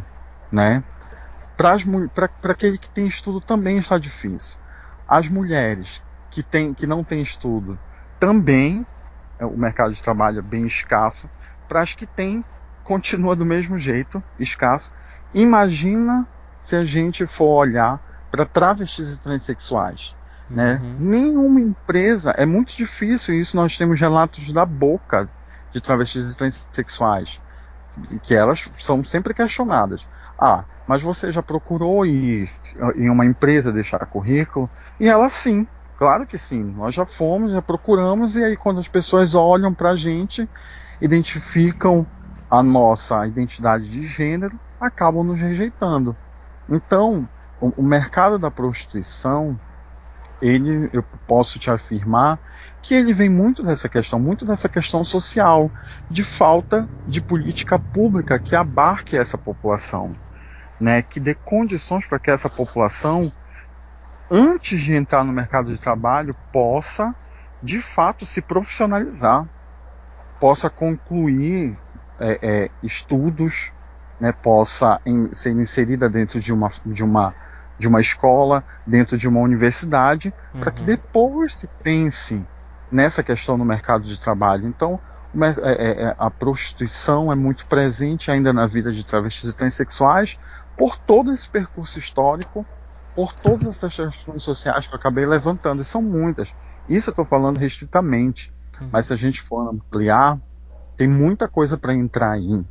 né? 0.51 0.84
Para 1.58 2.51
aquele 2.51 2.78
que 2.78 2.89
tem 2.89 3.08
estudo 3.08 3.39
também 3.39 3.78
está 3.78 3.97
difícil. 3.97 4.58
As 5.08 5.28
mulheres 5.28 6.04
que, 6.30 6.43
tem, 6.43 6.73
que 6.73 6.86
não 6.86 7.04
têm 7.04 7.21
estudo 7.21 7.80
também 8.19 8.86
é, 9.39 9.45
o 9.45 9.58
mercado 9.58 9.93
de 9.93 10.01
trabalho 10.01 10.39
é 10.39 10.41
bem 10.41 10.65
escasso. 10.65 11.30
Para 11.67 11.82
as 11.82 11.93
que 11.93 12.06
têm, 12.06 12.43
continua 12.84 13.36
do 13.36 13.45
mesmo 13.45 13.78
jeito, 13.78 14.23
escasso. 14.39 14.91
Imagina 15.36 16.26
se 16.58 16.78
a 16.78 16.86
gente 16.86 17.28
for 17.28 17.60
olhar 17.60 18.02
para 18.32 18.45
travestis 18.45 19.13
e 19.13 19.19
transexuais. 19.19 20.15
Né? 20.50 20.80
Uhum. 20.82 20.95
Nenhuma 21.00 21.60
empresa, 21.60 22.32
é 22.38 22.45
muito 22.45 22.76
difícil 22.76 23.39
isso, 23.39 23.58
nós 23.58 23.78
temos 23.78 24.00
relatos 24.00 24.52
da 24.54 24.65
boca 24.65 25.30
de 25.71 25.82
travestis 25.82 26.34
e 26.34 26.38
transexuais, 26.38 27.41
que 28.24 28.34
elas 28.34 28.69
são 28.78 29.04
sempre 29.04 29.34
questionadas. 29.34 30.08
Ah, 30.39 30.63
mas 30.88 31.02
você 31.02 31.32
já 31.32 31.43
procurou 31.43 32.06
ir 32.06 32.50
em 32.95 33.10
uma 33.10 33.26
empresa 33.26 33.71
deixar 33.71 34.06
currículo? 34.06 34.69
E 35.00 35.08
ela 35.08 35.30
sim, 35.30 35.67
claro 35.98 36.26
que 36.26 36.38
sim. 36.38 36.63
Nós 36.63 36.95
já 36.95 37.06
fomos, 37.06 37.52
já 37.52 37.62
procuramos, 37.62 38.38
e 38.38 38.43
aí 38.43 38.56
quando 38.56 38.80
as 38.80 38.88
pessoas 38.88 39.36
olham 39.36 39.74
para 39.74 39.89
a 39.89 39.95
gente, 39.95 40.48
identificam 41.02 42.06
a 42.50 42.62
nossa 42.62 43.26
identidade 43.28 43.89
de 43.89 44.04
gênero, 44.04 44.58
acabam 44.79 45.23
nos 45.23 45.41
rejeitando. 45.41 46.15
Então, 46.69 47.27
o, 47.61 47.69
o 47.77 47.83
mercado 47.83 48.38
da 48.38 48.51
prostituição, 48.51 49.59
ele, 50.41 50.89
eu 50.93 51.03
posso 51.27 51.59
te 51.59 51.69
afirmar 51.69 52.39
que 52.81 52.93
ele 52.93 53.13
vem 53.13 53.29
muito 53.29 53.63
dessa 53.63 53.89
questão, 53.89 54.19
muito 54.19 54.45
dessa 54.45 54.69
questão 54.69 55.03
social, 55.03 55.71
de 56.09 56.23
falta 56.23 56.88
de 57.07 57.21
política 57.21 57.79
pública 57.79 58.38
que 58.38 58.55
abarque 58.55 59.17
essa 59.17 59.38
população 59.38 60.15
né, 60.79 61.01
que 61.01 61.19
dê 61.19 61.33
condições 61.33 62.05
para 62.05 62.19
que 62.19 62.29
essa 62.29 62.49
população, 62.49 63.31
antes 64.29 64.79
de 64.81 64.95
entrar 64.95 65.23
no 65.23 65.31
mercado 65.31 65.73
de 65.73 65.79
trabalho, 65.79 66.35
possa 66.51 67.15
de 67.61 67.81
fato 67.81 68.25
se 68.25 68.41
profissionalizar, 68.41 69.47
possa 70.39 70.69
concluir 70.69 71.77
é, 72.19 72.39
é, 72.41 72.71
estudos, 72.83 73.71
né, 74.19 74.32
possa 74.32 74.99
em, 75.06 75.34
ser 75.34 75.51
inserida 75.51 76.10
dentro 76.10 76.39
de 76.39 76.54
uma, 76.54 76.69
de, 76.86 77.04
uma, 77.04 77.34
de 77.78 77.88
uma 77.88 78.01
escola, 78.01 78.63
dentro 78.86 79.17
de 79.17 79.28
uma 79.28 79.39
universidade, 79.39 80.34
uhum. 80.54 80.60
para 80.60 80.71
que 80.71 80.84
depois 80.84 81.56
se 81.56 81.67
pense 81.84 82.45
nessa 82.91 83.23
questão 83.23 83.58
no 83.58 83.65
mercado 83.65 84.04
de 84.04 84.19
trabalho. 84.19 84.67
Então, 84.67 84.99
é, 85.43 85.73
é, 85.73 86.04
é, 86.04 86.15
a 86.17 86.32
prostituição 86.32 87.32
é 87.32 87.36
muito 87.36 87.65
presente 87.65 88.32
ainda 88.32 88.54
na 88.54 88.65
vida 88.65 88.91
de 88.91 89.06
travestis 89.06 89.49
e 89.49 89.56
transexuais, 89.56 90.39
por 90.78 90.97
todo 90.97 91.34
esse 91.34 91.49
percurso 91.49 91.99
histórico, 91.99 92.65
por 93.13 93.34
todas 93.34 93.67
essas 93.67 93.95
questões 93.95 94.43
sociais 94.43 94.88
que 94.88 94.93
eu 94.93 94.99
acabei 94.99 95.25
levantando, 95.25 95.82
e 95.82 95.86
são 95.86 96.01
muitas. 96.01 96.54
Isso 96.88 97.10
eu 97.10 97.12
estou 97.12 97.25
falando 97.25 97.58
restritamente, 97.58 98.54
uhum. 98.80 98.89
mas 98.91 99.08
se 99.08 99.13
a 99.13 99.15
gente 99.15 99.41
for 99.41 99.69
ampliar, 99.69 100.38
tem 100.95 101.08
muita 101.08 101.47
coisa 101.47 101.78
para 101.78 101.93
entrar 101.93 102.32
aí, 102.32 102.63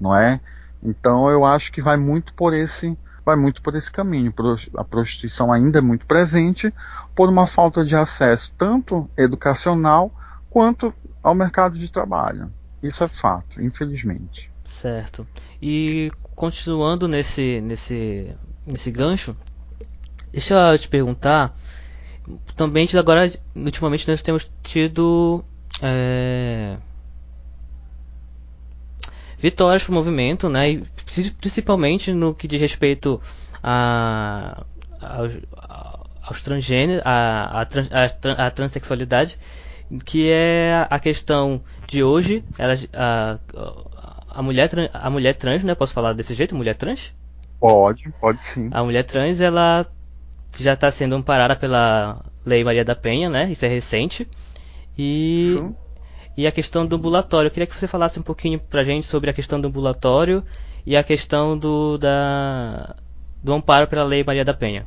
não 0.00 0.14
é? 0.14 0.40
Então 0.82 1.28
eu 1.30 1.44
acho 1.44 1.72
que 1.72 1.82
vai 1.82 1.96
muito 1.96 2.32
por 2.34 2.54
esse 2.54 2.96
vai 3.24 3.36
muito 3.36 3.60
por 3.60 3.74
esse 3.74 3.92
caminho. 3.92 4.32
A 4.76 4.84
prostituição 4.84 5.52
ainda 5.52 5.80
é 5.80 5.82
muito 5.82 6.06
presente 6.06 6.72
por 7.14 7.28
uma 7.28 7.46
falta 7.46 7.84
de 7.84 7.94
acesso 7.94 8.54
tanto 8.56 9.08
educacional 9.18 10.10
quanto 10.48 10.94
ao 11.22 11.34
mercado 11.34 11.78
de 11.78 11.92
trabalho. 11.92 12.50
Isso 12.82 13.04
é 13.04 13.08
fato, 13.08 13.62
infelizmente. 13.62 14.50
Certo. 14.64 15.26
E 15.60 16.10
continuando 16.34 17.06
nesse, 17.06 17.60
nesse, 17.60 18.34
nesse 18.66 18.90
gancho, 18.90 19.36
deixa 20.32 20.72
eu 20.72 20.78
te 20.78 20.88
perguntar. 20.88 21.54
Também 22.56 22.88
agora, 22.98 23.30
ultimamente 23.54 24.08
nós 24.08 24.22
temos 24.22 24.50
tido 24.62 25.44
é, 25.82 26.78
vitórias 29.38 29.84
para 29.84 29.92
o 29.92 29.94
movimento, 29.94 30.48
né? 30.48 30.72
E 30.72 30.84
principalmente 31.40 32.12
no 32.12 32.34
que 32.34 32.46
diz 32.46 32.60
respeito 32.60 33.20
a, 33.62 34.64
a 35.00 35.28
aos 36.28 36.42
transgêneros, 36.42 37.02
a, 37.06 37.62
a, 37.62 38.42
a, 38.42 38.46
a, 38.46 38.50
transexualidade, 38.50 39.38
que 40.04 40.30
é 40.30 40.86
a 40.90 40.98
questão 40.98 41.62
de 41.86 42.02
hoje, 42.02 42.44
elas, 42.58 42.86
a, 42.92 43.38
a 44.28 44.42
mulher, 44.42 44.68
a 44.92 45.08
mulher 45.08 45.34
trans, 45.34 45.64
né? 45.64 45.74
Posso 45.74 45.94
falar 45.94 46.12
desse 46.12 46.34
jeito? 46.34 46.54
Mulher 46.54 46.74
trans? 46.74 47.14
Pode, 47.58 48.12
pode 48.20 48.42
sim. 48.42 48.68
A 48.72 48.84
mulher 48.84 49.04
trans, 49.04 49.40
ela 49.40 49.86
já 50.58 50.74
está 50.74 50.90
sendo 50.90 51.14
amparada 51.14 51.56
pela 51.56 52.22
Lei 52.44 52.62
Maria 52.62 52.84
da 52.84 52.94
Penha, 52.94 53.30
né? 53.30 53.50
Isso 53.50 53.64
é 53.64 53.68
recente. 53.68 54.28
E, 54.96 55.54
Sim. 55.54 55.74
E 56.38 56.46
a 56.46 56.52
questão 56.52 56.86
do 56.86 56.94
ambulatório. 56.94 57.48
Eu 57.48 57.50
queria 57.50 57.66
que 57.66 57.76
você 57.76 57.88
falasse 57.88 58.20
um 58.20 58.22
pouquinho 58.22 58.60
pra 58.60 58.84
gente 58.84 59.04
sobre 59.04 59.28
a 59.28 59.32
questão 59.32 59.60
do 59.60 59.66
ambulatório 59.66 60.44
e 60.86 60.96
a 60.96 61.02
questão 61.02 61.58
do, 61.58 61.98
da, 61.98 62.94
do 63.42 63.52
amparo 63.52 63.88
pela 63.88 64.04
Lei 64.04 64.22
Maria 64.22 64.44
da 64.44 64.54
Penha. 64.54 64.86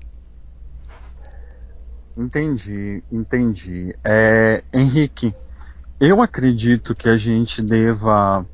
Entendi, 2.16 3.04
entendi. 3.12 3.94
É, 4.02 4.64
Henrique, 4.74 5.36
eu 6.00 6.22
acredito 6.22 6.96
que 6.96 7.10
a 7.10 7.18
gente 7.18 7.62
deva 7.62 8.46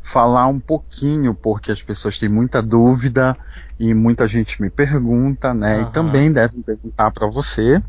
falar 0.00 0.46
um 0.46 0.60
pouquinho, 0.60 1.34
porque 1.34 1.72
as 1.72 1.82
pessoas 1.82 2.16
têm 2.16 2.28
muita 2.28 2.62
dúvida 2.62 3.36
e 3.76 3.92
muita 3.92 4.24
gente 4.28 4.62
me 4.62 4.70
pergunta, 4.70 5.52
né? 5.52 5.78
Uhum. 5.78 5.82
E 5.82 5.90
também 5.90 6.32
devem 6.32 6.62
perguntar 6.62 7.10
para 7.10 7.26
você. 7.26 7.82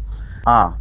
Ah, 0.43 0.73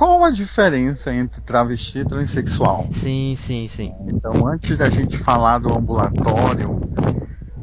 qual 0.00 0.24
a 0.24 0.30
diferença 0.30 1.12
entre 1.12 1.42
travesti 1.42 1.98
e 1.98 2.04
transexual? 2.06 2.88
Sim, 2.90 3.34
sim, 3.36 3.68
sim. 3.68 3.94
Então, 4.08 4.46
antes 4.48 4.78
da 4.78 4.88
gente 4.88 5.14
falar 5.14 5.58
do 5.58 5.70
ambulatório, 5.74 6.80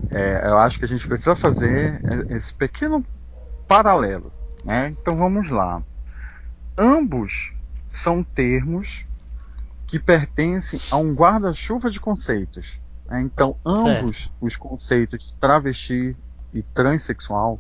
é, 0.08 0.44
eu 0.46 0.56
acho 0.60 0.78
que 0.78 0.86
a 0.86 0.88
gente 0.88 1.08
precisa 1.08 1.36
fazer 1.36 2.00
esse 2.30 2.54
pequeno 2.54 3.04
paralelo, 3.68 4.32
né? 4.64 4.90
Então, 5.02 5.18
vamos 5.18 5.50
lá. 5.50 5.82
Ambos 6.78 7.56
são 7.88 8.24
termos 8.24 9.04
que 9.88 9.98
pertencem 9.98 10.80
a 10.92 10.98
um 10.98 11.16
guarda-chuva 11.16 11.90
de 11.90 12.00
conceitos. 12.00 12.80
Né? 13.08 13.20
Então, 13.22 13.56
ambos 13.66 14.26
certo. 14.26 14.38
os 14.42 14.56
conceitos 14.56 15.36
travesti 15.40 16.16
e 16.54 16.62
transexual 16.62 17.60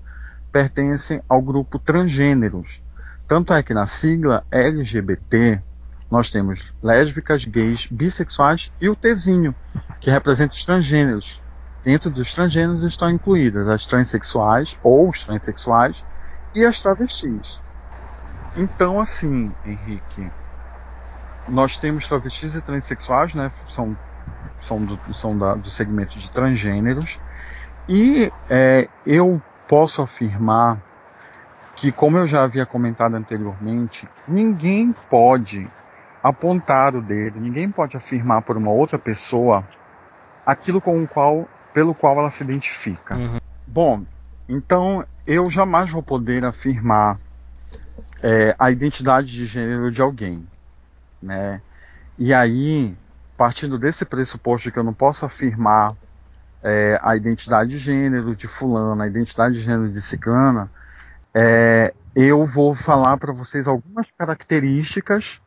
pertencem 0.51 1.19
ao 1.27 1.41
grupo 1.41 1.79
transgêneros. 1.79 2.85
Tanto 3.27 3.53
é 3.53 3.61
que 3.61 3.73
na 3.73 3.85
sigla 3.85 4.45
LGBT 4.49 5.61
nós 6.09 6.29
temos 6.29 6.73
lésbicas, 6.81 7.43
gays, 7.43 7.85
bissexuais 7.87 8.71
e 8.79 8.87
o 8.87 8.95
Tzinho, 8.95 9.53
que 9.99 10.09
representa 10.09 10.53
os 10.53 10.63
transgêneros. 10.63 11.41
Dentro 11.83 12.09
dos 12.09 12.33
transgêneros 12.33 12.83
estão 12.83 13.09
incluídas 13.09 13.67
as 13.67 13.85
transexuais 13.85 14.77
ou 14.81 15.09
os 15.09 15.25
transexuais 15.25 16.05
e 16.55 16.65
as 16.65 16.79
travestis. 16.79 17.63
Então, 18.55 18.99
assim, 18.99 19.53
Henrique, 19.65 20.31
nós 21.47 21.77
temos 21.77 22.07
travestis 22.07 22.55
e 22.55 22.61
transexuais, 22.61 23.35
né? 23.35 23.51
São, 23.69 23.97
são, 24.61 24.83
do, 24.83 24.99
são 25.13 25.37
da, 25.37 25.55
do 25.55 25.69
segmento 25.69 26.17
de 26.17 26.31
transgêneros. 26.31 27.19
E 27.87 28.31
é, 28.49 28.87
eu 29.05 29.41
posso 29.67 30.01
afirmar 30.01 30.81
que, 31.77 31.91
como 31.91 32.17
eu 32.17 32.27
já 32.27 32.43
havia 32.43 32.65
comentado 32.65 33.15
anteriormente, 33.15 34.07
ninguém 34.27 34.93
pode 35.09 35.69
apontar 36.23 36.95
o 36.95 37.01
dedo, 37.01 37.39
ninguém 37.39 37.69
pode 37.69 37.95
afirmar 37.95 38.41
por 38.41 38.57
uma 38.57 38.71
outra 38.71 38.97
pessoa 38.97 39.63
aquilo 40.43 40.81
com 40.81 41.01
o 41.01 41.07
qual, 41.07 41.47
pelo 41.73 41.93
qual 41.93 42.17
ela 42.17 42.31
se 42.31 42.43
identifica. 42.43 43.15
Uhum. 43.15 43.39
Bom, 43.67 44.03
então 44.49 45.05
eu 45.25 45.51
jamais 45.51 45.91
vou 45.91 46.01
poder 46.01 46.43
afirmar 46.43 47.19
é, 48.23 48.55
a 48.57 48.71
identidade 48.71 49.27
de 49.27 49.45
gênero 49.45 49.91
de 49.91 50.01
alguém, 50.01 50.47
né? 51.21 51.61
E 52.17 52.33
aí, 52.33 52.97
partindo 53.37 53.77
desse 53.77 54.03
pressuposto 54.03 54.67
de 54.67 54.71
que 54.71 54.79
eu 54.79 54.83
não 54.83 54.93
posso 54.93 55.27
afirmar 55.27 55.95
é, 56.63 56.99
a 57.03 57.15
identidade 57.15 57.69
de 57.69 57.77
gênero 57.77 58.35
de 58.35 58.47
fulano, 58.47 58.99
a 58.99 59.07
identidade 59.07 59.53
de 59.53 59.61
gênero 59.61 59.89
de 59.91 60.01
ciclana, 60.01 60.71
é, 61.39 61.93
eu 62.15 62.47
vou 62.47 62.73
falar 62.73 63.15
para 63.17 63.31
vocês 63.31 63.67
algumas 63.67 64.09
características 64.09 65.39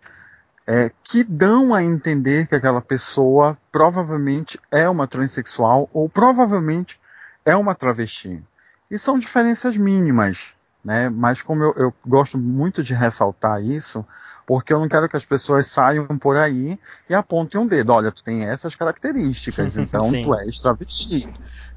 é, 0.64 0.92
que 1.02 1.24
dão 1.24 1.74
a 1.74 1.82
entender 1.82 2.46
que 2.46 2.54
aquela 2.54 2.80
pessoa 2.80 3.58
provavelmente 3.72 4.56
é 4.70 4.88
uma 4.88 5.08
transexual 5.08 5.90
ou 5.92 6.08
provavelmente 6.08 7.00
é 7.44 7.56
uma 7.56 7.74
travesti. 7.74 8.40
E 8.88 8.96
são 9.00 9.18
diferenças 9.18 9.76
mínimas, 9.76 10.54
né? 10.84 11.08
Mas 11.08 11.42
como 11.42 11.64
eu, 11.64 11.74
eu 11.76 11.94
gosto 12.06 12.38
muito 12.38 12.84
de 12.84 12.94
ressaltar 12.94 13.60
isso, 13.60 14.06
porque 14.46 14.72
eu 14.72 14.78
não 14.78 14.88
quero 14.88 15.08
que 15.08 15.16
as 15.16 15.24
pessoas 15.24 15.66
saiam 15.66 16.06
por 16.18 16.36
aí 16.36 16.78
e 17.08 17.14
apontem 17.14 17.60
um 17.60 17.66
dedo. 17.66 17.92
Olha, 17.92 18.12
tu 18.12 18.22
tem 18.22 18.44
essas 18.44 18.76
características, 18.76 19.74
então 19.76 20.08
tu 20.22 20.36
és 20.36 20.60
travesti. 20.60 21.28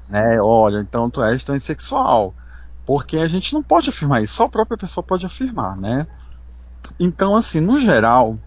Né? 0.08 0.40
Olha, 0.40 0.78
então 0.78 1.10
tu 1.10 1.20
és 1.20 1.42
transexual. 1.42 2.32
Porque 2.86 3.16
a 3.16 3.26
gente 3.26 3.54
não 3.54 3.62
pode 3.62 3.88
afirmar 3.88 4.22
isso, 4.22 4.34
só 4.34 4.44
a 4.44 4.48
própria 4.48 4.76
pessoa 4.76 5.02
pode 5.02 5.24
afirmar, 5.24 5.76
né? 5.76 6.06
Então, 6.98 7.34
assim, 7.34 7.60
no 7.60 7.80
geral, 7.80 8.38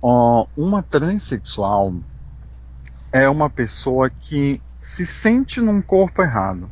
ó, 0.00 0.46
uma 0.56 0.82
transexual 0.82 1.94
é 3.12 3.28
uma 3.28 3.50
pessoa 3.50 4.10
que 4.10 4.60
se 4.78 5.04
sente 5.04 5.60
num 5.60 5.82
corpo 5.82 6.22
errado, 6.22 6.70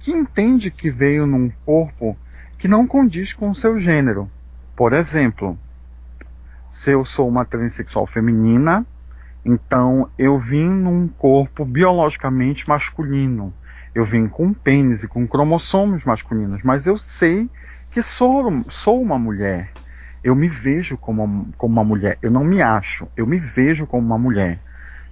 que 0.00 0.12
entende 0.12 0.70
que 0.70 0.90
veio 0.90 1.26
num 1.26 1.50
corpo 1.64 2.16
que 2.58 2.68
não 2.68 2.86
condiz 2.86 3.32
com 3.32 3.50
o 3.50 3.54
seu 3.54 3.78
gênero. 3.78 4.30
Por 4.74 4.92
exemplo, 4.92 5.58
se 6.68 6.90
eu 6.92 7.04
sou 7.04 7.28
uma 7.28 7.44
transexual 7.44 8.06
feminina, 8.06 8.86
então 9.44 10.10
eu 10.18 10.38
vim 10.38 10.68
num 10.68 11.08
corpo 11.08 11.64
biologicamente 11.64 12.68
masculino. 12.68 13.52
Eu 13.96 14.04
vim 14.04 14.28
com 14.28 14.52
pênis 14.52 15.04
e 15.04 15.08
com 15.08 15.26
cromossomos 15.26 16.04
masculinos, 16.04 16.60
mas 16.62 16.86
eu 16.86 16.98
sei 16.98 17.48
que 17.90 18.02
sou, 18.02 18.62
sou 18.68 19.00
uma 19.00 19.18
mulher. 19.18 19.72
Eu 20.22 20.34
me 20.34 20.48
vejo 20.48 20.98
como, 20.98 21.48
como 21.56 21.72
uma 21.72 21.82
mulher. 21.82 22.18
Eu 22.20 22.30
não 22.30 22.44
me 22.44 22.60
acho, 22.60 23.08
eu 23.16 23.26
me 23.26 23.38
vejo 23.38 23.86
como 23.86 24.06
uma 24.06 24.18
mulher. 24.18 24.60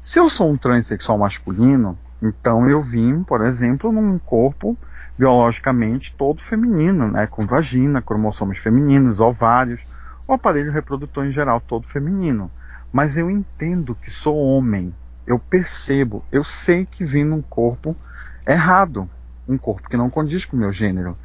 Se 0.03 0.18
eu 0.18 0.28
sou 0.28 0.51
um 0.51 0.59
transexual 0.59 1.16
masculino, 1.16 1.99
então 2.20 2.68
eu 2.68 2.82
vim, 2.82 3.22
por 3.22 3.41
exemplo, 3.41 3.91
num 3.91 4.18
corpo 4.18 4.76
biologicamente 5.18 6.14
todo 6.14 6.43
feminino, 6.43 7.11
né, 7.11 7.26
com 7.26 7.47
vagina, 7.47 8.03
cromossomos 8.03 8.59
femininos, 8.59 9.18
ovários, 9.18 9.87
o 10.28 10.35
aparelho 10.35 10.70
reprodutor 10.70 11.24
em 11.24 11.30
geral 11.30 11.59
todo 11.59 11.87
feminino. 11.87 12.51
Mas 12.93 13.16
eu 13.16 13.30
entendo 13.30 13.95
que 13.95 14.11
sou 14.11 14.37
homem, 14.37 14.95
eu 15.26 15.39
percebo, 15.39 16.22
eu 16.30 16.45
sei 16.45 16.85
que 16.85 17.03
vim 17.03 17.24
num 17.24 17.41
corpo 17.41 17.97
errado, 18.47 19.09
um 19.49 19.59
corpo 19.59 19.89
que 19.89 19.97
não 19.97 20.11
condiz 20.11 20.45
com 20.45 20.57
o 20.57 20.61
meu 20.61 20.73
gênero. 20.73 21.17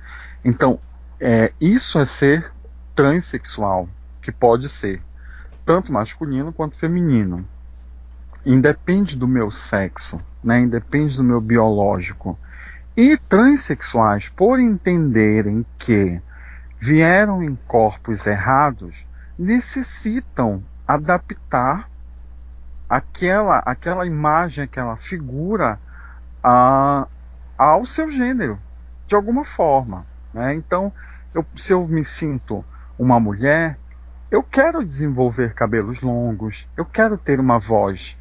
Então, 0.44 0.80
é, 1.20 1.52
isso 1.60 2.00
é 2.00 2.06
ser 2.06 2.52
transexual, 2.96 3.88
que 4.22 4.32
pode 4.32 4.70
ser 4.70 5.02
tanto 5.66 5.92
masculino 5.92 6.52
quanto 6.52 6.78
feminino. 6.78 7.46
Independe 8.46 9.16
do 9.16 9.28
meu 9.28 9.52
sexo, 9.52 10.20
né? 10.44 10.60
independe 10.60 11.18
do 11.18 11.24
meu 11.24 11.42
biológico. 11.42 12.38
E 12.96 13.18
transexuais, 13.18 14.30
por 14.30 14.60
entenderem 14.60 15.66
que 15.78 16.22
vieram 16.80 17.44
em 17.44 17.56
corpos 17.56 18.26
errados, 18.26 19.06
necessitam 19.38 20.64
adaptar 20.88 21.90
aquela, 22.90 23.60
aquela 23.60 24.06
imagem, 24.06 24.64
aquela 24.64 24.98
figura 24.98 25.80
a, 26.44 27.08
ao 27.58 27.86
seu 27.86 28.10
gênero, 28.10 28.60
de 29.06 29.16
alguma 29.16 29.44
forma. 29.44 30.06
Né? 30.34 30.54
Então, 30.54 30.92
eu, 31.34 31.46
se 31.56 31.74
eu 31.74 31.88
me 31.88 32.04
sinto 32.04 32.64
uma 32.98 33.20
mulher, 33.20 33.78
eu 34.32 34.44
quero 34.44 34.86
desenvolver 34.86 35.54
cabelos 35.54 36.02
longos, 36.02 36.68
eu 36.78 36.86
quero 36.86 37.18
ter 37.18 37.40
uma 37.40 37.60
voz 37.60 38.18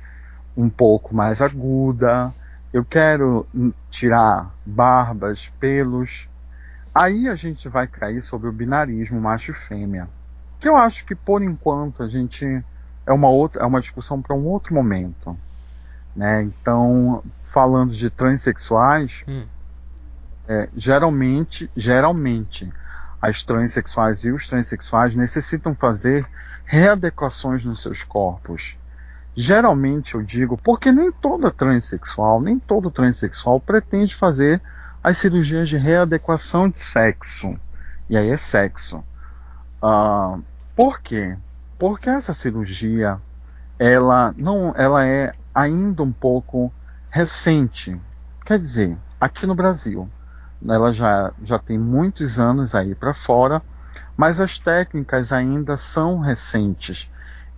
um 0.57 0.69
pouco 0.69 1.15
mais 1.15 1.41
aguda, 1.41 2.33
eu 2.73 2.85
quero 2.85 3.47
tirar 3.91 4.53
barbas, 4.65 5.53
pelos. 5.61 6.29
Aí 6.95 7.29
a 7.29 7.35
gente 7.35 7.69
vai 7.69 7.87
cair 7.87 8.21
sobre 8.21 8.49
o 8.49 8.53
binarismo 8.53 9.21
macho 9.21 9.53
e 9.53 9.55
fêmea, 9.55 10.09
que 10.59 10.69
eu 10.69 10.77
acho 10.77 11.05
que 11.07 11.15
por 11.15 11.43
enquanto 11.43 12.03
a 12.03 12.09
gente 12.09 12.65
é 13.07 13.13
uma 13.13 13.29
outra, 13.29 13.63
é 13.63 13.67
uma 13.67 13.81
discussão 13.81 14.21
para 14.21 14.35
um 14.35 14.47
outro 14.47 14.75
momento, 14.75 15.37
né? 16.19 16.43
Então, 16.43 17.23
falando 17.45 17.93
de 17.93 18.11
transexuais, 18.11 19.25
hum. 19.29 19.45
é, 20.49 20.69
geralmente, 20.77 21.71
geralmente 21.77 22.69
as 23.23 23.45
transexuais 23.45 24.25
e 24.25 24.33
os 24.33 24.49
transexuais 24.49 25.15
necessitam 25.15 25.77
fazer 25.77 26.27
readequações 26.65 27.65
nos 27.65 27.81
seus 27.81 28.03
corpos. 28.03 28.77
Geralmente 29.33 30.17
eu 30.17 30.23
digo 30.23 30.59
porque 30.59 30.91
nem 30.91 31.13
toda 31.13 31.53
transexual, 31.53 32.41
nem 32.41 32.59
todo 32.59 32.91
transexual 32.91 33.61
pretende 33.61 34.13
fazer 34.13 34.61
as 35.03 35.19
cirurgias 35.19 35.69
de 35.69 35.77
readequação 35.77 36.69
de 36.69 36.81
sexo. 36.81 37.57
E 38.11 38.17
aí 38.17 38.29
é 38.29 38.37
sexo. 38.37 39.05
Uh, 39.81 40.43
por 40.75 41.01
quê? 41.01 41.37
Porque 41.79 42.11
essa 42.11 42.35
cirurgia 42.35 43.21
ela 43.79 44.35
não, 44.37 44.75
ela 44.77 45.07
é 45.07 45.33
ainda 45.59 46.03
um 46.03 46.13
pouco 46.13 46.73
recente. 47.11 48.01
Quer 48.47 48.59
dizer, 48.59 48.97
aqui 49.21 49.47
no 49.47 49.55
Brasil, 49.55 50.09
ela 50.67 50.93
já, 50.93 51.33
já 51.43 51.59
tem 51.59 51.77
muitos 51.77 52.39
anos 52.39 52.75
aí 52.75 52.95
para 52.95 53.13
fora, 53.13 53.61
mas 54.17 54.41
as 54.41 54.59
técnicas 54.59 55.33
ainda 55.33 55.77
são 55.77 56.21
recentes. 56.21 57.11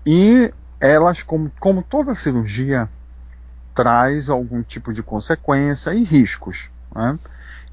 E 0.06 0.52
elas, 0.80 1.22
como, 1.22 1.52
como 1.60 1.82
toda 1.82 2.14
cirurgia, 2.14 2.88
traz 3.74 4.30
algum 4.30 4.62
tipo 4.62 4.92
de 4.92 5.02
consequência 5.02 5.92
e 5.92 6.02
riscos. 6.02 6.70
Né? 6.94 7.18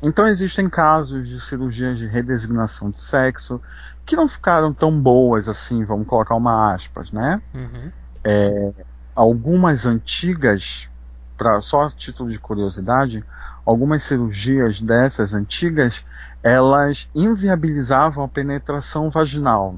Então 0.01 0.27
existem 0.27 0.69
casos 0.69 1.27
de 1.27 1.39
cirurgias 1.39 1.97
de 1.97 2.05
redesignação 2.05 2.89
de 2.89 2.99
sexo 2.99 3.61
que 4.05 4.15
não 4.15 4.27
ficaram 4.27 4.73
tão 4.73 5.01
boas 5.01 5.47
assim, 5.49 5.83
vamos 5.83 6.07
colocar 6.07 6.35
uma 6.35 6.73
aspas, 6.73 7.11
né? 7.11 7.41
Uhum. 7.53 7.91
É, 8.23 8.73
algumas 9.17 9.87
antigas, 9.87 10.87
para 11.35 11.59
só 11.59 11.89
título 11.89 12.29
de 12.29 12.37
curiosidade, 12.37 13.25
algumas 13.65 14.03
cirurgias 14.03 14.79
dessas 14.79 15.33
antigas, 15.33 16.05
elas 16.43 17.09
inviabilizavam 17.15 18.23
a 18.23 18.27
penetração 18.27 19.09
vaginal. 19.09 19.75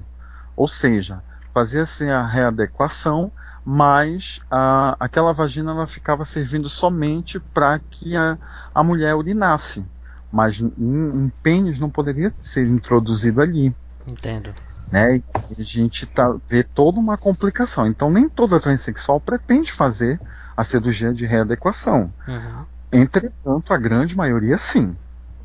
Ou 0.58 0.68
seja, 0.68 1.24
fazia-se 1.54 2.10
a 2.10 2.28
readequação, 2.28 3.32
mas 3.64 4.42
a, 4.52 4.98
aquela 5.00 5.32
vagina 5.32 5.72
ela 5.72 5.88
ficava 5.88 6.26
servindo 6.26 6.68
somente 6.68 7.40
para 7.40 7.80
que 7.80 8.18
a, 8.18 8.38
a 8.76 8.84
mulher 8.84 9.16
urinasse. 9.16 9.86
Mas 10.30 10.60
um, 10.60 10.70
um 10.78 11.32
pênis 11.42 11.80
não 11.80 11.90
poderia 11.90 12.34
ser 12.42 12.68
introduzido 12.68 13.42
ali. 13.42 13.74
Entendo. 14.06 14.54
Né? 14.92 15.22
E 15.58 15.62
a 15.62 15.64
gente 15.64 16.06
tá, 16.06 16.36
vê 16.48 16.64
toda 16.64 17.00
uma 17.00 17.18
complicação. 17.18 17.88
Então 17.88 18.10
nem 18.10 18.28
toda 18.28 18.60
transexual 18.60 19.20
pretende 19.20 19.72
fazer 19.72 20.20
a 20.56 20.64
cirurgia 20.64 21.14
de 21.14 21.26
readequação. 21.26 22.12
Uhum. 22.28 22.66
Entretanto, 22.92 23.74
a 23.74 23.78
grande 23.78 24.16
maioria 24.16 24.58
sim, 24.58 24.96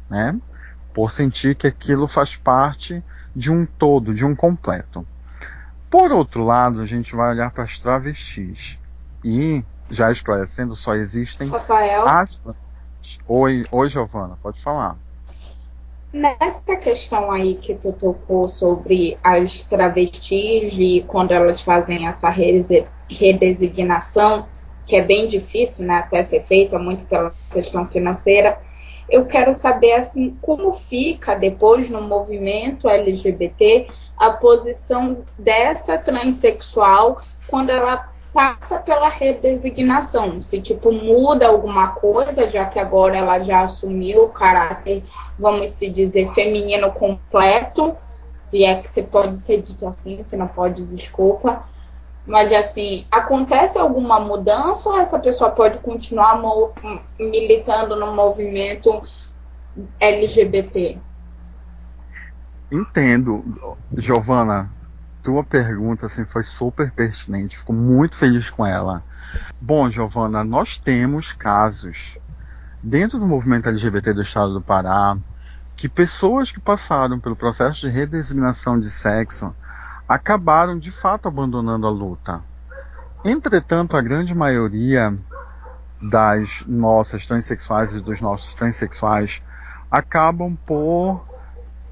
né? 0.09 0.39
Por 0.95 1.11
sentir 1.11 1.55
que 1.55 1.67
aquilo 1.67 2.09
faz 2.09 2.35
parte 2.37 3.03
de 3.37 3.51
um 3.51 3.67
todo, 3.67 4.15
de 4.15 4.25
um 4.25 4.35
completo. 4.35 5.07
Por 5.91 6.11
outro 6.11 6.45
lado, 6.45 6.81
a 6.81 6.87
gente 6.87 7.15
vai 7.15 7.31
olhar 7.31 7.51
para 7.51 7.65
as 7.65 7.79
travestis. 7.79 8.79
E, 9.23 9.63
já 9.91 10.11
esclarecendo, 10.11 10.75
só 10.75 10.95
existem 10.95 11.51
Rafael. 11.51 12.07
as 12.09 12.41
Oi, 13.29 13.65
oi, 13.71 13.89
Giovana, 13.89 14.37
pode 14.43 14.61
falar. 14.61 14.97
Nessa 16.15 16.77
questão 16.77 17.33
aí 17.33 17.57
que 17.57 17.75
tu 17.75 17.93
tocou 17.93 18.49
sobre 18.49 19.19
as 19.21 19.65
travestis 19.65 20.73
e 20.79 21.05
quando 21.09 21.33
elas 21.33 21.61
fazem 21.61 22.07
essa 22.07 22.33
redesignação, 23.09 24.47
que 24.87 24.95
é 24.95 25.03
bem 25.03 25.27
difícil 25.27 25.85
né, 25.85 25.97
até 25.97 26.23
ser 26.23 26.45
feita, 26.45 26.79
muito 26.79 27.05
pela 27.07 27.33
questão 27.53 27.89
financeira, 27.89 28.61
eu 29.11 29.27
quero 29.27 29.53
saber 29.53 29.95
assim 29.95 30.39
como 30.41 30.73
fica 30.75 31.35
depois 31.35 31.91
no 31.91 32.01
movimento 32.01 32.89
LGBT 32.89 33.89
a 34.17 34.31
posição 34.31 35.25
dessa 35.37 35.99
transexual 35.99 37.21
quando 37.49 37.71
ela 37.71 38.15
passa 38.33 38.79
pela 38.79 39.09
redesignação, 39.09 40.43
se 40.43 40.61
tipo 40.61 40.93
muda 40.93 41.47
alguma 41.47 41.89
coisa, 41.89 42.49
já 42.49 42.67
que 42.67 42.79
agora 42.79 43.17
ela 43.17 43.41
já 43.41 43.62
assumiu 43.62 44.25
o 44.25 44.29
caráter, 44.29 45.03
vamos 45.39 45.70
se 45.70 45.89
dizer, 45.91 46.26
feminino 46.32 46.91
completo, 46.93 47.97
se 48.49 48.64
é 48.64 48.80
que 48.80 48.89
você 48.89 49.03
pode 49.03 49.37
ser 49.37 49.62
dito 49.62 49.87
assim, 49.87 50.22
se 50.22 50.37
não 50.37 50.47
pode, 50.47 50.85
desculpa. 50.85 51.64
Mas 52.26 52.53
assim, 52.53 53.07
acontece 53.11 53.78
alguma 53.78 54.18
mudança 54.18 54.89
ou 54.89 54.99
essa 54.99 55.18
pessoa 55.18 55.51
pode 55.51 55.78
continuar 55.78 56.41
militando 57.18 57.97
no 57.97 58.14
movimento 58.14 59.03
LGBT? 60.01 60.99
Entendo, 62.72 63.45
Giovana 63.97 64.70
tua 65.24 65.43
pergunta 65.43 66.05
assim, 66.07 66.24
foi 66.26 66.43
super 66.43 66.91
pertinente, 66.93 67.59
fico 67.59 67.72
muito 67.72 68.14
feliz 68.14 68.51
com 68.51 68.64
ela. 68.64 69.03
Bom, 69.59 69.91
Giovana, 69.91 70.45
nós 70.45 70.76
temos 70.76 71.32
casos 71.32 72.18
dentro 72.85 73.18
do 73.18 73.26
movimento 73.26 73.66
LGBT 73.70 74.12
do 74.12 74.20
estado 74.20 74.53
do 74.53 74.61
Pará 74.61 75.16
que 75.74 75.89
pessoas 75.89 76.53
que 76.53 76.61
passaram 76.61 77.18
pelo 77.18 77.35
processo 77.35 77.80
de 77.80 77.89
redesignação 77.89 78.78
de 78.78 78.91
sexo 78.91 79.57
acabaram 80.07 80.78
de 80.78 80.93
fato 80.93 81.26
abandonando 81.26 81.87
a 81.87 81.91
luta. 81.91 82.43
Entretanto, 83.24 83.97
a 83.97 84.03
grande 84.03 84.35
maioria 84.35 85.16
das 86.01 86.62
nossas 86.66 87.24
transexuais 87.24 87.93
e 87.93 88.03
dos 88.03 88.20
nossos 88.20 88.55
transexuais 88.55 89.43
acabam 89.91 90.55
por 90.66 91.24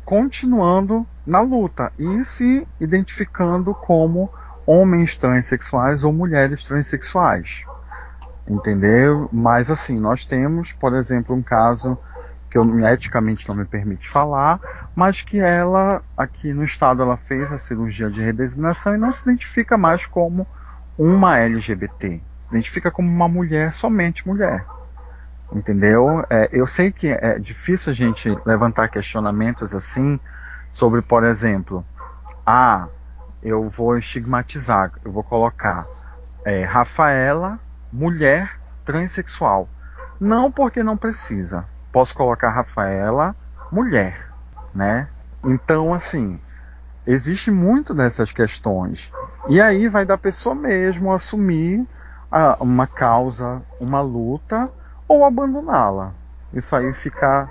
continuando 0.05 1.07
na 1.27 1.41
luta 1.41 1.91
e 1.99 2.23
se 2.23 2.69
identificando 2.79 3.75
como 3.75 4.31
homens 4.67 5.17
transexuais 5.17 6.05
ou 6.05 6.13
mulheres 6.13 6.67
transexuais. 6.67 7.65
Entendeu? 8.47 9.29
Mas 9.33 9.71
assim, 9.71 9.99
nós 9.99 10.25
temos, 10.25 10.73
por 10.73 10.95
exemplo, 10.95 11.35
um 11.35 11.43
caso 11.43 11.97
que 12.51 12.59
eu 12.59 12.87
eticamente 12.87 13.49
não 13.49 13.55
me 13.55 13.65
permite 13.65 14.09
falar, 14.09 14.61
mas 14.95 15.23
que 15.23 15.39
ela 15.39 16.03
aqui 16.15 16.53
no 16.53 16.63
estado 16.63 17.01
ela 17.01 17.17
fez 17.17 17.51
a 17.51 17.57
cirurgia 17.57 18.11
de 18.11 18.23
redesignação 18.23 18.95
e 18.95 18.99
não 18.99 19.11
se 19.11 19.23
identifica 19.23 19.79
mais 19.79 20.05
como 20.05 20.47
uma 20.99 21.39
LGBT, 21.39 22.21
se 22.39 22.51
identifica 22.51 22.91
como 22.91 23.09
uma 23.09 23.27
mulher, 23.27 23.73
somente 23.73 24.29
mulher. 24.29 24.67
Entendeu? 25.51 26.25
É, 26.29 26.51
eu 26.53 26.67
sei 26.67 26.93
que 26.93 27.09
é 27.09 27.39
difícil 27.39 27.91
a 27.91 27.95
gente 27.95 28.37
levantar 28.45 28.89
questionamentos 28.89 29.75
assim 29.75 30.21
sobre, 30.71 31.01
por 31.01 31.25
exemplo, 31.25 31.85
ah, 32.45 32.89
eu 33.43 33.69
vou 33.69 33.97
estigmatizar, 33.97 34.93
eu 35.05 35.11
vou 35.11 35.23
colocar 35.23 35.87
é, 36.45 36.65
Rafaela, 36.65 37.59
mulher 37.93 38.59
transexual. 38.85 39.69
Não 40.19 40.51
porque 40.51 40.83
não 40.83 40.97
precisa. 40.97 41.67
Posso 41.93 42.15
colocar 42.15 42.51
Rafaela, 42.51 43.37
mulher, 43.71 44.29
né? 44.75 45.09
Então, 45.45 45.93
assim, 45.93 46.41
existe 47.07 47.51
muito 47.51 47.93
dessas 47.93 48.33
questões. 48.33 49.13
E 49.49 49.61
aí 49.61 49.89
vai 49.89 50.07
da 50.07 50.17
pessoa 50.17 50.55
mesmo 50.55 51.13
assumir 51.13 51.87
a, 52.31 52.57
uma 52.61 52.87
causa, 52.87 53.61
uma 53.79 54.01
luta 54.01 54.71
ou 55.07 55.25
abandoná-la. 55.25 56.15
Isso 56.53 56.75
aí 56.75 56.93
ficar 56.95 57.51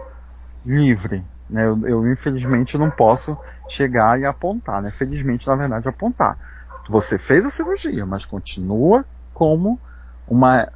livre. 0.66 1.24
Né? 1.50 1.66
Eu, 1.66 1.88
eu, 1.88 2.12
infelizmente 2.12 2.78
não 2.78 2.90
posso 2.90 3.38
chegar 3.68 4.20
e 4.20 4.26
apontar, 4.26 4.82
né? 4.82 4.92
Felizmente, 4.92 5.48
na 5.48 5.56
verdade, 5.56 5.88
apontar. 5.88 6.38
Você 6.90 7.18
fez 7.18 7.46
a 7.46 7.50
cirurgia, 7.50 8.06
mas 8.06 8.26
continua 8.26 9.06
como 9.34 9.80
uma 10.32 10.72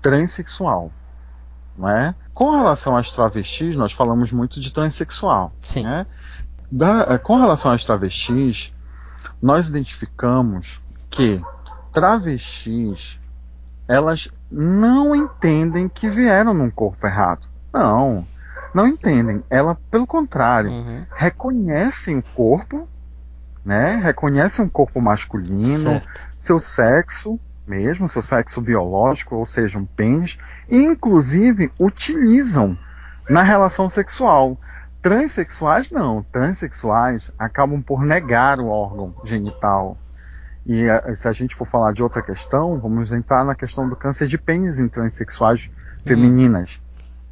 transexual. 0.00 0.92
Não 1.76 1.88
é? 1.88 2.14
Com 2.32 2.52
relação 2.52 2.96
às 2.96 3.10
travestis, 3.10 3.76
nós 3.76 3.92
falamos 3.92 4.30
muito 4.30 4.60
de 4.60 4.72
transexual. 4.72 5.52
Sim. 5.60 5.82
Né? 5.82 6.06
Da, 6.70 7.18
com 7.18 7.36
relação 7.36 7.72
às 7.72 7.84
travestis, 7.84 8.72
nós 9.42 9.68
identificamos 9.68 10.80
que 11.10 11.42
travestis 11.92 13.20
elas 13.88 14.28
não 14.50 15.14
entendem 15.14 15.88
que 15.88 16.08
vieram 16.08 16.54
num 16.54 16.70
corpo 16.70 17.04
errado. 17.04 17.48
Não, 17.72 18.24
não 18.72 18.86
entendem. 18.86 19.42
Ela, 19.50 19.76
pelo 19.90 20.06
contrário, 20.06 20.70
uhum. 20.70 21.04
reconhecem 21.10 22.18
o 22.18 22.22
corpo, 22.22 22.88
né? 23.64 23.96
Reconhecem 23.96 24.64
um 24.64 24.68
corpo 24.68 25.00
masculino, 25.00 25.90
certo. 25.90 26.20
seu 26.46 26.60
sexo 26.60 27.40
mesmo, 27.66 28.08
seu 28.08 28.22
sexo 28.22 28.60
biológico, 28.60 29.36
ou 29.36 29.46
seja, 29.46 29.78
um 29.78 29.84
pênis, 29.84 30.38
e 30.68 30.76
inclusive 30.76 31.70
utilizam 31.78 32.76
na 33.28 33.42
relação 33.42 33.88
sexual. 33.88 34.58
Transsexuais 35.00 35.90
não, 35.90 36.22
transexuais 36.32 37.32
acabam 37.38 37.82
por 37.82 38.02
negar 38.04 38.58
o 38.58 38.68
órgão 38.68 39.14
genital 39.24 39.98
e 40.66 40.84
eh, 40.84 41.14
se 41.14 41.28
a 41.28 41.32
gente 41.32 41.54
for 41.54 41.66
falar 41.66 41.92
de 41.92 42.02
outra 42.02 42.22
questão, 42.22 42.78
vamos 42.78 43.12
entrar 43.12 43.44
na 43.44 43.54
questão 43.54 43.88
do 43.88 43.94
câncer 43.94 44.26
de 44.26 44.38
pênis 44.38 44.78
em 44.78 44.88
transexuais 44.88 45.70
femininas, 46.04 46.82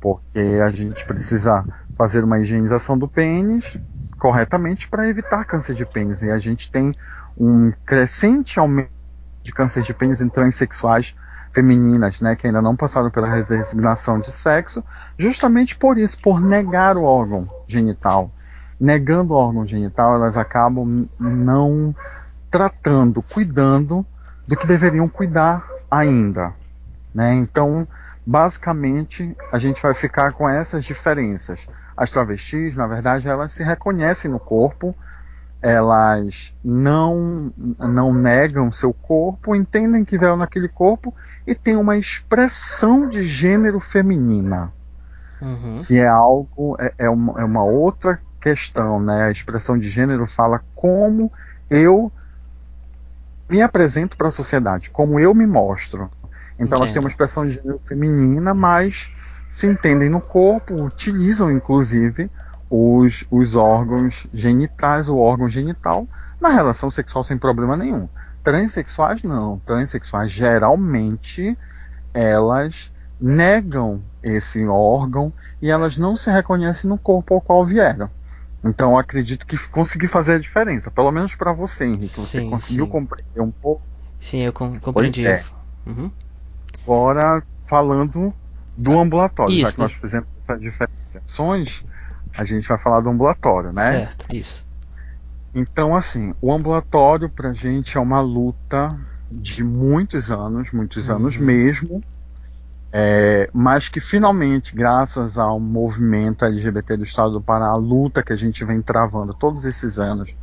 porque 0.01 0.61
a 0.63 0.71
gente 0.71 1.05
precisa 1.07 1.65
fazer 1.97 2.25
uma 2.25 2.41
higienização 2.41 2.99
do 2.99 3.09
pênis 3.09 3.79
corretamente 4.19 4.89
para 4.89 5.09
evitar 5.09 5.45
câncer 5.45 5.75
de 5.75 5.87
pênis. 5.87 6.23
E 6.23 6.31
a 6.31 6.39
gente 6.39 6.71
tem 6.71 6.93
um 7.37 7.73
crescente 7.87 8.59
aumento 8.59 8.91
de 9.43 9.53
câncer 9.53 9.83
de 9.83 9.93
pênis 9.93 10.21
em 10.21 10.29
transexuais 10.29 11.15
femininas, 11.53 12.21
né, 12.21 12.35
que 12.35 12.47
ainda 12.47 12.63
não 12.63 12.75
passaram 12.75 13.11
pela 13.11 13.29
redesignação 13.29 14.19
de 14.19 14.33
sexo, 14.33 14.83
justamente 15.19 15.77
por 15.77 15.99
isso, 15.99 16.19
por 16.21 16.41
negar 16.41 16.97
o 16.97 17.05
órgão 17.05 17.49
genital. 17.69 18.31
Negando 18.81 19.35
o 19.35 19.37
órgão 19.37 19.67
genital, 19.67 20.15
elas 20.15 20.37
acabam 20.37 21.07
não 21.21 21.95
tratando, 22.51 23.23
cuidando 23.23 24.05
do 24.47 24.57
que 24.57 24.67
deveriam 24.67 25.09
cuidar 25.09 25.65
ainda. 25.91 26.53
Né? 27.15 27.35
Então, 27.35 27.87
basicamente, 28.27 29.37
a 29.53 29.59
gente 29.59 29.81
vai 29.83 29.95
ficar 29.95 30.33
com 30.33 30.49
essas 30.49 30.85
diferenças. 30.85 31.69
As 31.97 32.11
travestis, 32.11 32.77
na 32.77 32.87
verdade, 32.87 33.29
elas 33.29 33.53
se 33.53 33.63
reconhecem 33.63 34.31
no 34.31 34.41
corpo, 34.41 34.95
elas 35.63 36.57
não, 36.65 37.53
não 37.79 38.13
negam 38.13 38.73
seu 38.73 38.93
corpo, 38.93 39.55
entendem 39.55 40.05
que 40.05 40.19
vieram 40.19 40.37
naquele 40.37 40.69
corpo 40.69 41.15
e 41.47 41.55
têm 41.55 41.77
uma 41.77 41.97
expressão 41.97 43.09
de 43.09 43.23
gênero 43.23 43.79
feminina. 43.79 44.73
Uhum. 45.41 45.77
Que 45.79 45.99
é 45.99 46.09
algo, 46.09 46.77
é, 46.79 46.93
é, 46.99 47.09
uma, 47.09 47.41
é 47.41 47.45
uma 47.45 47.65
outra 47.65 48.19
questão, 48.41 49.01
né? 49.01 49.25
A 49.25 49.31
expressão 49.31 49.79
de 49.79 49.89
gênero 49.89 50.27
fala 50.27 50.61
como 50.75 51.31
eu 51.71 52.11
me 53.49 53.63
apresento 53.63 54.17
para 54.17 54.29
a 54.29 54.33
sociedade, 54.33 54.91
como 54.91 55.21
eu 55.21 55.33
me 55.33 55.47
mostro. 55.47 56.11
Então 56.55 56.67
Entendo. 56.67 56.75
elas 56.77 56.93
têm 56.93 57.01
uma 57.01 57.09
expressão 57.09 57.47
de 57.47 57.55
gênero 57.55 57.79
feminina, 57.81 58.53
mas 58.53 59.13
se 59.51 59.67
entendem 59.67 60.09
no 60.09 60.21
corpo, 60.21 60.75
utilizam 60.83 61.51
inclusive 61.51 62.31
os, 62.75 63.27
os 63.31 63.55
órgãos 63.55 64.27
genitais, 64.33 65.07
o 65.07 65.19
órgão 65.19 65.47
genital, 65.47 66.09
na 66.41 66.49
relação 66.49 66.91
sexual 66.91 67.23
sem 67.23 67.37
problema 67.37 67.77
nenhum. 67.77 68.09
Transsexuais 68.43 69.23
não. 69.23 69.61
Transsexuais 69.67 70.33
geralmente 70.33 71.57
elas 72.15 72.91
negam 73.21 74.01
esse 74.23 74.67
órgão 74.67 75.31
e 75.61 75.69
elas 75.69 75.99
não 75.99 76.17
se 76.17 76.31
reconhecem 76.31 76.89
no 76.89 76.97
corpo 76.97 77.35
ao 77.35 77.43
qual 77.43 77.67
vieram. 77.67 78.09
Então 78.65 78.99
acredito 78.99 79.47
que 79.47 79.59
consegui 79.69 80.07
fazer 80.07 80.35
a 80.35 80.39
diferença, 80.39 80.91
pelo 80.91 81.13
menos 81.13 81.35
para 81.35 81.53
você, 81.53 81.85
Henrique. 81.85 82.21
Você 82.21 82.41
sim, 82.41 82.49
conseguiu 82.49 82.87
sim. 82.87 82.91
compreender 82.91 83.41
um 83.43 83.51
pouco? 83.51 83.83
Sim, 84.19 84.39
eu 84.39 84.53
com 84.53 84.81
compreendi. 84.81 85.27
É. 85.27 85.45
Uhum. 85.87 86.11
Agora 86.83 87.43
falando 87.67 88.33
do 88.79 88.99
ambulatório, 88.99 89.53
isso, 89.53 89.73
já 89.73 89.73
que 89.73 89.81
nós 89.81 89.93
fizemos 89.93 90.29
diferenciações, 90.59 91.85
a 92.37 92.45
gente 92.45 92.67
vai 92.69 92.79
falar 92.79 93.01
do 93.01 93.11
ambulatório, 93.11 93.73
né? 93.73 93.93
Certo, 93.93 94.27
isso. 94.35 94.67
Então, 95.55 95.95
assim, 95.95 96.35
o 96.41 96.53
ambulatório 96.53 97.29
pra 97.29 97.53
gente 97.53 97.99
é 97.99 98.01
uma 98.01 98.21
luta 98.21 98.89
de 99.31 99.63
muitos 99.63 100.31
anos, 100.31 100.73
muitos 100.73 101.09
uhum. 101.09 101.17
anos 101.17 101.37
mesmo, 101.37 102.03
é, 102.93 103.49
mas 103.53 103.89
que 103.89 104.01
finalmente, 104.01 104.75
graças 104.75 105.39
ao 105.39 105.59
movimento 105.59 106.45
LGBT 106.45 106.97
do 106.97 107.05
Estado 107.05 107.33
do 107.33 107.41
Pará, 107.41 107.69
a 107.69 107.77
luta 107.77 108.23
que 108.23 108.33
a 108.33 108.37
gente 108.37 108.65
vem 108.65 108.83
travando 108.83 109.33
todos 109.33 109.65
esses 109.65 109.99
anos, 109.99 110.35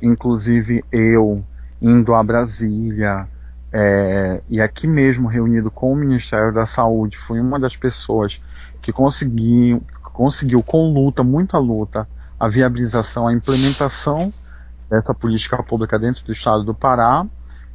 inclusive 0.00 0.84
eu 0.90 1.44
indo 1.80 2.14
a 2.14 2.22
Brasília 2.22 3.28
é, 3.72 4.42
e 4.48 4.60
aqui 4.60 4.86
mesmo 4.86 5.28
reunido 5.28 5.70
com 5.70 5.92
o 5.92 5.96
Ministério 5.96 6.52
da 6.52 6.66
Saúde, 6.66 7.16
fui 7.16 7.38
uma 7.38 7.58
das 7.58 7.76
pessoas 7.76 8.42
que 8.82 8.92
conseguiu, 8.92 9.82
conseguiu 10.12 10.62
com 10.62 10.92
luta, 10.92 11.22
muita 11.22 11.58
luta, 11.58 12.08
a 12.38 12.48
viabilização, 12.48 13.28
a 13.28 13.32
implementação 13.32 14.32
dessa 14.88 15.14
política 15.14 15.62
pública 15.62 15.98
dentro 15.98 16.24
do 16.24 16.32
estado 16.32 16.64
do 16.64 16.74
Pará. 16.74 17.24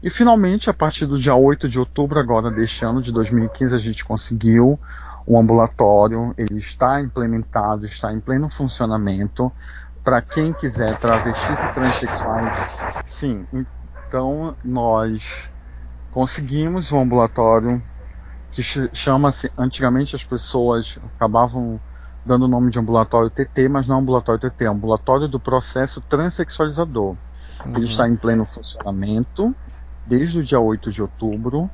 E 0.03 0.09
finalmente, 0.09 0.69
a 0.69 0.73
partir 0.73 1.05
do 1.05 1.17
dia 1.17 1.35
8 1.35 1.69
de 1.69 1.79
outubro 1.79 2.19
agora 2.19 2.51
deste 2.51 2.85
ano 2.85 3.01
de 3.01 3.11
2015, 3.11 3.75
a 3.75 3.79
gente 3.79 4.03
conseguiu 4.03 4.79
o 5.25 5.39
ambulatório, 5.39 6.33
ele 6.37 6.57
está 6.57 7.01
implementado, 7.01 7.85
está 7.85 8.13
em 8.13 8.19
pleno 8.19 8.49
funcionamento. 8.49 9.51
Para 10.03 10.21
quem 10.21 10.53
quiser 10.53 10.95
travestis 10.97 11.63
e 11.63 11.73
transexuais, 11.73 12.69
sim. 13.07 13.47
Então 14.07 14.55
nós 14.63 15.49
conseguimos 16.11 16.91
um 16.91 17.01
ambulatório 17.01 17.81
que 18.51 18.61
chama-se 18.93 19.51
antigamente 19.57 20.15
as 20.15 20.23
pessoas 20.23 20.99
acabavam 21.15 21.79
dando 22.25 22.45
o 22.45 22.47
nome 22.47 22.71
de 22.71 22.79
ambulatório 22.79 23.29
TT, 23.29 23.69
mas 23.69 23.87
não 23.87 23.99
ambulatório 23.99 24.39
TT, 24.39 24.65
é 24.65 24.67
ambulatório 24.67 25.27
do 25.27 25.39
processo 25.39 26.01
transexualizador. 26.01 27.15
Uhum. 27.65 27.71
Ele 27.75 27.85
está 27.85 28.07
em 28.07 28.15
pleno 28.15 28.45
funcionamento 28.45 29.55
desde 30.05 30.39
o 30.39 30.43
dia 30.43 30.59
8 30.59 30.91
de 30.91 31.01
outubro, 31.01 31.69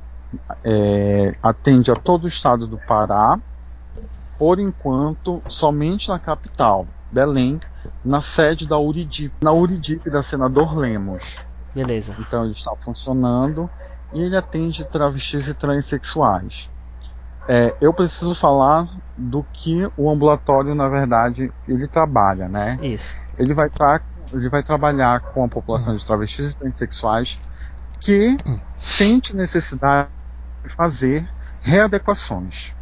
é, 0.64 1.34
atende 1.42 1.90
a 1.90 1.94
todo 1.94 2.24
o 2.24 2.28
estado 2.28 2.66
do 2.66 2.78
Pará, 2.78 3.38
por 4.38 4.58
enquanto 4.58 5.42
somente 5.48 6.08
na 6.08 6.18
capital, 6.18 6.86
Belém, 7.10 7.60
na 8.04 8.20
sede 8.20 8.66
da 8.66 8.78
Uridip, 8.78 9.34
na 9.42 9.52
Uridip 9.52 10.08
da 10.08 10.22
Senador 10.22 10.76
Lemos. 10.76 11.44
Beleza. 11.74 12.14
Então 12.18 12.44
ele 12.44 12.52
está 12.52 12.74
funcionando 12.76 13.68
e 14.12 14.20
ele 14.20 14.36
atende 14.36 14.84
travestis 14.84 15.48
e 15.48 15.54
transexuais. 15.54 16.70
É, 17.48 17.74
eu 17.80 17.92
preciso 17.92 18.34
falar 18.34 18.88
do 19.16 19.44
que 19.52 19.88
o 19.96 20.10
ambulatório, 20.10 20.74
na 20.74 20.88
verdade, 20.88 21.52
ele 21.66 21.88
trabalha, 21.88 22.48
né? 22.48 22.78
Isso. 22.80 23.16
Ele 23.36 23.52
vai, 23.52 23.68
tra 23.68 24.00
ele 24.32 24.48
vai 24.48 24.62
trabalhar 24.62 25.20
com 25.20 25.44
a 25.44 25.48
população 25.48 25.96
de 25.96 26.04
travestis 26.04 26.52
e 26.52 26.56
transexuais 26.56 27.38
que 28.00 28.36
sente 28.78 29.34
necessidade 29.34 30.08
de 30.64 30.74
fazer 30.74 31.28
readequações. 31.60 32.72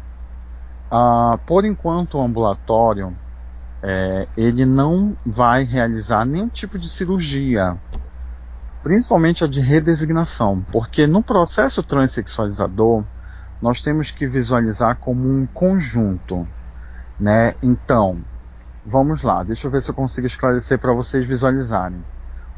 Ah, 0.89 1.39
por 1.45 1.65
enquanto, 1.65 2.17
o 2.17 2.21
ambulatório 2.21 3.15
é, 3.81 4.27
ele 4.37 4.65
não 4.65 5.15
vai 5.25 5.63
realizar 5.63 6.25
nenhum 6.25 6.47
tipo 6.47 6.77
de 6.77 6.87
cirurgia, 6.87 7.77
principalmente 8.83 9.43
a 9.43 9.47
de 9.47 9.59
redesignação, 9.59 10.63
porque 10.71 11.07
no 11.07 11.23
processo 11.23 11.81
transexualizador 11.81 13.03
nós 13.61 13.81
temos 13.81 14.09
que 14.09 14.27
visualizar 14.27 14.97
como 14.97 15.29
um 15.29 15.45
conjunto, 15.45 16.47
né? 17.19 17.53
Então, 17.61 18.17
vamos 18.85 19.21
lá, 19.21 19.43
deixa 19.43 19.67
eu 19.67 19.71
ver 19.71 19.83
se 19.83 19.91
eu 19.91 19.95
consigo 19.95 20.25
esclarecer 20.25 20.79
para 20.79 20.91
vocês 20.91 21.25
visualizarem. 21.25 22.03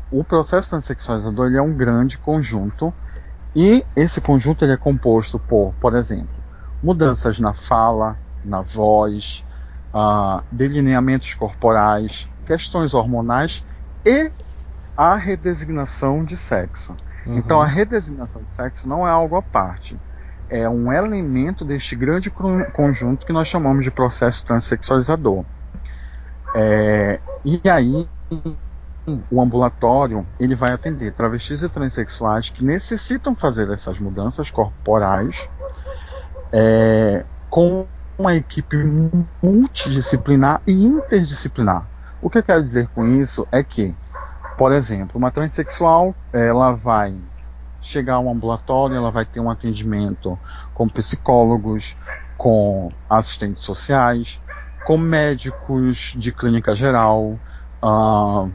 O 0.10 0.24
processo 0.24 0.70
transexualizador 0.70 1.48
ele 1.48 1.58
é 1.58 1.62
um 1.62 1.74
grande 1.74 2.18
conjunto 2.18 2.94
e 3.54 3.86
esse 3.96 4.22
conjunto 4.22 4.64
ele 4.64 4.72
é 4.72 4.78
composto 4.78 5.38
por, 5.38 5.74
por 5.82 5.96
exemplo, 5.96 6.36
mudanças 6.82 7.40
na 7.40 7.54
fala, 7.54 8.18
na 8.46 8.62
voz, 8.62 9.44
uh, 9.94 10.42
delineamentos 10.52 11.34
corporais, 11.34 12.30
questões 12.46 12.94
hormonais 12.94 13.64
e 14.06 14.32
a 14.96 15.16
redesignação 15.16 16.24
de 16.24 16.38
sexo. 16.38 16.96
Uhum. 17.26 17.38
Então 17.38 17.60
a 17.62 17.66
redesignação 17.66 18.44
de 18.44 18.52
sexo 18.52 18.88
não 18.88 19.06
é 19.06 19.12
algo 19.12 19.36
à 19.36 19.42
parte 19.42 19.98
é 20.50 20.68
um 20.70 20.92
elemento 20.92 21.66
deste 21.66 21.96
grande 21.96 22.30
conjunto 22.30 23.26
que 23.26 23.34
nós 23.34 23.48
chamamos 23.48 23.84
de 23.84 23.92
processo 23.92 24.46
transexualizador. 24.46 25.44
É, 26.56 27.20
e 27.44 27.60
aí 27.68 28.08
o 29.30 29.42
ambulatório 29.42 30.26
ele 30.40 30.56
vai 30.56 30.72
atender 30.72 31.12
travestis 31.14 31.64
e 31.64 31.70
transexuais 31.70 32.50
que 32.50 32.64
necessitam 32.64 33.36
fazer 33.36 33.70
essas 33.70 34.00
mudanças 34.00 34.50
corporais 34.50 35.50
é, 36.52 37.26
com 37.50 37.86
uma 38.18 38.36
equipe 38.36 38.78
multidisciplinar 39.42 40.62
e 40.68 40.72
interdisciplinar. 40.72 41.86
O 42.22 42.30
que 42.30 42.38
eu 42.38 42.44
quero 42.44 42.62
dizer 42.62 42.88
com 42.90 43.06
isso 43.06 43.48
é 43.52 43.64
que, 43.64 43.94
por 44.58 44.72
exemplo, 44.72 45.18
uma 45.18 45.32
transexual 45.32 46.16
ela 46.32 46.72
vai 46.72 47.14
chegar 47.88 48.16
ao 48.16 48.30
ambulatório, 48.30 48.96
ela 48.96 49.12
vai 49.12 49.26
ter 49.26 49.40
um 49.40 49.50
atendimento 49.50 50.38
com 50.74 50.88
psicólogos, 50.88 51.96
com 52.38 52.92
assistentes 53.10 53.64
sociais, 53.64 54.40
com 54.86 54.98
médicos 54.98 56.14
de 56.18 56.32
clínica 56.32 56.76
geral, 56.76 57.40
uh, 57.82 58.52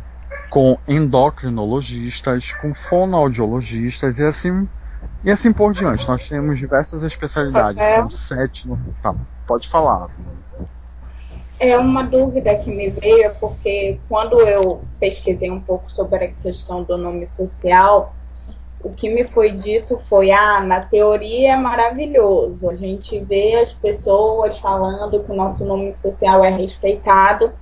com 0.50 0.78
endocrinologistas, 0.86 2.52
com 2.52 2.74
fonoaudiologistas 2.74 4.18
e 4.18 4.24
assim 4.24 4.68
e 5.24 5.30
assim 5.30 5.52
por 5.52 5.72
diante. 5.72 6.08
Nós 6.08 6.28
temos 6.28 6.58
diversas 6.58 7.02
especialidades, 7.02 7.84
são 7.94 8.10
sete 8.10 8.68
no 8.68 8.76
total. 8.76 9.16
Pode 9.46 9.68
falar. 9.68 10.08
É 11.60 11.76
uma 11.76 12.04
dúvida 12.04 12.54
que 12.56 12.70
me 12.70 12.88
veio, 12.88 13.34
porque 13.40 13.98
quando 14.08 14.40
eu 14.40 14.82
pesquisei 15.00 15.50
um 15.50 15.60
pouco 15.60 15.90
sobre 15.90 16.24
a 16.24 16.28
questão 16.28 16.84
do 16.84 16.96
nome 16.96 17.26
social, 17.26 18.14
o 18.82 18.90
que 18.90 19.12
me 19.12 19.24
foi 19.24 19.52
dito 19.52 19.98
foi: 19.98 20.30
ah, 20.30 20.60
na 20.60 20.80
teoria 20.80 21.52
é 21.52 21.56
maravilhoso, 21.56 22.70
a 22.70 22.74
gente 22.74 23.18
vê 23.20 23.56
as 23.56 23.74
pessoas 23.74 24.58
falando 24.58 25.22
que 25.22 25.32
o 25.32 25.36
nosso 25.36 25.64
nome 25.64 25.92
social 25.92 26.44
é 26.44 26.50
respeitado, 26.50 27.52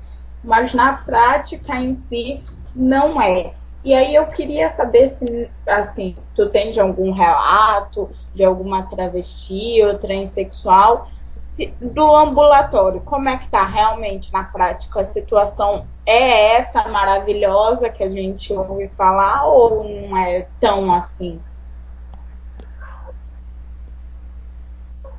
mas 0.44 0.72
na 0.74 0.94
prática 0.94 1.76
em 1.76 1.94
si 1.94 2.42
não 2.74 3.20
é. 3.20 3.52
E 3.84 3.94
aí 3.94 4.14
eu 4.14 4.26
queria 4.26 4.68
saber 4.68 5.08
se, 5.08 5.48
assim, 5.66 6.16
tu 6.34 6.48
tens 6.48 6.76
algum 6.76 7.12
relato 7.12 8.10
de 8.34 8.44
alguma 8.44 8.82
travesti 8.82 9.80
ou 9.82 9.96
transexual 9.96 11.08
se, 11.08 11.15
do 11.80 12.16
ambulatório, 12.16 13.01
como 13.01 13.28
é 13.28 13.39
que 13.39 13.49
tá 13.49 13.64
realmente 13.64 14.32
na 14.32 14.45
prática? 14.45 15.01
A 15.01 15.05
situação 15.05 15.87
é 16.05 16.57
essa 16.57 16.87
maravilhosa 16.89 17.89
que 17.89 18.03
a 18.03 18.11
gente 18.11 18.53
ouve 18.53 18.89
falar 18.89 19.47
ou 19.47 19.84
não 19.84 20.16
é 20.16 20.47
tão 20.61 20.93
assim? 20.95 21.41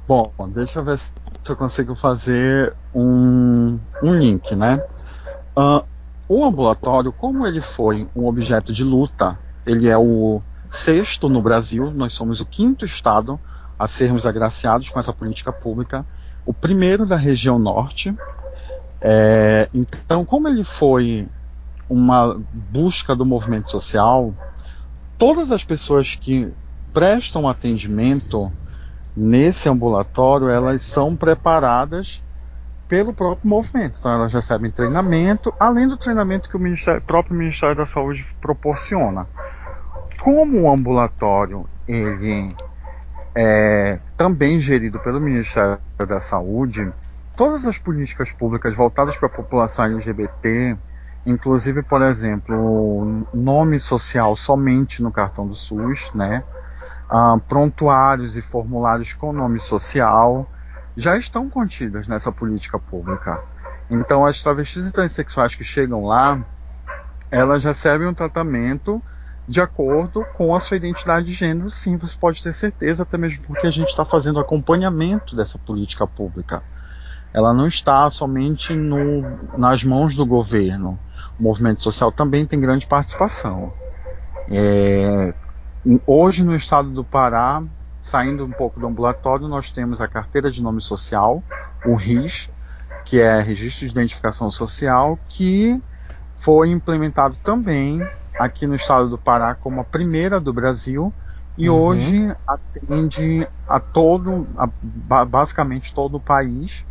Bom, 0.08 0.32
deixa 0.50 0.80
eu 0.80 0.86
ver 0.86 0.98
se 0.98 1.12
eu 1.50 1.56
consigo 1.56 1.96
fazer 1.96 2.74
um, 2.94 3.80
um 4.02 4.14
link, 4.14 4.56
né? 4.56 4.82
Uh, 5.58 5.84
o 6.30 6.46
ambulatório, 6.46 7.12
como 7.12 7.46
ele 7.46 7.62
foi 7.62 8.08
um 8.16 8.26
objeto 8.26 8.72
de 8.72 8.84
luta, 8.84 9.38
ele 9.66 9.90
é 9.90 9.98
o 9.98 10.42
sexto 10.70 11.28
no 11.28 11.42
Brasil, 11.42 11.92
nós 11.92 12.14
somos 12.14 12.40
o 12.40 12.46
quinto 12.46 12.86
estado 12.86 13.40
a 13.78 13.88
sermos 13.88 14.26
agraciados 14.26 14.90
com 14.90 15.00
essa 15.00 15.14
política 15.14 15.52
pública 15.52 16.06
o 16.46 16.54
primeiro 16.54 17.06
da 17.06 17.18
região 17.18 17.60
norte. 17.60 18.16
É, 19.02 19.70
então, 19.74 20.24
como 20.24 20.48
ele 20.48 20.64
foi 20.64 21.28
uma 21.90 22.40
busca 22.52 23.16
do 23.16 23.26
movimento 23.26 23.70
social, 23.70 24.34
todas 25.18 25.52
as 25.52 25.64
pessoas 25.64 26.16
que 26.16 26.52
prestam 26.94 27.48
atendimento 27.48 28.52
nesse 29.16 29.68
ambulatório, 29.68 30.50
elas 30.50 30.82
são 30.84 31.16
preparadas 31.16 32.22
pelo 32.88 33.14
próprio 33.14 33.50
movimento. 33.50 33.98
Então, 34.00 34.12
elas 34.12 34.34
recebem 34.34 34.72
treinamento, 34.72 35.54
além 35.60 35.88
do 35.88 35.98
treinamento 35.98 36.50
que 36.50 36.56
o 36.56 36.60
Ministério, 36.60 37.02
próprio 37.02 37.36
Ministério 37.36 37.76
da 37.76 37.86
Saúde 37.86 38.26
proporciona. 38.40 39.28
Como 40.22 40.62
o 40.62 40.72
ambulatório 40.72 41.68
ele 41.88 42.56
é, 43.40 44.00
também 44.18 44.60
gerido 44.60 44.98
pelo 44.98 45.22
Ministério 45.22 45.78
da 46.08 46.20
Saúde, 46.20 46.92
todas 47.36 47.68
as 47.68 47.78
políticas 47.78 48.32
públicas 48.32 48.74
voltadas 48.74 49.16
para 49.16 49.28
a 49.28 49.32
população 49.32 49.86
LGBT, 49.86 50.76
inclusive, 51.24 51.84
por 51.84 52.02
exemplo, 52.02 53.28
nome 53.32 53.80
social 53.80 54.36
somente 54.36 55.04
no 55.04 55.12
cartão 55.12 55.48
do 55.48 55.54
SUS, 55.54 56.12
né? 56.16 56.44
Ah, 57.08 57.38
prontuários 57.48 58.36
e 58.36 58.42
formulários 58.42 59.14
com 59.14 59.32
nome 59.32 59.60
social, 59.60 60.50
já 60.96 61.16
estão 61.16 61.48
contidas 61.48 62.08
nessa 62.08 62.32
política 62.32 62.80
pública. 62.80 63.40
Então, 63.88 64.26
as 64.26 64.42
travestis 64.42 64.88
e 64.88 64.92
transexuais 64.92 65.54
que 65.54 65.64
chegam 65.64 66.06
lá, 66.06 66.44
elas 67.30 67.64
recebem 67.64 68.08
um 68.08 68.16
tratamento 68.16 69.00
de 69.48 69.62
acordo 69.62 70.26
com 70.36 70.54
a 70.54 70.60
sua 70.60 70.76
identidade 70.76 71.26
de 71.28 71.32
gênero, 71.32 71.70
sim, 71.70 71.96
você 71.96 72.18
pode 72.18 72.44
ter 72.44 72.54
certeza, 72.54 73.04
até 73.04 73.18
mesmo 73.18 73.44
porque 73.44 73.66
a 73.66 73.72
gente 73.72 73.88
está 73.88 74.04
fazendo 74.04 74.40
acompanhamento 74.40 75.36
dessa 75.36 75.58
política 75.58 76.06
pública. 76.06 76.62
Ela 77.34 77.54
não 77.54 77.68
está 77.68 78.10
somente 78.10 78.74
no, 78.74 79.58
nas 79.58 79.84
mãos 79.84 80.16
do 80.16 80.26
governo. 80.26 81.00
O 81.40 81.44
movimento 81.44 81.82
social 81.82 82.12
também 82.12 82.46
tem 82.46 82.60
grande 82.60 82.86
participação. 82.86 83.72
É, 84.50 85.34
hoje, 86.06 86.44
no 86.44 86.56
estado 86.56 86.90
do 86.90 87.04
Pará, 87.04 87.64
saindo 88.02 88.44
um 88.44 88.52
pouco 88.52 88.80
do 88.80 88.88
ambulatório, 88.88 89.48
nós 89.48 89.72
temos 89.72 90.02
a 90.02 90.08
carteira 90.08 90.52
de 90.52 90.62
nome 90.62 90.82
social, 90.82 91.42
o 91.86 91.96
RIS, 91.96 92.50
que 93.06 93.22
é 93.22 93.40
Registro 93.42 93.88
de 93.88 93.94
Identificação 93.94 94.52
Social, 94.52 95.18
que 95.30 95.82
foi 96.40 96.70
implementado 96.70 97.38
também 97.44 98.06
aqui 98.40 98.68
no 98.68 98.76
estado 98.76 99.10
do 99.10 99.18
Pará 99.18 99.56
como 99.56 99.82
a 99.82 99.84
primeira 99.84 100.40
do 100.40 100.54
Brasil 100.54 101.14
e 101.58 101.70
uhum. 101.70 101.76
hoje 101.76 102.36
atende 102.48 103.48
a 103.68 103.80
todo, 103.80 104.48
a, 104.58 105.26
basicamente 105.26 105.94
todo 105.94 106.18
o 106.18 106.20
país. 106.20 106.86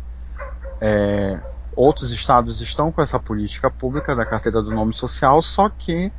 É, 0.81 1.39
outros 1.75 2.11
estados 2.11 2.59
estão 2.59 2.91
com 2.91 3.01
essa 3.01 3.19
política 3.19 3.69
pública 3.69 4.15
da 4.15 4.25
carteira 4.25 4.61
do 4.61 4.71
nome 4.71 4.93
social, 4.93 5.41
só 5.41 5.69
que 5.69 6.11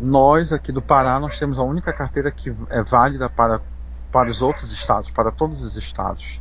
nós 0.00 0.52
aqui 0.52 0.70
do 0.70 0.82
Pará 0.82 1.18
nós 1.18 1.38
temos 1.38 1.58
a 1.58 1.62
única 1.62 1.92
carteira 1.92 2.30
que 2.30 2.54
é 2.68 2.82
válida 2.82 3.28
para 3.28 3.60
para 4.12 4.30
os 4.30 4.40
outros 4.40 4.72
estados, 4.72 5.10
para 5.10 5.30
todos 5.30 5.62
os 5.62 5.76
estados. 5.76 6.40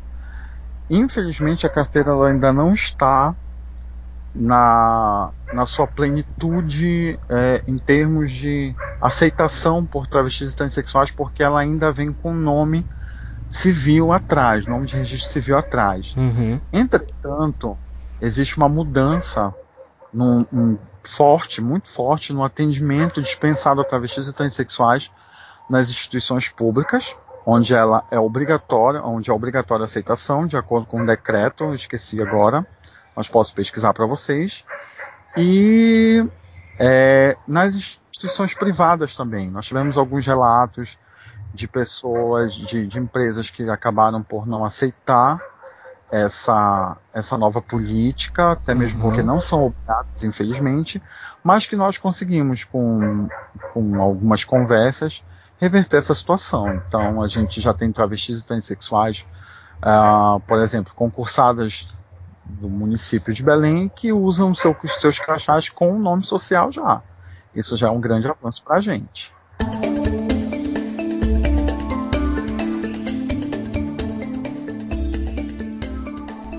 Infelizmente, 0.90 1.66
a 1.66 1.70
carteira 1.70 2.14
ainda 2.26 2.54
não 2.54 2.74
está 2.74 3.36
na, 4.36 5.32
na 5.54 5.66
sua 5.66 5.88
plenitude 5.88 7.18
é, 7.30 7.64
em 7.68 7.78
termos 7.78 8.34
de 8.34 8.76
aceitação 9.02 9.86
por 9.86 10.08
travestis 10.08 10.52
e 10.52 10.56
transexuais, 10.56 11.10
porque 11.12 11.42
ela 11.42 11.60
ainda 11.60 11.92
vem 11.92 12.12
com 12.12 12.34
nome 12.34 12.86
civil 13.50 14.12
atrás, 14.12 14.68
nome 14.68 14.86
de 14.86 14.98
registro 14.98 15.32
civil 15.32 15.58
atrás. 15.58 16.14
Uhum. 16.18 16.60
Entretanto, 16.74 17.78
existe 18.22 18.58
uma 18.58 18.68
mudança 18.68 19.54
num, 20.14 20.46
um 20.52 20.78
forte, 21.04 21.62
muito 21.62 21.88
forte, 21.88 22.34
no 22.34 22.44
atendimento 22.44 23.22
dispensado 23.22 23.80
a 23.80 23.84
travestis 23.84 24.28
e 24.28 24.34
transexuais 24.34 25.10
nas 25.70 25.90
instituições 25.90 26.50
públicas 26.50 27.16
onde 27.46 27.76
ela 27.76 28.04
é 28.10 28.20
obrigatória, 28.20 29.02
onde 29.04 29.30
é 29.30 29.34
obrigatória 29.34 29.84
a 29.84 29.86
aceitação, 29.86 30.48
de 30.48 30.58
acordo 30.58 30.88
com 30.88 30.98
o 30.98 31.02
um 31.02 31.06
decreto, 31.06 31.74
esqueci 31.76 32.20
agora, 32.22 32.66
mas 33.16 33.28
posso 33.28 33.54
pesquisar 33.54 33.94
para 33.94 34.06
vocês. 34.06 34.66
E 35.38 36.26
é, 36.80 37.38
nas 37.48 37.76
instituições 37.76 38.54
privadas 38.54 39.16
também, 39.16 39.50
nós 39.50 39.66
tivemos 39.66 39.98
alguns 39.98 40.26
relatos 40.26 40.98
de 41.54 41.68
pessoas, 41.68 42.54
de, 42.68 42.88
de 42.88 43.00
empresas 43.00 43.50
que 43.50 43.70
acabaram 43.70 44.22
por 44.22 44.46
não 44.46 44.66
aceitar 44.66 45.40
essa, 46.12 46.98
essa 47.14 47.38
nova 47.38 47.62
política, 47.62 48.52
até 48.52 48.74
mesmo 48.74 49.02
uhum. 49.02 49.10
porque 49.10 49.24
não 49.24 49.42
são 49.42 49.66
obrigadas, 49.66 50.24
infelizmente, 50.24 51.02
mas 51.44 51.66
que 51.66 51.76
nós 51.76 51.98
conseguimos, 51.98 52.64
com, 52.64 53.28
com 53.74 54.02
algumas 54.02 54.44
conversas, 54.44 55.24
reverter 55.60 55.98
essa 55.98 56.14
situação. 56.14 56.74
Então, 56.74 57.22
a 57.22 57.28
gente 57.28 57.62
já 57.62 57.74
tem 57.74 57.92
travestis 57.92 58.40
e 58.40 58.46
transexuais, 58.46 59.26
uh, 59.78 60.40
por 60.42 60.60
exemplo, 60.60 60.94
concursadas 60.96 61.94
do 62.46 62.70
município 62.70 63.34
de 63.34 63.44
Belém 63.44 63.90
que 63.94 64.14
usam 64.14 64.54
seu, 64.54 64.76
seus 65.00 65.20
crachás 65.20 65.70
com 65.70 65.94
o 65.94 66.00
nome 66.00 66.24
social 66.24 66.72
já. 66.72 67.02
Isso 67.56 67.76
já 67.78 67.88
é 67.88 67.92
um 67.92 68.00
grande 68.00 68.28
avanço 68.28 68.62
para 68.64 68.78
a 68.78 68.82
gente. 68.82 69.32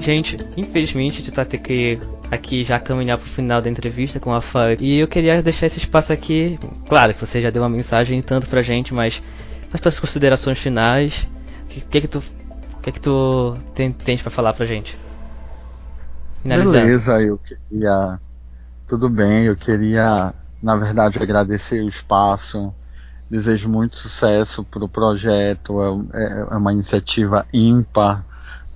Gente, 0.00 0.36
infelizmente 0.56 1.20
a 1.20 1.24
gente 1.24 1.34
vai 1.34 1.44
ter 1.44 1.58
que 1.58 1.98
aqui 2.30 2.62
já 2.62 2.78
caminhar 2.78 3.18
para 3.18 3.26
o 3.26 3.28
final 3.28 3.60
da 3.60 3.68
entrevista 3.68 4.20
com 4.20 4.30
a 4.30 4.34
Rafael. 4.34 4.76
E 4.80 4.98
eu 4.98 5.08
queria 5.08 5.42
deixar 5.42 5.66
esse 5.66 5.78
espaço 5.78 6.12
aqui. 6.12 6.58
Claro 6.88 7.12
que 7.12 7.20
você 7.20 7.42
já 7.42 7.50
deu 7.50 7.62
uma 7.62 7.68
mensagem 7.68 8.22
tanto 8.22 8.48
pra 8.48 8.62
gente, 8.62 8.94
mas 8.94 9.22
as 9.72 9.80
tuas 9.80 9.98
considerações 9.98 10.58
finais. 10.58 11.26
O 11.64 11.66
que, 11.68 11.80
que, 11.80 12.00
que 12.02 12.08
tu, 12.08 12.22
que, 12.82 12.92
que 12.92 13.00
tu 13.00 13.56
tem, 13.74 13.92
tens 13.92 14.22
para 14.22 14.30
falar 14.30 14.52
pra 14.52 14.64
gente? 14.64 14.96
Beleza, 16.46 17.20
eu 17.20 17.38
queria. 17.38 18.20
Tudo 18.86 19.08
bem, 19.08 19.44
eu 19.44 19.56
queria, 19.56 20.32
na 20.62 20.76
verdade, 20.76 21.18
agradecer 21.20 21.82
o 21.82 21.88
espaço. 21.88 22.72
Desejo 23.28 23.68
muito 23.68 23.96
sucesso 23.96 24.62
para 24.62 24.84
o 24.84 24.88
projeto. 24.88 26.08
É, 26.12 26.22
é, 26.22 26.46
é 26.50 26.56
uma 26.56 26.72
iniciativa 26.72 27.44
ímpar 27.52 28.24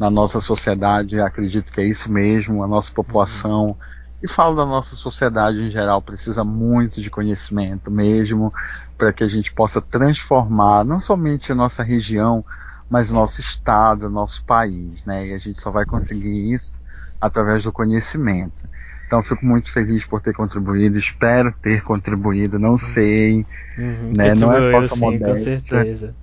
na 0.00 0.10
nossa 0.10 0.40
sociedade, 0.40 1.20
acredito 1.20 1.70
que 1.70 1.80
é 1.80 1.84
isso 1.84 2.10
mesmo, 2.10 2.64
a 2.64 2.66
nossa 2.66 2.90
população, 2.90 3.76
e 4.22 4.26
falo 4.26 4.56
da 4.56 4.64
nossa 4.64 4.96
sociedade 4.96 5.58
em 5.58 5.70
geral, 5.70 6.00
precisa 6.00 6.42
muito 6.42 7.02
de 7.02 7.10
conhecimento 7.10 7.90
mesmo, 7.90 8.50
para 8.96 9.12
que 9.12 9.22
a 9.22 9.26
gente 9.26 9.52
possa 9.52 9.78
transformar 9.80 10.86
não 10.86 10.98
somente 10.98 11.52
a 11.52 11.54
nossa 11.54 11.82
região, 11.82 12.42
mas 12.88 13.10
nosso 13.10 13.42
estado, 13.42 14.08
nosso 14.08 14.42
país, 14.44 15.04
né? 15.04 15.28
E 15.28 15.34
a 15.34 15.38
gente 15.38 15.60
só 15.60 15.70
vai 15.70 15.84
conseguir 15.84 16.52
isso 16.52 16.74
através 17.20 17.64
do 17.64 17.72
conhecimento. 17.72 18.68
Então 19.06 19.22
fico 19.22 19.44
muito 19.44 19.72
feliz 19.72 20.04
por 20.04 20.20
ter 20.20 20.32
contribuído, 20.32 20.96
espero 20.96 21.52
ter 21.60 21.82
contribuído, 21.82 22.58
não 22.58 22.76
sei, 22.76 23.44
uhum, 23.76 24.12
né? 24.16 24.34
Não 24.34 24.56
é 24.56 24.70
falsa 24.70 24.94
sim, 24.94 25.00
modéstia. 25.00 25.52
Com 25.52 25.58
certeza. 25.58 26.14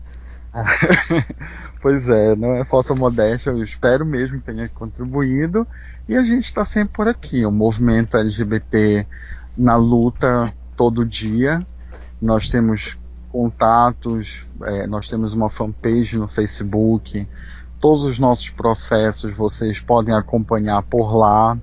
pois 1.81 2.07
é, 2.07 2.35
não 2.35 2.55
é 2.55 2.63
falsa 2.63 2.95
modéstia, 2.95 3.49
eu 3.49 3.63
espero 3.63 4.05
mesmo 4.05 4.39
que 4.39 4.45
tenha 4.45 4.69
contribuído. 4.69 5.67
E 6.07 6.15
a 6.15 6.23
gente 6.23 6.45
está 6.45 6.63
sempre 6.63 6.93
por 6.95 7.07
aqui, 7.07 7.45
o 7.45 7.51
movimento 7.51 8.17
LGBT 8.17 9.05
na 9.57 9.75
luta 9.75 10.53
todo 10.77 11.05
dia. 11.05 11.65
Nós 12.21 12.47
temos 12.47 12.97
contatos, 13.29 14.45
é, 14.63 14.87
nós 14.87 15.09
temos 15.09 15.33
uma 15.33 15.49
fanpage 15.49 16.17
no 16.17 16.27
Facebook. 16.29 17.27
Todos 17.79 18.05
os 18.05 18.19
nossos 18.19 18.49
processos 18.49 19.35
vocês 19.35 19.79
podem 19.79 20.13
acompanhar 20.13 20.81
por 20.83 21.15
lá. 21.15 21.57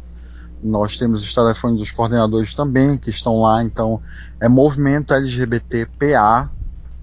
Nós 0.63 0.97
temos 0.97 1.23
os 1.23 1.35
telefones 1.35 1.79
dos 1.79 1.91
coordenadores 1.91 2.55
também 2.55 2.97
que 2.97 3.11
estão 3.11 3.41
lá, 3.41 3.63
então 3.63 4.01
é 4.41 4.49
Movimento 4.49 5.13
LGBT 5.13 5.87
PA 5.99 6.51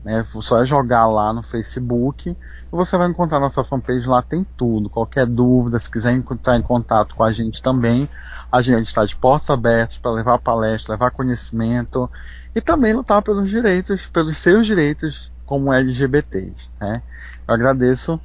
né? 0.04 0.26
Só 0.42 0.62
é 0.62 0.66
jogar 0.66 1.08
lá 1.08 1.32
no 1.32 1.44
Facebook 1.44 2.36
você 2.72 2.96
vai 2.98 3.10
encontrar 3.10 3.40
nossa 3.40 3.64
fanpage 3.64 4.08
lá, 4.08 4.22
tem 4.22 4.46
tudo. 4.56 4.90
Qualquer 4.90 5.26
dúvida, 5.26 5.78
se 5.78 5.92
quiser 5.92 6.14
entrar 6.14 6.58
em 6.58 6.62
contato 6.62 7.16
com 7.16 7.24
a 7.24 7.32
gente 7.32 7.62
também, 7.62 8.08
a 8.50 8.62
gente 8.62 8.88
está 8.88 9.06
de 9.06 9.16
portas 9.16 9.50
abertas 9.50 9.98
para 9.98 10.12
levar 10.12 10.40
palestra, 10.40 10.94
levar 10.94 11.12
conhecimento 11.12 12.10
e 12.56 12.62
também 12.62 12.94
lutar 12.94 13.22
pelos 13.22 13.50
direitos, 13.50 14.08
pelos 14.08 14.38
seus 14.38 14.66
direitos 14.66 15.30
como 15.46 15.74
LGBTs. 15.74 16.56
Né? 16.80 17.02
Eu 17.46 17.54
agradeço 17.54 18.20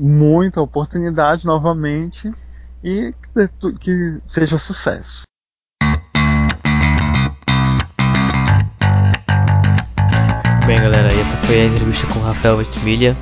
muito 0.00 0.58
a 0.58 0.62
oportunidade 0.62 1.44
novamente 1.44 2.32
e 2.82 3.12
que 3.78 4.18
seja 4.26 4.56
sucesso. 4.56 5.22
Bem, 10.66 10.80
galera, 10.80 11.12
essa 11.14 11.36
foi 11.38 11.60
a 11.60 11.66
entrevista 11.66 12.06
com 12.06 12.18
o 12.18 12.22
Rafael 12.22 12.56
Ventimiglia. 12.56 13.14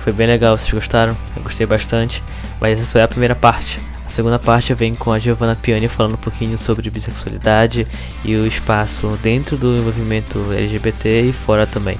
Foi 0.00 0.12
bem 0.12 0.26
legal, 0.26 0.58
vocês 0.58 0.72
gostaram? 0.72 1.16
Eu 1.36 1.42
gostei 1.42 1.66
bastante. 1.66 2.22
Mas 2.60 2.78
essa 2.78 2.92
só 2.92 2.98
é 2.98 3.02
a 3.02 3.08
primeira 3.08 3.34
parte. 3.34 3.80
A 4.04 4.08
segunda 4.08 4.38
parte 4.38 4.74
vem 4.74 4.94
com 4.94 5.12
a 5.12 5.18
Giovanna 5.18 5.54
Piani 5.54 5.88
falando 5.88 6.14
um 6.14 6.18
pouquinho 6.18 6.58
sobre 6.58 6.90
bissexualidade 6.90 7.86
e 8.24 8.34
o 8.36 8.46
espaço 8.46 9.18
dentro 9.22 9.56
do 9.56 9.82
movimento 9.82 10.52
LGBT 10.52 11.22
e 11.22 11.32
fora 11.32 11.66
também. 11.66 11.98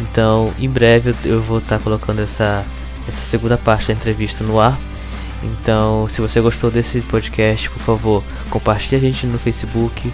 Então, 0.00 0.52
em 0.58 0.68
breve 0.68 1.14
eu 1.24 1.40
vou 1.40 1.58
estar 1.58 1.78
colocando 1.78 2.20
essa, 2.20 2.64
essa 3.06 3.24
segunda 3.24 3.58
parte 3.58 3.88
da 3.88 3.94
entrevista 3.94 4.44
no 4.44 4.60
ar. 4.60 4.78
Então, 5.42 6.06
se 6.08 6.20
você 6.20 6.40
gostou 6.40 6.70
desse 6.70 7.00
podcast, 7.02 7.70
por 7.70 7.78
favor, 7.78 8.24
compartilhe 8.50 8.96
a 8.96 9.00
gente 9.00 9.26
no 9.26 9.38
Facebook, 9.38 10.12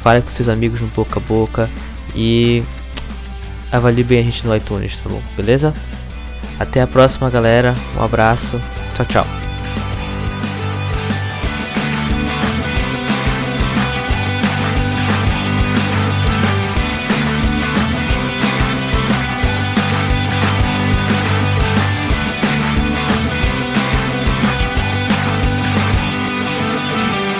fale 0.00 0.22
com 0.22 0.28
seus 0.28 0.48
amigos 0.48 0.80
no 0.80 0.86
boca 0.88 1.18
a 1.18 1.22
boca 1.22 1.70
e 2.14 2.62
avalie 3.72 4.04
bem 4.04 4.20
a 4.20 4.22
gente 4.22 4.46
no 4.46 4.54
iTunes, 4.54 5.00
tá 5.00 5.08
bom? 5.08 5.22
Beleza? 5.36 5.74
Até 6.58 6.82
a 6.82 6.86
próxima, 6.86 7.30
galera. 7.30 7.74
Um 7.96 8.02
abraço. 8.02 8.60
Tchau, 8.94 9.06
tchau. 9.06 9.49